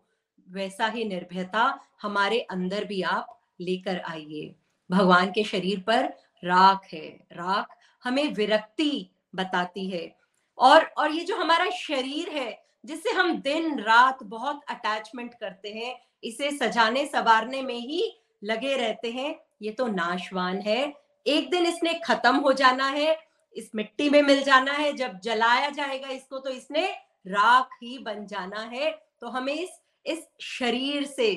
[0.49, 4.55] वैसा ही निर्भयता हमारे अंदर भी आप लेकर आइए।
[4.89, 6.03] भगवान के शरीर पर
[6.43, 10.15] राख है। राख हमें विरक्ति बताती है।
[10.57, 15.95] और और ये जो हमारा शरीर है जिससे हम दिन रात बहुत अटैचमेंट करते हैं,
[16.23, 18.11] इसे सजाने सवारने में ही
[18.43, 20.93] लगे रहते हैं, ये तो नाशवान है।
[21.25, 23.17] एक दिन इसने खत्म हो जाना है,
[23.55, 26.87] इस मिट्टी में मिल जाना है, जब जलाया जाएगा इसको तो इसने
[27.27, 31.31] राख ही बन जाना है। तो हमें इस इस शरीर से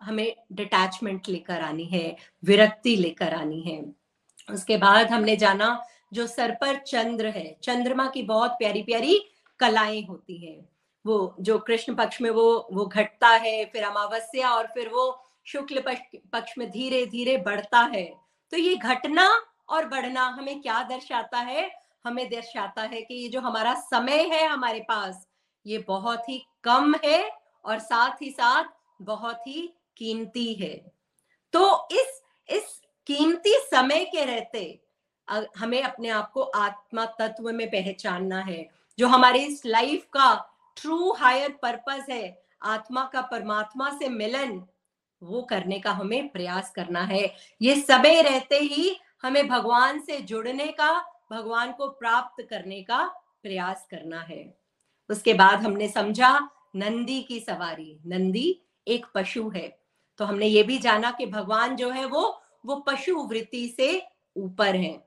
[0.00, 3.84] हमें डिटैचमेंट लेकर आनी है, विरक्ति लेकर आनी है।
[4.48, 9.24] उसके बाद हमने जाना जो सर पर चंद्र है। चंद्रमा की बहुत प्यारी प्यारी
[9.60, 10.68] कलाएँ होती हैं।
[11.04, 15.82] वो जो कृष्ण पक्ष में वो वो घटता है, फिर अमावस्या और फिर वो शुक्ल
[16.32, 18.04] पक्ष में धीरे धीरे बढ़ता है।
[18.52, 19.28] तो ये घटना
[19.68, 21.70] और बढ़ना हमें क्या दर्शाता है?
[22.04, 25.26] हमें दर्शाता है कि ये जो हमारा समय है हमारे पास,
[25.66, 27.30] ये बहुत ही कम है
[27.64, 28.64] और साथ ही साथ
[29.02, 30.92] बहुत ही कीमती है।
[31.52, 34.80] तो इस इस कीमती समय के रहते
[35.58, 41.12] हमें अपने आप को आत्मा तत्व में पहचानना है, जो हमारी इस लाइफ का ट्रू
[41.12, 44.66] हायर पर्पस है, आत्मा का परमात्मा से मिलन,
[45.22, 50.66] वो करने का हमें प्रयास करना है। ये समय रहते ही हमें भगवान से जुड़ने
[50.66, 51.00] का,
[51.32, 53.04] भगवान को प्राप्त करने का
[53.42, 54.58] प्रयास करना है।
[55.10, 59.79] उसके बाद हमने समझा, नंदी की सवारी। नंदी एक पशु है।
[60.20, 64.02] तो हमने ये भी जाना कि भगवान जो है वो वो पशु वृत्ति से
[64.36, 65.04] ऊपर है।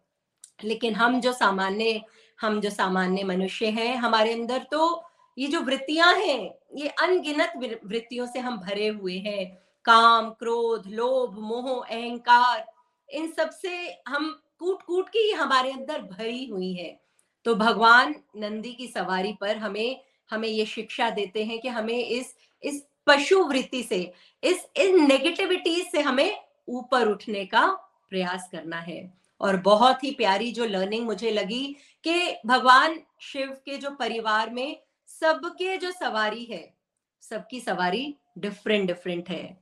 [0.64, 2.02] लेकिन हम जो सामान्य,
[2.42, 5.04] हम जो सामान्य मनुष्य हैं, हमारे अंदर तो
[5.38, 9.46] ये जो वृत्तियाँ हैं, ये अनगिनत वृत्तियों से हम भरे हुए हैं।
[9.86, 12.66] काम, क्रोध, लोभ, मोह, अहंकार,
[13.10, 17.02] इन सबसे हम कूट कूट के हमारे अंदर भरी हुई है।
[17.46, 22.36] तो भगवान नंदी की सवारी पर हमें हमें ये शिक्षा देते हैं कि हमें इस
[22.64, 24.14] इस पशु वृत्ति से।
[24.44, 27.68] इस, इन नेगेटिविटी से हमें ऊपर उठने का
[28.10, 33.78] प्रयास करना है। और बहुत ही प्यारी जो लर्निंग मुझे लगी कि भगवान शिव के
[33.78, 36.74] जो परिवार में सबके जो सवारी है,
[37.22, 39.58] सबकी सवारी डिफरेंट डिफरेंट है।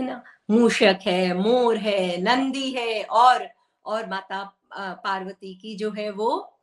[0.00, 0.22] है ना?
[0.50, 3.48] मूषक है, मोर है, नंदी है और
[3.84, 6.58] और माता पार्वती की जो है वो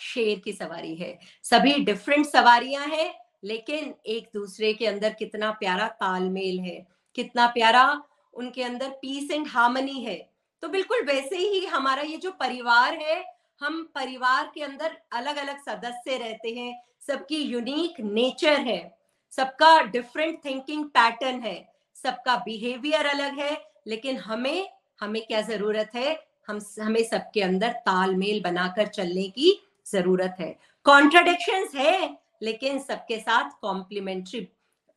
[0.00, 5.88] शेर की सवारी है। सभी डिफरेंट सवारियाँ हैं लेकिन एक दूसरे के अंदर कितना प्यारा
[5.88, 6.86] तालमेल है,
[7.16, 8.02] कितना प्यारा
[8.34, 10.16] उनके अंदर पीस एंड हार्मनी है।
[10.62, 13.24] तो बिल्कुल वैसे ही हमारा ये जो परिवार है,
[13.60, 18.98] हम परिवार के अंदर अलग अलग सदस्य रहते हैं, सबकी यूनिक नेचर है,
[19.32, 23.56] सबका डिफरेंट थिंकिंग पैटर्न है, सबका बिहेवियर अलग है,
[23.86, 24.68] लेकिन हमें
[25.00, 26.18] हमें क्या ज़रूरत है?
[26.48, 29.52] हम, हमें सबके अंदर तालमेल बनाकर चलने की
[29.86, 30.56] ज़रूरत है।
[30.86, 34.46] कॉन्ट्रडिक्शन है लेकिन सबके साथ कॉम्प्लीमेंट्री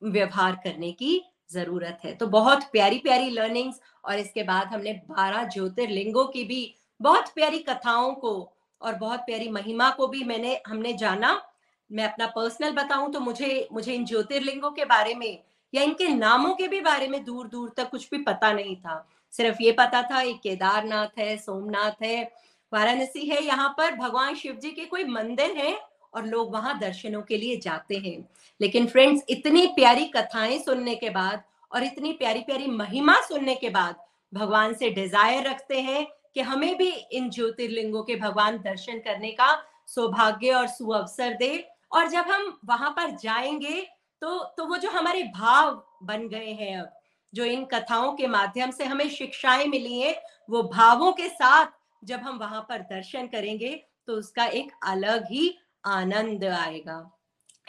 [0.01, 5.47] व्यवहार करने की ज़रूरत है। तो बहुत प्यारी प्यारी लर्निंग्स और इसके बाद हमने बारह
[5.49, 6.63] ज्योतिर्लिंगों की भी
[6.99, 8.33] बहुत प्यारी कथाओं को
[8.81, 11.41] और बहुत प्यारी महिमा को भी मैंने, हमने जाना।
[11.89, 15.43] मैं अपना पर्सनल बताऊँ तो मुझे मुझे इन ज्योतिर्लिंगों के बारे में
[15.73, 19.05] या इनके नामों के भी बारे में दूर दूर तक कुछ भी पता नहीं था।
[19.33, 22.23] सिर्फ़ ये पता था एक केदारनाथ है, सोमनाथ है,
[22.71, 25.71] वाराणसी है, यहाँ पर भगवान शिव जी के कोई मंदिर है
[26.13, 28.17] और लोग वहाँ दर्शनों के लिए जाते हैं।
[28.59, 33.69] लेकिन फ्रेंड्स इतनी प्यारी कथाएँ सुनने के बाद और इतनी प्यारी प्यारी महिमा सुनने के
[33.69, 33.95] बाद
[34.33, 36.05] भगवान से डिज़ायर रखते हैं
[36.35, 39.55] कि हमें भी इन ज्योतिर्लिंगों के भगवान दर्शन करने का
[39.87, 43.81] सौभाग्य और सुअवसर दे। और जब हम वहाँ पर जाएँगे
[44.21, 46.89] तो तो वो जो हमारे भाव बन गए हैं अब,
[47.33, 50.15] जो इन कथाओं के माध्यम से हमें शिक्षाएँ मिली हैं,
[50.49, 51.67] वो भावों के साथ
[52.03, 53.73] जब हम वहाँ पर दर्शन करेंगे
[54.07, 55.53] तो उसका एक अलग ही
[55.85, 57.17] आनंद आएगा।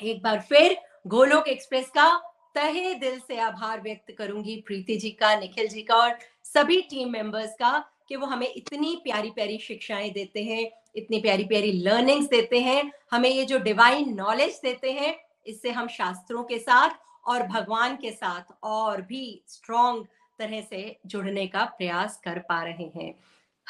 [0.03, 0.77] एक बार फिर
[1.07, 2.23] गोलोक एक्सप्रेस का
[2.55, 7.11] तहे दिल से आभार व्यक्त करूँगी प्रीति जी का, निखिल जी का और सभी टीम
[7.11, 12.29] मेंबर्स का कि वो हमें इतनी प्यारी प्यारी शिक्षाएँ देते हैं, इतनी प्यारी प्यारी लर्निंग्स
[12.29, 15.17] देते हैं, हमें ये जो डिवाइन नॉलेज देते हैं,
[15.47, 16.91] इससे हम शास्त्रों के साथ
[17.27, 20.07] और भगवान के साथ और भी स्ट्रॉन्ग
[20.39, 23.15] तरह से जुड़ने का प्रयास कर पा रहे हैं।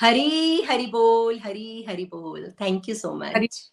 [0.00, 3.72] हरी हरि बोल, हरी हरि बोल। Thank you so much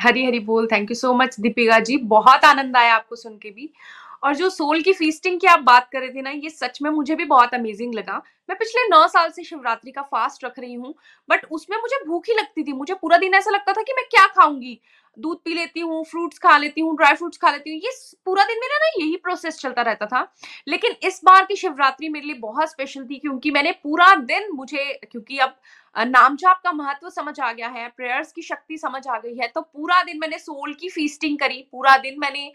[0.00, 1.96] Hari Hari बोल thank you so much Deepika ji.
[2.08, 3.70] बहुत आनंद आया आपको सुन के भी।
[4.24, 6.90] और जो सोल की फीस्टिंग की आप बात कर रहे थे ना, ये सच में
[6.90, 10.74] मुझे भी बहुत अमेजिंग लगा। मैं पिछले नौ साल से शिवरात्रि का फास्ट रख रही
[10.74, 10.94] हूँ
[11.28, 14.04] बट उसमें मुझे भूख ही लगती थी। मुझे पूरा दिन ऐसा लगता था कि मैं
[14.10, 14.78] क्या खाऊँगी।
[15.16, 17.90] दूध पी लेती हूँ फ्रूट्स खा लेती हूँ ड्राई फ्रूट्स खा लेती हूँ, ये
[18.26, 20.26] पूरा दिन मेरा ना यही प्रोसेस चलता रहता था।
[20.68, 25.00] लेकिन इस बार की शिवरात्रि मेरे लिए बहुत स्पेशल थी, क्योंकि मैंने पूरा दिन मुझे,
[25.10, 25.54] क्योंकि अब
[25.96, 29.48] नाम जाप का महत्व समझ आ गया है प्रेयर्स की शक्ति समझ आ गई है
[29.48, 32.52] तो पूरा दिन मैंने सोल की फीस्टिंग करी पूरा दिन मैंने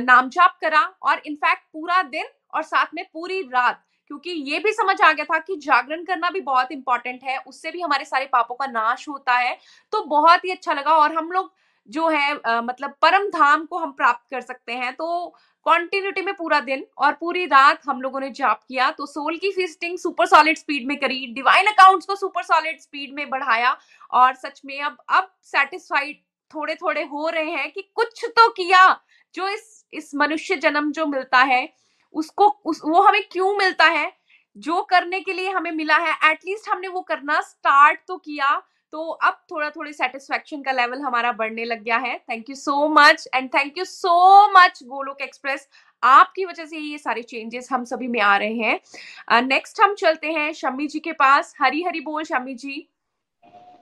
[0.00, 4.72] नाम जाप करा और इनफैक्ट पूरा दिन और साथ में पूरी रात क्योंकि ये भी
[4.72, 8.26] समझ आ गया था कि जागरण करना भी बहुत इंपॉर्टेंट है उससे भी हमारे सारे
[8.32, 9.56] पापों का नाश होता है
[9.92, 11.52] तो बहुत ही अच्छा लगा और हम लोग
[11.88, 15.34] जो है आ, मतलब परम धाम को हम प्राप्त कर सकते हैं तो
[15.66, 19.52] कॉन्टिन्यूटी में पूरा दिन और पूरी रात हम लोगों ने जाप किया। तो सोल की
[19.52, 23.76] फिस्टिंग सुपर सॉलिड स्पीड में करी। डिवाइन अकाउंट्स को सुपर सॉलिड स्पीड में बढ़ाया।
[24.10, 26.16] और सच में अब अब सेटिस्फाइड
[26.54, 29.00] थोड़े थोड़े हो रहे हैं कि कुछ तो किया।
[29.34, 31.72] जो इस इस मनुष्य जन्म जो मिलता है,
[32.12, 34.12] उसको, उस, वो हमें क्यों मिलता है?
[34.56, 38.62] जो करने के लिए हमें मिला है एटलीस्ट हमने वो करना स्टार्ट तो किया।
[38.96, 42.88] तो अब थोड़ा थोड़ी सेटिस्फेक्शन का लेवल हमारा बढ़ने लग गया है। Thank you so
[42.90, 44.12] much and thank you so
[44.52, 45.68] much Golok express
[46.02, 49.94] आपकी वजह से ये सारे चेंजेस हम सभी में आ रहे हैं। नेक्स्ट uh, हम
[49.94, 52.88] चलते हैं शम्मी जी के पास। हरी हरी बोल शम्मी जी।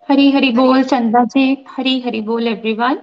[0.08, 2.98] हरी हरी बोल चंदा जी। हरी हरी बोल एवरीवन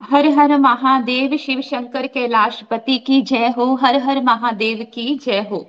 [0.00, 5.66] हर हर महादेव शिव शंकर कैलाशपति की जय हो। हर हर महादेव की जय हो।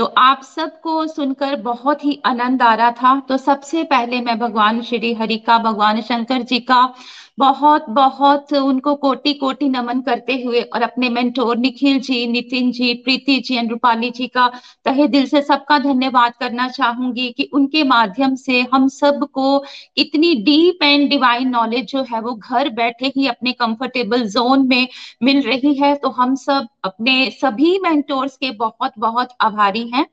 [0.00, 4.80] तो आप सबको सुनकर बहुत ही आनंद आ रहा था। तो सबसे पहले मैं भगवान
[4.82, 6.94] श्री हरि का, भगवान शंकर जी का
[7.38, 12.92] बहुत बहुत उनको कोटि कोटि नमन करते हुए और अपने मेंटोर निखिल जी नितिन जी
[12.94, 14.46] प्रीति जी एंड रूपाली जी का
[14.84, 19.64] तहे दिल से सबका धन्यवाद करना चाहूँगी कि उनके माध्यम से हम सबको
[19.96, 24.88] इतनी डीप एंड डिवाइन नॉलेज जो है वो घर बैठे ही अपने कंफर्टेबल जोन में
[25.22, 30.06] मिल रही है। तो हम सब अपने सभी मेंटोर्स के बहुत बहुत आभारी हैं।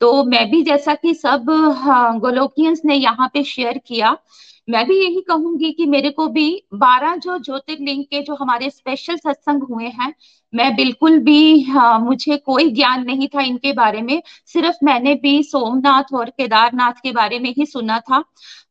[0.00, 4.16] तो मैं भी जैसा कि सब हाँ, गोलोकियंस ने यहाँ पे शेयर किया
[4.68, 6.44] मैं भी यही कहूँगी कि मेरे को भी
[6.74, 10.12] बारह जो ज्योतिर्लिंग के जो हमारे स्पेशल सत्संग हुए हैं
[10.52, 15.42] मैं बिल्कुल भी हाँ, मुझे कोई ज्ञान नहीं था इनके बारे में। सिर्फ़ मैंने भी
[15.42, 18.22] सोमनाथ और केदारनाथ के बारे में ही सुना था।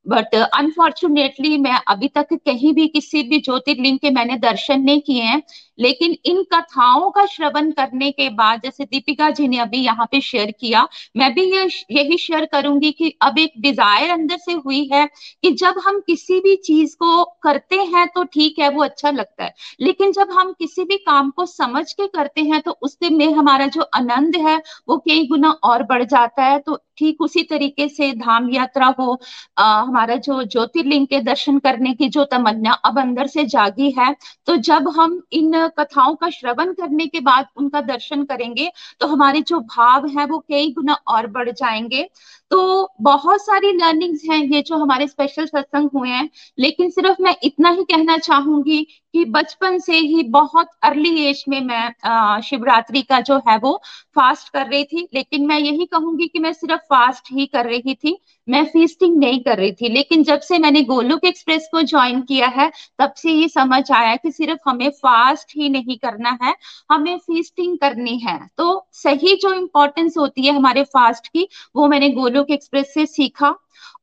[0.06, 5.24] बट अनफॉर्चुनेटली मैं अभी तक कहीं भी किसी भी ज्योतिर्लिंग के मैंने दर्शन नहीं किए
[5.24, 5.42] हैं।
[5.80, 10.20] लेकिन इन कथाओं का श्रवण करने के बाद जैसे दीपिका जी ने अभी यहाँ पे
[10.22, 10.88] शेयर किया
[11.18, 15.06] मैं भी ये यही शेयर करूँगी कि अब एक डिज़ायर अंदर से हुई है
[15.44, 19.44] कि जब हम किसी भी चीज़ को करते हैं तो ठीक है वो अच्छा लगता
[19.44, 23.34] है। लेकिन जब हम किसी भी काम को समझ के करते हैं तो उससे में
[23.34, 24.58] हमारा जो आनंद है
[24.90, 29.20] वो कई गुना और बढ़ जाता है। तो ठीक उसी तरीके से धाम यात्रा हो
[29.58, 34.16] आ, हमारा जो ज्योतिर्लिंग के दर्शन करने की जो तमन्ना अब अंदर से जागी है
[34.48, 39.42] तो जब हम इन कथाओं का श्रवण करने के बाद उनका दर्शन करेंगे तो हमारे
[39.44, 42.08] जो भाव है वो कई गुना और बढ़ जाएँगे।
[42.52, 46.30] तो बहुत सारी लर्निंग्स हैं ये जो हमारे स्पेशल सत्संग हुए हैं,
[46.60, 48.82] लेकिन सिर्फ़ मैं इतना ही कहना चाहूँगी
[49.14, 53.76] कि बचपन से ही बहुत अर्ली एज में मैं शिवरात्रि का जो है वो
[54.16, 57.94] फास्ट कर रही थी, लेकिन मैं यही कहूँगी कि मैं सिर्फ़ फास्ट ही कर रही
[57.96, 58.18] थी,
[58.48, 62.48] मैं फीस्टिंग नहीं कर रही थी, लेकिन जब से मैंने गोलोक एक्सप्रेस को ज्वाइन किया
[62.48, 66.54] है, तब से ये समझ आया कि सिर्फ़ हमें फास्ट ही नहीं करना है,
[66.92, 72.10] हमें फीस्टिंग करनी है। तो सही जो इम्पोर्टेंस होती है हमारे फास्ट की, वो मैंने
[72.12, 73.56] गोलोक एक्सप्रेस से सीखा।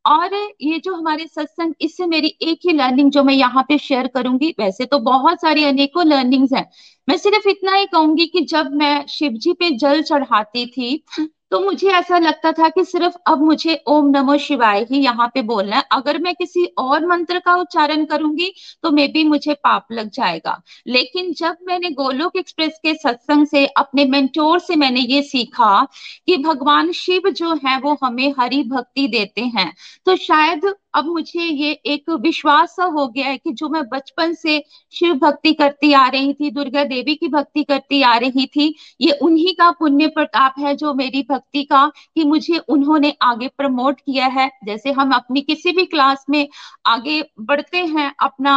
[0.07, 4.07] और ये जो हमारे सत्संग, इससे मेरी एक ही लर्निंग जो मैं यहाँ पे शेयर
[4.07, 6.71] करूँगी, वैसे तो बहुत सारी अनेकों लर्निंग्स हैं।
[7.09, 11.05] मैं सिर्फ़ इतना ही कहूँगी कि जब मैं शिव जी पे जल चढ़ाती थी
[11.53, 15.43] तो मुझे ऐसा लगता था कि सिर्फ़ अब मुझे ओम नमो शिवाय ही यहाँ पे
[15.43, 18.53] बोलना है। अगर मैं किसी और मंत्र का उच्चारण करूँगी
[18.83, 23.65] तो मे भी मुझे पाप लग जाएगा। लेकिन जब मैंने गोलोक एक्सप्रेस के सत्संग से,
[23.67, 25.87] अपने मेंटोर से मैंने ये सीखा
[26.27, 29.73] कि भगवान शिव जो है, वो हमें हरि भक्ति देते हैं।
[30.07, 34.33] तो शायद अब मुझे ये एक विश्वास सा हो गया है कि जो मैं बचपन
[34.35, 34.59] से
[34.93, 39.13] शिव भक्ति करती आ रही थी, दुर्गा देवी की भक्ति करती आ रही थी, ये
[39.23, 44.27] उन्हीं का पुण्य प्रताप है जो मेरी भक्ति का कि मुझे उन्होंने आगे प्रमोट किया
[44.29, 46.47] है। जैसे हम अपनी किसी भी क्लास में
[46.87, 48.57] आगे बढ़ते हैं, अपना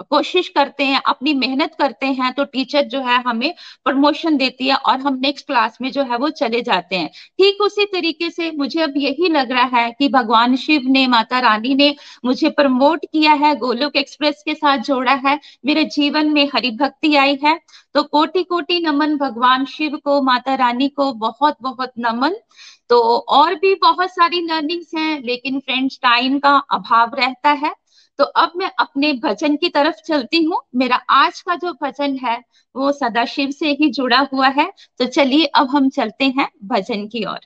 [0.00, 3.54] कोशिश करते हैं, अपनी मेहनत करते हैं तो टीचर जो है हमें
[3.84, 7.62] प्रमोशन देती है और हम नेक्स्ट क्लास में जो है वो चले जाते हैं। ठीक
[7.62, 11.74] उसी तरीके से मुझे अब यही लग रहा है कि भगवान शिव ने, माता रानी
[11.74, 11.94] ने
[12.24, 17.14] मुझे प्रमोट किया है, गोलोक एक्सप्रेस के साथ जोड़ा है, मेरे जीवन में हरि भक्ति
[17.16, 17.58] आई है।
[17.94, 22.36] तो कोटि कोटि नमन भगवान शिव को, माता रानी को बहुत बहुत नमन।
[22.90, 27.72] तो और भी बहुत सारी लर्निंग्स हैं, लेकिन फ्रेंड्स टाइम का अभाव रहता है।
[28.18, 32.42] तो अब मैं अपने भजन की तरफ़ चलती हूँ। मेरा आज का जो भजन है,
[32.76, 37.06] वो सदा शिव से ही जुड़ा हुआ है। तो चलिए अब हम चलते हैं भजन
[37.06, 37.40] की ओर।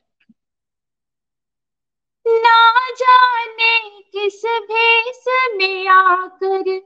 [2.27, 5.25] ना जाने किस भेस
[5.57, 6.79] में आकर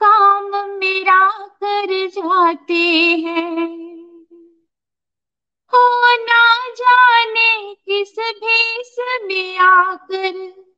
[0.00, 2.82] काम मेरा कर जाते
[3.26, 3.68] हैं।
[5.72, 10.69] हो ना जाने किस भेस में आकर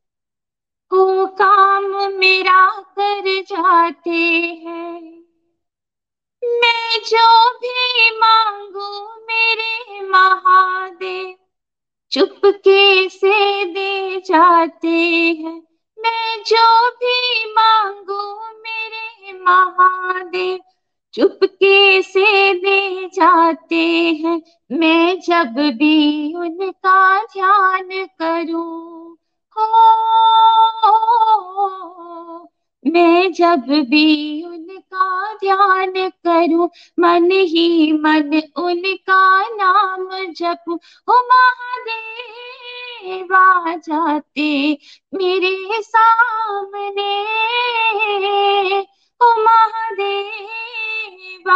[0.95, 4.11] को काम मेरा कर जाते
[4.67, 5.03] हैं।
[6.43, 8.89] मैं जो भी मांगू
[9.21, 11.35] मेरे महादेव
[12.13, 14.89] चुपके से दे जाते
[15.41, 15.63] हैं।
[15.99, 20.59] मैं जो भी मांगू मेरे महादेव
[21.15, 23.85] चुपके से दे जाते
[24.25, 24.43] हैं।
[24.73, 27.89] मैं जब भी उनका ध्यान
[28.23, 29.12] करूँ
[29.57, 29.67] हो,
[32.87, 35.93] मैं जब भी उनका ध्यान
[36.27, 36.69] करूँ,
[37.01, 43.29] मन ही मन उनका नाम जप हो महादेव
[43.77, 44.79] जाते
[45.15, 47.13] मेरे सामने।
[49.21, 51.51] हो महादेव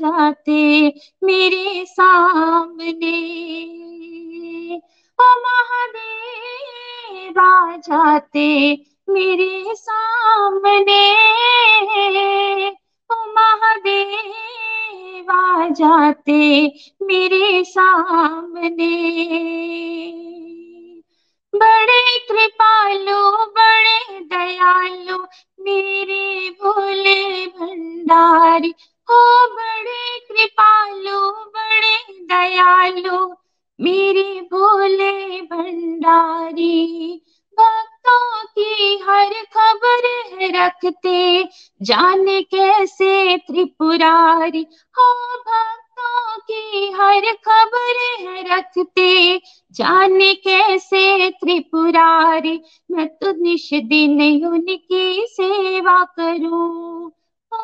[0.00, 0.60] जाते
[1.24, 3.12] मेरे सामने।
[5.18, 6.81] ओ महादेव
[7.38, 8.78] आ जाते
[9.08, 11.22] मेरे सामने।
[13.12, 16.72] ओ महादेव, आ जाते
[17.02, 19.22] मेरे सामने।
[21.54, 25.26] बड़े कृपालु, बड़े दयालु,
[25.60, 28.74] मेरे भोले भंडारी।
[29.10, 33.34] हो बड़े कृपालु, बड़े दयालु
[33.82, 37.14] मेरे भोले भंडारी,
[37.60, 41.48] भक्तों की हर खबर है रखते,
[41.82, 44.66] जाने कैसे त्रिपुरारी?
[44.98, 49.40] हो भक्तों की हर खबर है रखते,
[49.72, 52.60] जाने कैसे त्रिपुरारी?
[52.90, 57.12] मैं तो निश दिन उनकी सेवा करूँ।
[57.54, 57.58] ओ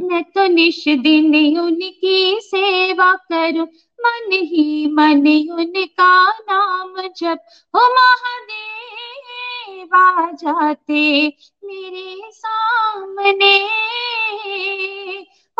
[0.00, 3.68] मैं तो निश दिन उनकी सेवा करूँ।
[4.00, 7.38] मन ही मन उनका नाम जप।
[7.76, 9.88] हो महादेव,
[10.34, 11.32] जाते
[11.64, 13.68] मेरे सामने।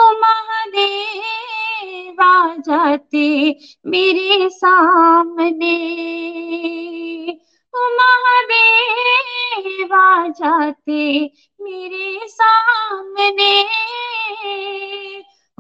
[0.01, 2.16] ओ महादेव,
[2.60, 5.78] जाते मेरे सामने।
[7.84, 9.88] महादेव
[10.30, 11.30] जाते
[11.60, 13.64] मेरे सामने।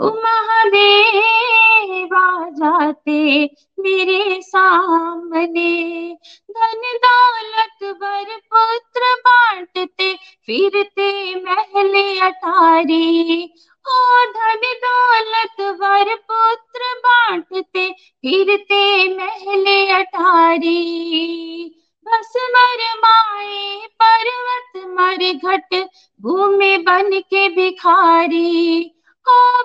[0.00, 2.08] महादेव
[2.50, 3.50] जाते
[3.80, 6.16] मेरे सामने।
[6.50, 13.52] धन दौलत वर पुत्र बांटते, फिरते महले अटारी।
[13.88, 21.74] ओ धन दौलत वर पुत्र बांटते, फिरते महले अटारी।
[22.08, 25.88] बस मर माए पर्वत मर घट
[26.20, 28.94] घूमे बन के भिखारी।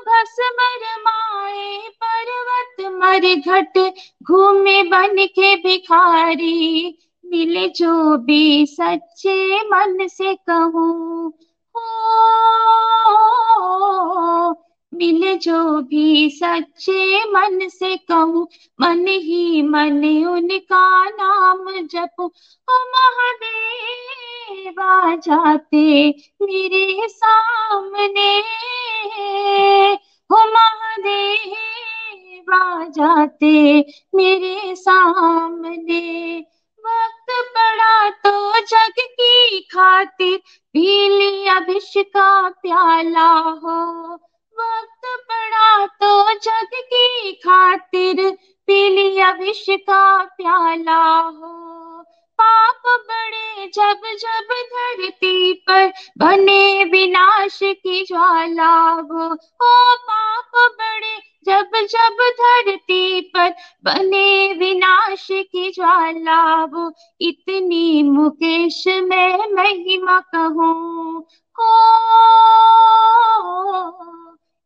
[0.08, 3.78] भस मर माए पर्वत मर घट
[4.24, 11.34] घूमे बन के भिखारी। मिले जो भी सच्चे मन से कहूँ,
[11.76, 11.86] ओ
[14.94, 18.48] मिले जो भी सच्चे मन से कहूँ,
[18.82, 22.32] मन ही मन, उनका नाम जपू।
[22.70, 24.74] ओ महादेव,
[25.18, 28.44] जाते मेरे सामने।
[30.32, 36.46] हो महादेव, जाते मेरे सामने।
[36.80, 40.42] वक्त पड़ा तो जग की खातिर,
[40.74, 41.60] पी लिया
[42.00, 44.20] का प्याला हो।
[44.60, 48.32] वक्त पड़ा तो जग की खातिर
[48.68, 51.74] पीली विष का प्याला हो।
[52.42, 61.70] पाप बड़े जब जब धरती पर बने विनाश की ज्वाला हो। ओ पाप बड़े जब
[61.76, 63.50] जब धरती पर
[63.84, 71.22] बने विनाश की ज्वाला वो इतनी मुकेश में महिमा कहूँ।
[71.60, 71.94] हो।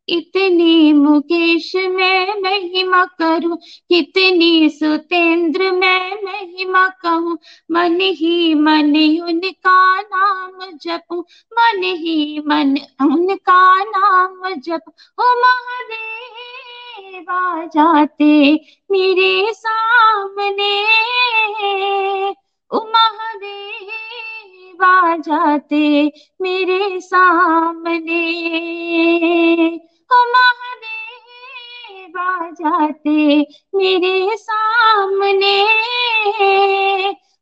[0.10, 3.58] इतनी मुकेश में महिमा करूँ,
[3.90, 7.38] कितनी सुतेंद्र में महिमा कहूँ।
[7.72, 11.24] मन ही मन, उनका नाम जपूं।
[11.54, 14.82] मन ही मन, उनका नाम जप।
[15.20, 18.60] ओ महादेव, आ जाते
[18.92, 20.86] मेरे सामने।
[22.72, 23.98] ओ महादेव
[25.18, 26.12] जाते
[26.42, 28.58] मेरे सामने।
[30.16, 35.64] महादेव आ जाते मेरे सामने।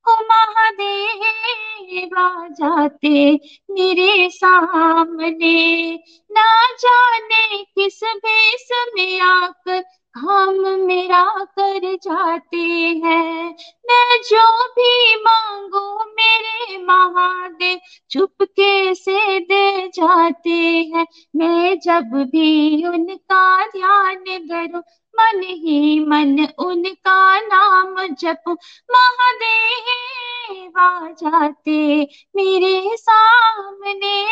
[0.08, 3.40] ओ महादेव आ जाते
[3.72, 5.96] मेरे सामने।
[6.32, 9.84] ना जाने किस भेष में आकर
[10.16, 11.24] हम मेरा
[11.60, 12.58] कर जाते
[13.06, 13.56] हैं।
[13.86, 17.80] मैं जो भी मांगू, मेरे महादेव
[18.10, 20.50] चुपके से दे जाते
[20.96, 21.06] हैं।
[21.36, 24.82] मैं जब भी उनका ध्यान करूँ
[25.20, 28.44] मन ही मन, उनका नाम जप।
[28.92, 34.26] महादेव आ जाते मेरे सामने।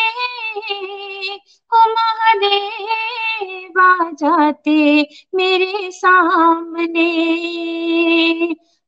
[1.74, 7.10] हो महादेव आ जाते मेरे सामने।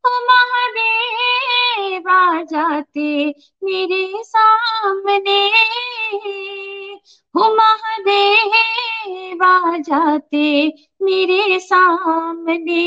[0.08, 3.34] महादेव आ जाते
[3.64, 5.48] मेरे सामने।
[7.36, 10.68] हो महादेव आ जाते
[11.02, 12.84] मेरे सामने।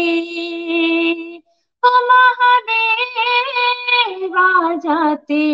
[1.84, 5.44] ओ महादेव आ जाते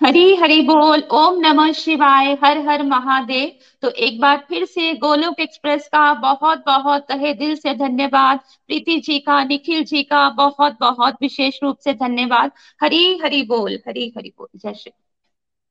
[0.00, 3.50] हरी हरी बोल, ओम नमः शिवाय, हर हर महादेव।
[3.82, 8.98] तो एक बार फिर से गोलोक एक्सप्रेस का बहुत बहुत तहे दिल से धन्यवाद। प्रीति
[8.98, 12.50] जी का, निखिल जी का बहुत बहुत विशेष रूप से धन्यवाद।
[12.82, 14.92] हरी हरी बोल, हरी हरी बोल, जय श्री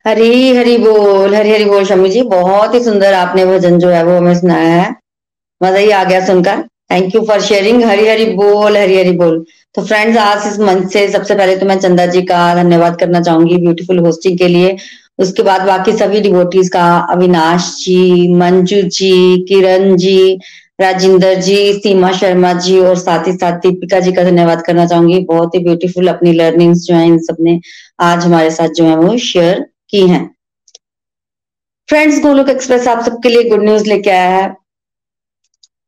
[0.05, 4.03] हरी हरी बोल, हरी हरी बोल शमी जी, बहुत ही सुंदर आपने भजन जो है
[4.03, 4.89] वो हमें सुनाया है।
[5.63, 9.45] मज़ा ही आ गया सुनकर। Thank you for sharing Hari Hari बोल, हरी हरी बोल।
[9.75, 13.21] तो फ्रेंड्स आज इस मंच से सबसे पहले तो मैं चंदा जी का धन्यवाद करना
[13.21, 14.75] चाहूँगी ब्यूटीफुल होस्टिंग के लिए।
[15.19, 20.33] उसके बाद बाकी सभी डिवोटीज का, अविनाश जी, मंजू जी, किरण जी,
[20.81, 25.19] राजिंदर जी, सीमा शर्मा जी और साथ ही साथ दीपिका जी का धन्यवाद करना चाहूँगी।
[25.25, 27.59] बहुत ही ब्यूटीफुल अपनी लर्निंग्स जो है इन सबने
[28.01, 30.25] आज हमारे साथ जो है वो शेयर की हैं।
[31.89, 34.55] फ्रेंड्स गोलोक एक्सप्रेस आप सबके लिए गुड न्यूज़ लेके आया है।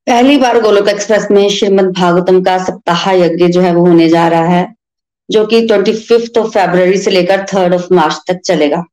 [0.07, 4.27] पहली बार गोलोक एक्सप्रेस में श्रीमद भागवतम का सप्ताह यज्ञ जो है वो होने जा
[4.27, 4.65] रहा है,
[5.29, 8.83] जो कि ट्वेंटी फिफ्थ ऑफ़ फेब्रवरी से लेकर थर्ड ऑफ़ मार्च तक चलेगा।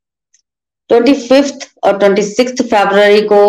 [0.89, 3.41] ट्वेंटी फिफ्थ और ट्वेंटी सिक्स फेब्रवरी को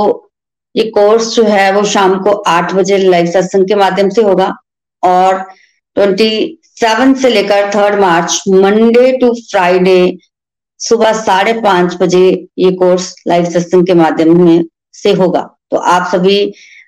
[0.75, 4.53] ये कोर्स जो है वो शाम को आठ बजे लाइव सत्संग के माध्यम से होगा
[5.03, 5.39] और
[5.97, 9.97] ट्वेंटी सेवन से लेकर third March Monday to Friday
[10.81, 12.27] सुबह साढ़े पाँच बजे
[12.59, 14.65] ये कोर्स लाइव सत्संग के माध्यम में
[14.95, 16.39] से होगा। तो आप सभी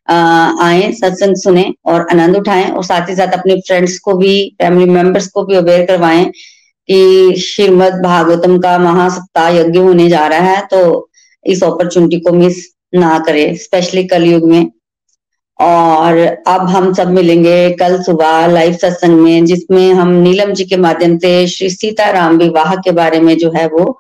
[0.09, 4.91] आए, सत्संग सुने और आनंद उठाएँ और साथ ही साथ अपने फ्रेंड्स को भी फैमिली
[4.91, 6.25] मेंबर्स को भी अवेयर करवाएँ
[6.89, 11.11] कि श्रीमद भागवतम का महासप्ताह यज्ञ होने जा रहा है तो
[11.45, 12.65] इस अपॉर्चुनिटी को मिस
[12.95, 14.71] ना करें स्पेशली कलयुग में।
[15.59, 16.17] और
[16.49, 21.17] अब हम सब मिलेंगे कल सुबह लाइव सत्संग में, जिसमें हम नीलम जी के माध्यम
[21.19, 23.99] से श्री सीताराम विवाह के बारे में जो है वो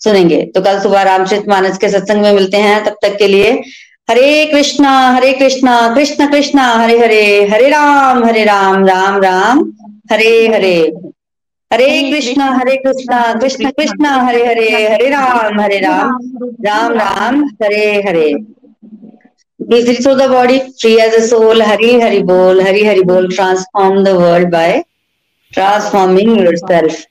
[0.00, 3.52] सुनेंगे। तो कल सुबह रामचरित मानस के सत्संग में मिलते हैं, तब तक के लिए
[4.08, 9.60] हरे कृष्णा हरे कृष्णा कृष्ण कृष्णा हरे हरे हरे राम हरे राम राम राम
[10.12, 10.76] हरे हरे
[11.70, 16.18] हरे कृष्णा हरे कृष्णा कृष्ण कृष्णा हरे हरे हरे राम हरे Ram
[16.66, 18.32] Ram Ram Hare Hare
[19.60, 21.62] free through the body, free as a soul.
[21.62, 23.28] Hari Hari Bol, Hari Hari Bol.
[23.28, 24.84] Transform the world by
[25.52, 27.02] transforming yourself.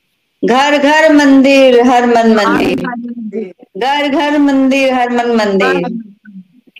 [0.43, 2.81] घर घर मंदिर हर मन मंदिर
[3.77, 5.77] घर घर मंदिर हर मन मंदिर